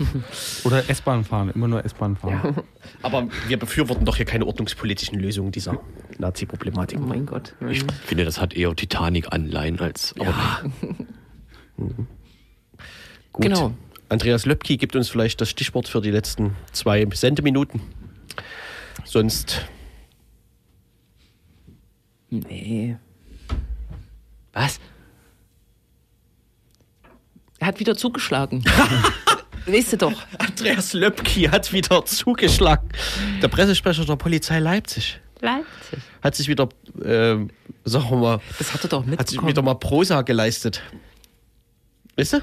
Oder 0.64 0.90
S-Bahn 0.90 1.24
fahren, 1.24 1.50
immer 1.54 1.66
nur 1.66 1.82
S-Bahn 1.82 2.16
fahren. 2.16 2.56
Aber 3.00 3.28
wir 3.48 3.58
befürworten 3.58 4.04
doch 4.04 4.16
hier 4.16 4.26
keine 4.26 4.44
ordnungspolitischen 4.46 5.18
Lösungen 5.18 5.50
dieser 5.50 5.80
Nazi-Problematik. 6.18 6.98
Oh 7.00 7.06
mein 7.06 7.24
Gott. 7.24 7.54
Ich 7.70 7.82
finde, 8.04 8.26
das 8.26 8.38
hat 8.38 8.52
eher 8.54 8.74
Titanic-Anleihen 8.76 9.80
als. 9.80 10.14
Aber 10.18 10.34
Gut. 13.32 13.42
Genau. 13.42 13.72
Andreas 14.10 14.44
Löpki 14.44 14.76
gibt 14.76 14.94
uns 14.94 15.08
vielleicht 15.08 15.40
das 15.40 15.48
Stichwort 15.48 15.88
für 15.88 16.02
die 16.02 16.10
letzten 16.10 16.54
zwei 16.72 17.06
Sendeminuten. 17.14 17.80
Sonst 19.04 19.62
Nee. 22.30 22.96
Was? 24.52 24.80
Er 27.58 27.68
hat 27.68 27.80
wieder 27.80 27.96
zugeschlagen. 27.96 28.64
weißt 29.66 29.92
du 29.94 29.96
doch. 29.96 30.22
Andreas 30.38 30.92
Löpki 30.92 31.44
hat 31.44 31.72
wieder 31.72 32.04
zugeschlagen. 32.04 32.88
Der 33.42 33.48
Pressesprecher 33.48 34.04
der 34.04 34.16
Polizei 34.16 34.58
Leipzig 34.58 35.20
Leipzig. 35.40 35.98
hat 36.22 36.34
sich 36.34 36.48
wieder, 36.48 36.68
ähm, 37.04 37.50
sagen 37.84 38.10
wir 38.10 38.16
mal, 38.16 38.40
Das 38.58 38.72
hat 38.74 38.82
er 38.84 38.88
doch 38.88 39.00
hat 39.00 39.06
sich 39.06 39.16
mitbekommen. 39.18 39.48
wieder 39.48 39.62
mal 39.62 39.74
Prosa 39.74 40.22
geleistet. 40.22 40.82
Weißt 42.16 42.34
du? 42.34 42.40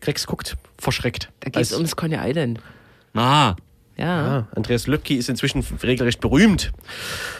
Grex 0.00 0.26
guckt, 0.26 0.56
verschreckt. 0.78 1.30
da 1.40 1.50
geht 1.50 1.62
es 1.62 1.72
ums 1.72 1.94
Coney 1.96 2.16
Island. 2.20 2.60
Ah, 3.14 3.54
Ja. 4.02 4.48
Andreas 4.56 4.88
Löpki 4.88 5.14
ist 5.14 5.28
inzwischen 5.28 5.64
regelrecht 5.82 6.20
berühmt 6.20 6.72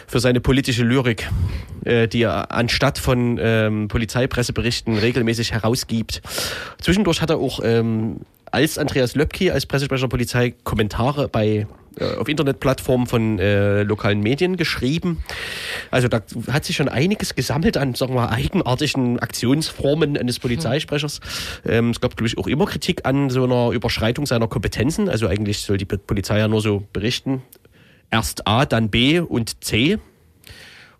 für 0.07 0.21
seine 0.21 0.39
politische 0.39 0.83
Lyrik, 0.83 1.29
äh, 1.83 2.07
die 2.07 2.21
er 2.21 2.51
anstatt 2.51 2.97
von 2.97 3.37
ähm, 3.41 3.89
Polizeipresseberichten 3.89 4.97
regelmäßig 4.97 5.51
herausgibt. 5.51 6.21
Zwischendurch 6.79 7.21
hat 7.21 7.31
er 7.31 7.37
auch 7.37 7.59
ähm, 7.63 8.21
als 8.49 8.77
Andreas 8.77 9.15
Löpki, 9.15 9.51
als 9.51 9.65
Pressesprecher 9.65 10.03
der 10.03 10.09
Polizei, 10.09 10.53
Kommentare 10.63 11.27
bei 11.27 11.67
auf 11.99 12.27
Internetplattformen 12.27 13.07
von 13.07 13.39
äh, 13.39 13.83
lokalen 13.83 14.21
Medien 14.21 14.57
geschrieben. 14.57 15.23
Also 15.91 16.07
da 16.07 16.21
hat 16.51 16.65
sich 16.65 16.75
schon 16.75 16.89
einiges 16.89 17.35
gesammelt 17.35 17.77
an, 17.77 17.93
sagen 17.95 18.15
wir, 18.15 18.31
eigenartigen 18.31 19.19
Aktionsformen 19.19 20.17
eines 20.17 20.39
Polizeisprechers. 20.39 21.19
Ähm, 21.65 21.91
es 21.91 22.01
gab, 22.01 22.17
glaube 22.17 22.27
ich, 22.27 22.37
auch 22.37 22.47
immer 22.47 22.65
Kritik 22.65 23.05
an 23.05 23.29
so 23.29 23.43
einer 23.43 23.71
Überschreitung 23.71 24.25
seiner 24.25 24.47
Kompetenzen. 24.47 25.09
Also 25.09 25.27
eigentlich 25.27 25.59
soll 25.59 25.77
die 25.77 25.85
Polizei 25.85 26.39
ja 26.39 26.47
nur 26.47 26.61
so 26.61 26.83
berichten. 26.93 27.43
Erst 28.09 28.47
A, 28.47 28.65
dann 28.65 28.89
B 28.89 29.19
und 29.19 29.63
C. 29.63 29.99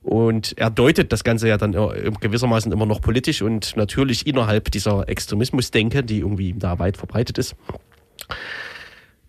Und 0.03 0.57
er 0.57 0.69
deutet 0.69 1.13
das 1.13 1.23
Ganze 1.23 1.47
ja 1.47 1.57
dann 1.57 1.73
äh, 1.73 2.11
gewissermaßen 2.19 2.71
immer 2.71 2.85
noch 2.85 3.01
politisch 3.01 3.41
und 3.41 3.77
natürlich 3.77 4.27
innerhalb 4.27 4.69
dieser 4.69 5.07
Extremismusdenke, 5.07 6.03
die 6.03 6.19
irgendwie 6.19 6.53
da 6.57 6.77
weit 6.77 6.97
verbreitet 6.97 7.37
ist. 7.37 7.55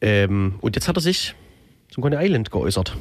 Ähm, 0.01 0.57
und 0.61 0.75
jetzt 0.75 0.89
hat 0.89 0.97
er 0.97 1.01
sich 1.01 1.35
zum 1.95 2.03
Coney 2.03 2.17
Island 2.19 2.51
geäußert. 2.51 2.97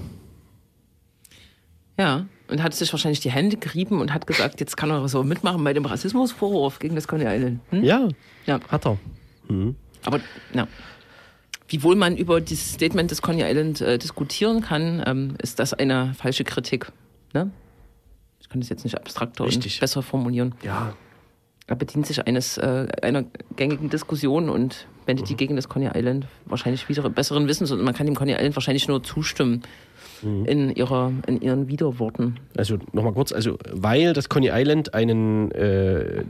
Ja. 1.99 2.27
Und 2.47 2.61
hat 2.61 2.75
sich 2.75 2.91
wahrscheinlich 2.93 3.21
die 3.21 3.31
Hände 3.31 3.57
gerieben 3.57 3.99
und 3.99 4.13
hat 4.13 4.27
gesagt, 4.27 4.59
jetzt 4.59 4.77
kann 4.77 4.91
er 4.91 5.07
so 5.07 5.23
mitmachen 5.23 5.63
bei 5.63 5.73
dem 5.73 5.85
Rassismusvorwurf 5.85 6.77
gegen 6.77 6.93
das 6.93 7.07
Coney 7.07 7.25
Island. 7.25 7.59
Hm? 7.71 7.83
Ja, 7.83 8.07
Ja. 8.45 8.59
hat 8.69 8.85
er. 8.85 8.97
Aber 10.05 10.19
ja. 10.53 10.67
Wiewohl 11.67 11.95
man 11.95 12.15
über 12.17 12.39
dieses 12.39 12.73
Statement 12.73 13.09
des 13.09 13.23
Coney 13.23 13.41
Island 13.43 13.81
äh, 13.81 13.97
diskutieren 13.97 14.61
kann, 14.61 15.01
ähm, 15.07 15.35
ist 15.41 15.57
das 15.57 15.73
eine 15.73 16.13
falsche 16.13 16.43
Kritik. 16.43 16.91
Ne? 17.33 17.49
Ich 18.39 18.49
kann 18.49 18.59
das 18.61 18.69
jetzt 18.69 18.83
nicht 18.83 18.95
abstrakter 18.97 19.45
Richtig. 19.45 19.75
und 19.77 19.79
besser 19.79 20.03
formulieren. 20.03 20.53
Ja, 20.61 20.93
Er 21.65 21.75
bedient 21.75 22.05
sich 22.05 22.27
eines 22.27 22.57
äh, 22.59 22.87
einer 23.01 23.23
gängigen 23.55 23.89
Diskussion 23.89 24.49
und 24.49 24.85
wendet 25.05 25.29
die 25.29 25.35
gegen 25.35 25.55
das 25.55 25.69
Coney 25.69 25.89
Island 25.93 26.27
wahrscheinlich 26.45 26.87
wieder 26.89 27.09
besseren 27.09 27.47
Wissens 27.47 27.71
und 27.71 27.81
man 27.81 27.93
kann 27.93 28.05
dem 28.05 28.15
Coney 28.15 28.33
Island 28.33 28.55
wahrscheinlich 28.55 28.87
nur 28.87 29.03
zustimmen 29.03 29.63
in 30.21 30.73
ihrer 30.73 31.11
in 31.27 31.41
ihren 31.41 31.67
Widerworten. 31.67 32.39
also 32.55 32.77
nochmal 32.93 33.11
kurz, 33.13 33.33
also 33.33 33.57
weil 33.71 34.13
das 34.13 34.29
Coney 34.29 34.51
Island 34.53 34.93
einen 34.93 35.51
äh, 35.51 36.23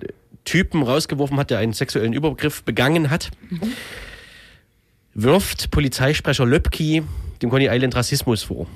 Typen 0.45 0.83
rausgeworfen 0.83 1.37
hat, 1.37 1.51
der 1.51 1.59
einen 1.59 1.73
sexuellen 1.73 2.13
Übergriff 2.13 2.63
begangen 2.63 3.09
hat, 3.09 3.29
wirft 5.13 5.71
Polizeisprecher 5.71 6.45
Löpki 6.45 7.03
dem 7.41 7.49
Coney 7.49 7.67
Island 7.69 7.95
Rassismus 7.95 8.43
vor. 8.43 8.67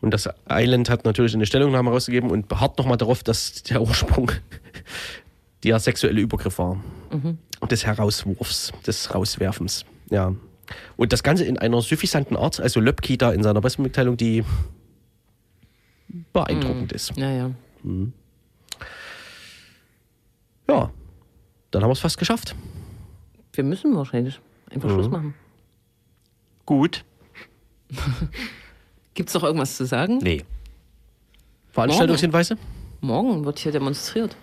Und 0.00 0.12
das 0.14 0.28
Island 0.48 0.90
hat 0.90 1.04
natürlich 1.04 1.34
eine 1.34 1.46
Stellungnahme 1.46 1.90
rausgegeben 1.90 2.30
und 2.30 2.48
beharrt 2.48 2.78
nochmal 2.78 2.96
darauf, 2.96 3.22
dass 3.22 3.62
der 3.64 3.82
Ursprung 3.82 4.30
der 5.64 5.78
sexuelle 5.78 6.20
Übergriff 6.20 6.58
war. 6.58 6.82
Des 7.70 7.84
Herauswurfs, 7.86 8.72
des 8.86 9.14
Rauswerfens. 9.14 9.84
Ja. 10.10 10.34
Und 10.96 11.12
das 11.12 11.22
Ganze 11.22 11.44
in 11.44 11.58
einer 11.58 11.80
suffisanten 11.82 12.36
Art, 12.36 12.60
also 12.60 12.80
Löpki 12.80 13.18
da 13.18 13.32
in 13.32 13.42
seiner 13.42 13.60
Pressemitteilung, 13.60 14.16
die 14.16 14.44
beeindruckend 16.32 16.92
ist. 16.92 17.16
Ja, 17.16 17.30
ja. 17.30 17.50
Ja, 20.68 20.90
dann 21.70 21.82
haben 21.82 21.88
wir 21.88 21.92
es 21.92 22.00
fast 22.00 22.18
geschafft. 22.18 22.54
Wir 23.52 23.64
müssen 23.64 23.96
wahrscheinlich 23.96 24.40
einfach 24.70 24.90
Schluss 24.90 25.08
machen. 25.08 25.34
gut. 26.66 27.04
Gibt 29.14 29.30
es 29.30 29.34
noch 29.34 29.42
irgendwas 29.42 29.76
zu 29.76 29.86
sagen? 29.86 30.18
Nee. 30.18 30.44
Veranstaltungshinweise? 31.70 32.56
Morgen 33.00 33.44
wird 33.44 33.58
hier 33.58 33.72
demonstriert. 33.72 34.36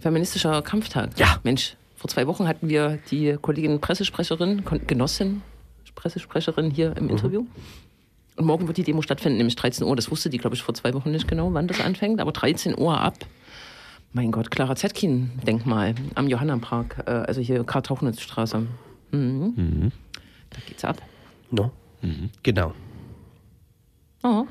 Feministischer 0.00 0.62
Kampftag. 0.62 1.18
Ja. 1.18 1.38
Mensch, 1.42 1.76
vor 1.96 2.08
zwei 2.10 2.26
Wochen 2.26 2.46
hatten 2.46 2.68
wir 2.68 2.98
die 3.10 3.36
Kollegin 3.40 3.80
Pressesprecherin, 3.80 4.62
Genossin, 4.86 5.42
Pressesprecherin 5.94 6.70
hier 6.70 6.96
im 6.96 7.08
Interview. 7.08 7.46
Und 8.36 8.44
morgen 8.44 8.66
wird 8.66 8.76
die 8.76 8.82
Demo 8.84 9.00
stattfinden, 9.00 9.38
nämlich 9.38 9.56
13 9.56 9.86
Uhr. 9.86 9.96
Das 9.96 10.10
wusste 10.10 10.28
die, 10.28 10.36
glaube 10.36 10.54
ich, 10.54 10.62
vor 10.62 10.74
zwei 10.74 10.92
Wochen 10.92 11.10
nicht 11.10 11.26
genau, 11.26 11.52
wann 11.54 11.68
das 11.68 11.80
anfängt. 11.80 12.20
Aber 12.20 12.32
13 12.32 12.78
Uhr 12.78 13.00
ab. 13.00 13.14
Mein 14.12 14.30
Gott, 14.30 14.50
Clara 14.50 14.76
Zetkin-Denkmal 14.76 15.94
am 16.14 16.28
Johannenpark, 16.28 17.04
äh, 17.06 17.10
also 17.10 17.40
hier 17.40 17.64
Karl-Tauchnitz-Straße. 17.64 18.66
Mhm. 19.12 19.90
Da 20.50 20.58
geht's 20.66 20.84
ab. 20.84 21.00
No. 21.50 21.70
Genau. 22.42 22.72
Oh, 24.22 24.44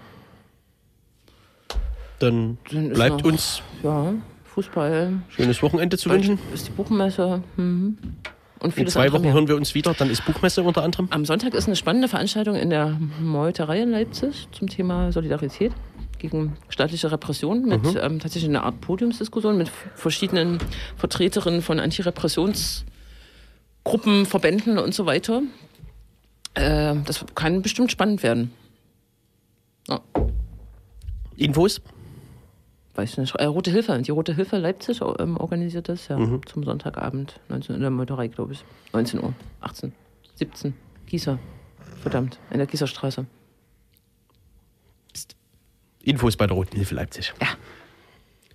Dann 2.19 2.57
Dann 2.71 2.89
bleibt 2.93 3.19
noch- 3.23 3.31
uns 3.31 3.61
ja, 3.83 4.13
Fußball, 4.56 5.14
schönes 5.30 5.62
Wochenende 5.62 5.97
zu 5.97 6.10
wünschen. 6.10 6.39
ist 6.53 6.68
die 6.68 6.72
Buchmesse. 6.72 7.43
Mhm. 7.58 7.97
Und 8.60 8.78
In 8.78 8.88
zwei 8.88 9.12
Wochen 9.12 9.24
mehr. 9.24 9.34
hören 9.34 9.49
wir 9.49 9.58
uns 9.58 9.76
wieder. 9.76 9.93
Dann 9.93 10.10
ist 10.10 10.26
Buchmesse 10.26 10.64
unter 10.64 10.82
anderem. 10.82 11.08
Am 11.12 11.26
Sonntag 11.26 11.53
ist 11.53 11.68
eine 11.68 11.76
spannende 11.76 12.08
Veranstaltung 12.08 12.56
in 12.56 12.70
der 12.70 12.97
Meuterei 13.22 13.82
in 13.82 13.91
Leipzig 13.91 14.47
zum 14.53 14.70
Thema 14.70 15.12
Solidarität 15.12 15.74
gegen 16.20 16.56
staatliche 16.70 17.12
Repression 17.12 17.66
mit 17.66 17.84
Mhm. 17.84 17.97
ähm, 18.01 18.20
tatsächlich 18.20 18.49
einer 18.49 18.64
Art 18.64 18.80
Podiumsdiskussion 18.80 19.58
mit 19.58 19.70
verschiedenen 19.95 20.60
Vertreterinnen 20.95 21.62
von 21.62 21.82
Antirepressionsgruppen, 21.82 24.26
Verbänden 24.26 24.78
und 24.80 24.93
so 24.95 25.06
weiter. 25.06 25.41
Äh, 26.53 26.95
das 27.06 27.26
kann 27.36 27.62
bestimmt 27.62 27.91
spannend 27.91 28.24
werden. 28.24 28.51
Ja, 29.89 29.99
Infos? 31.36 31.82
Weiß 32.95 33.11
ich 33.11 33.17
nicht. 33.17 33.35
Äh, 33.35 33.45
Rote 33.45 33.71
Hilfe, 33.71 33.99
die 34.01 34.11
Rote 34.11 34.33
Hilfe 34.33 34.57
Leipzig 34.57 35.01
ähm, 35.19 35.37
organisiert 35.37 35.89
das 35.89 36.07
ja 36.07 36.17
Mhm. 36.17 36.45
zum 36.45 36.63
Sonntagabend, 36.63 37.39
19 37.49 37.75
in 37.75 37.81
der 37.81 37.89
Meuterei, 37.91 38.27
glaube 38.27 38.53
ich. 38.53 38.63
19 38.93 39.21
Uhr, 39.23 39.33
18, 39.61 39.93
17, 40.35 40.73
Gießer. 41.07 41.37
Verdammt, 42.01 42.39
in 42.51 42.57
der 42.57 42.67
Gießerstraße. 42.67 43.25
Infos 46.03 46.37
bei 46.37 46.45
der 46.45 46.55
Roten 46.55 46.75
Hilfe 46.75 46.93
Leipzig. 46.95 47.33
Ja. 47.41 47.47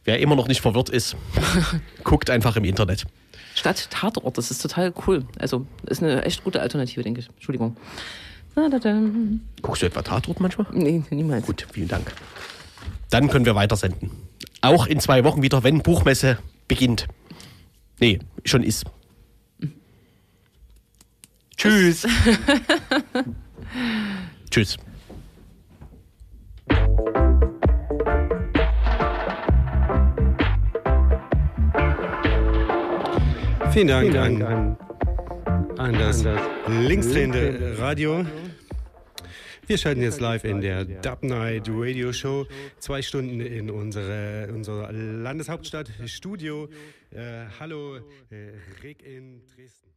Wer 0.05 0.21
immer 0.21 0.37
noch 0.37 0.49
nicht 0.49 0.61
verwirrt 0.61 0.89
ist, 0.89 1.17
guckt 2.05 2.31
einfach 2.31 2.57
im 2.57 2.65
Internet. 2.65 3.07
Stadt 3.55 3.91
Tatort, 3.91 4.39
das 4.39 4.51
ist 4.51 4.63
total 4.63 4.95
cool. 5.07 5.25
Also 5.39 5.67
ist 5.87 6.03
eine 6.03 6.23
echt 6.25 6.45
gute 6.45 6.61
Alternative, 6.63 7.03
denke 7.03 7.21
ich. 7.21 7.29
Entschuldigung. 7.29 7.77
Da, 8.55 8.69
da, 8.69 8.79
da. 8.79 9.01
Guckst 9.63 9.83
du 9.83 9.87
etwa 9.87 10.03
Tatort 10.03 10.41
manchmal? 10.41 10.67
Nee, 10.73 11.03
niemals. 11.11 11.45
Gut, 11.47 11.67
vielen 11.73 11.89
Dank. 11.89 12.13
Dann 13.11 13.29
können 13.29 13.45
wir 13.45 13.57
weitersenden. 13.57 14.11
Auch 14.63 14.87
in 14.87 15.01
zwei 15.01 15.25
Wochen 15.25 15.43
wieder, 15.43 15.65
wenn 15.65 15.83
Buchmesse 15.83 16.39
beginnt. 16.69 17.09
Nee, 17.99 18.21
schon 18.45 18.63
ist. 18.63 18.85
Tschüss. 21.57 22.07
Tschüss. 24.51 24.77
Vielen 33.73 33.87
Dank, 33.87 34.17
an, 34.17 34.77
an, 35.79 35.95
das 35.95 36.25
linksdrehende 36.67 37.77
Radio. 37.79 38.25
Wir 39.71 39.79
schalten 39.79 40.03
jetzt 40.03 40.21
live 40.21 40.43
in 40.43 40.61
der 40.61 40.85
Dub 40.85 41.23
Night 41.23 41.69
Radio 41.69 42.13
Show. 42.13 42.45
Zwei 42.81 43.03
Stunden 43.03 43.41
in 43.41 43.71
unsere, 43.71 44.53
unserer 44.53 44.91
Landeshauptstadt 44.91 45.93
Studio. 46.07 46.69
Äh, 47.13 47.45
hallo, 47.61 47.99
äh, 48.31 48.51
Rick 48.83 49.05
in 49.05 49.43
Dresden. 49.47 49.90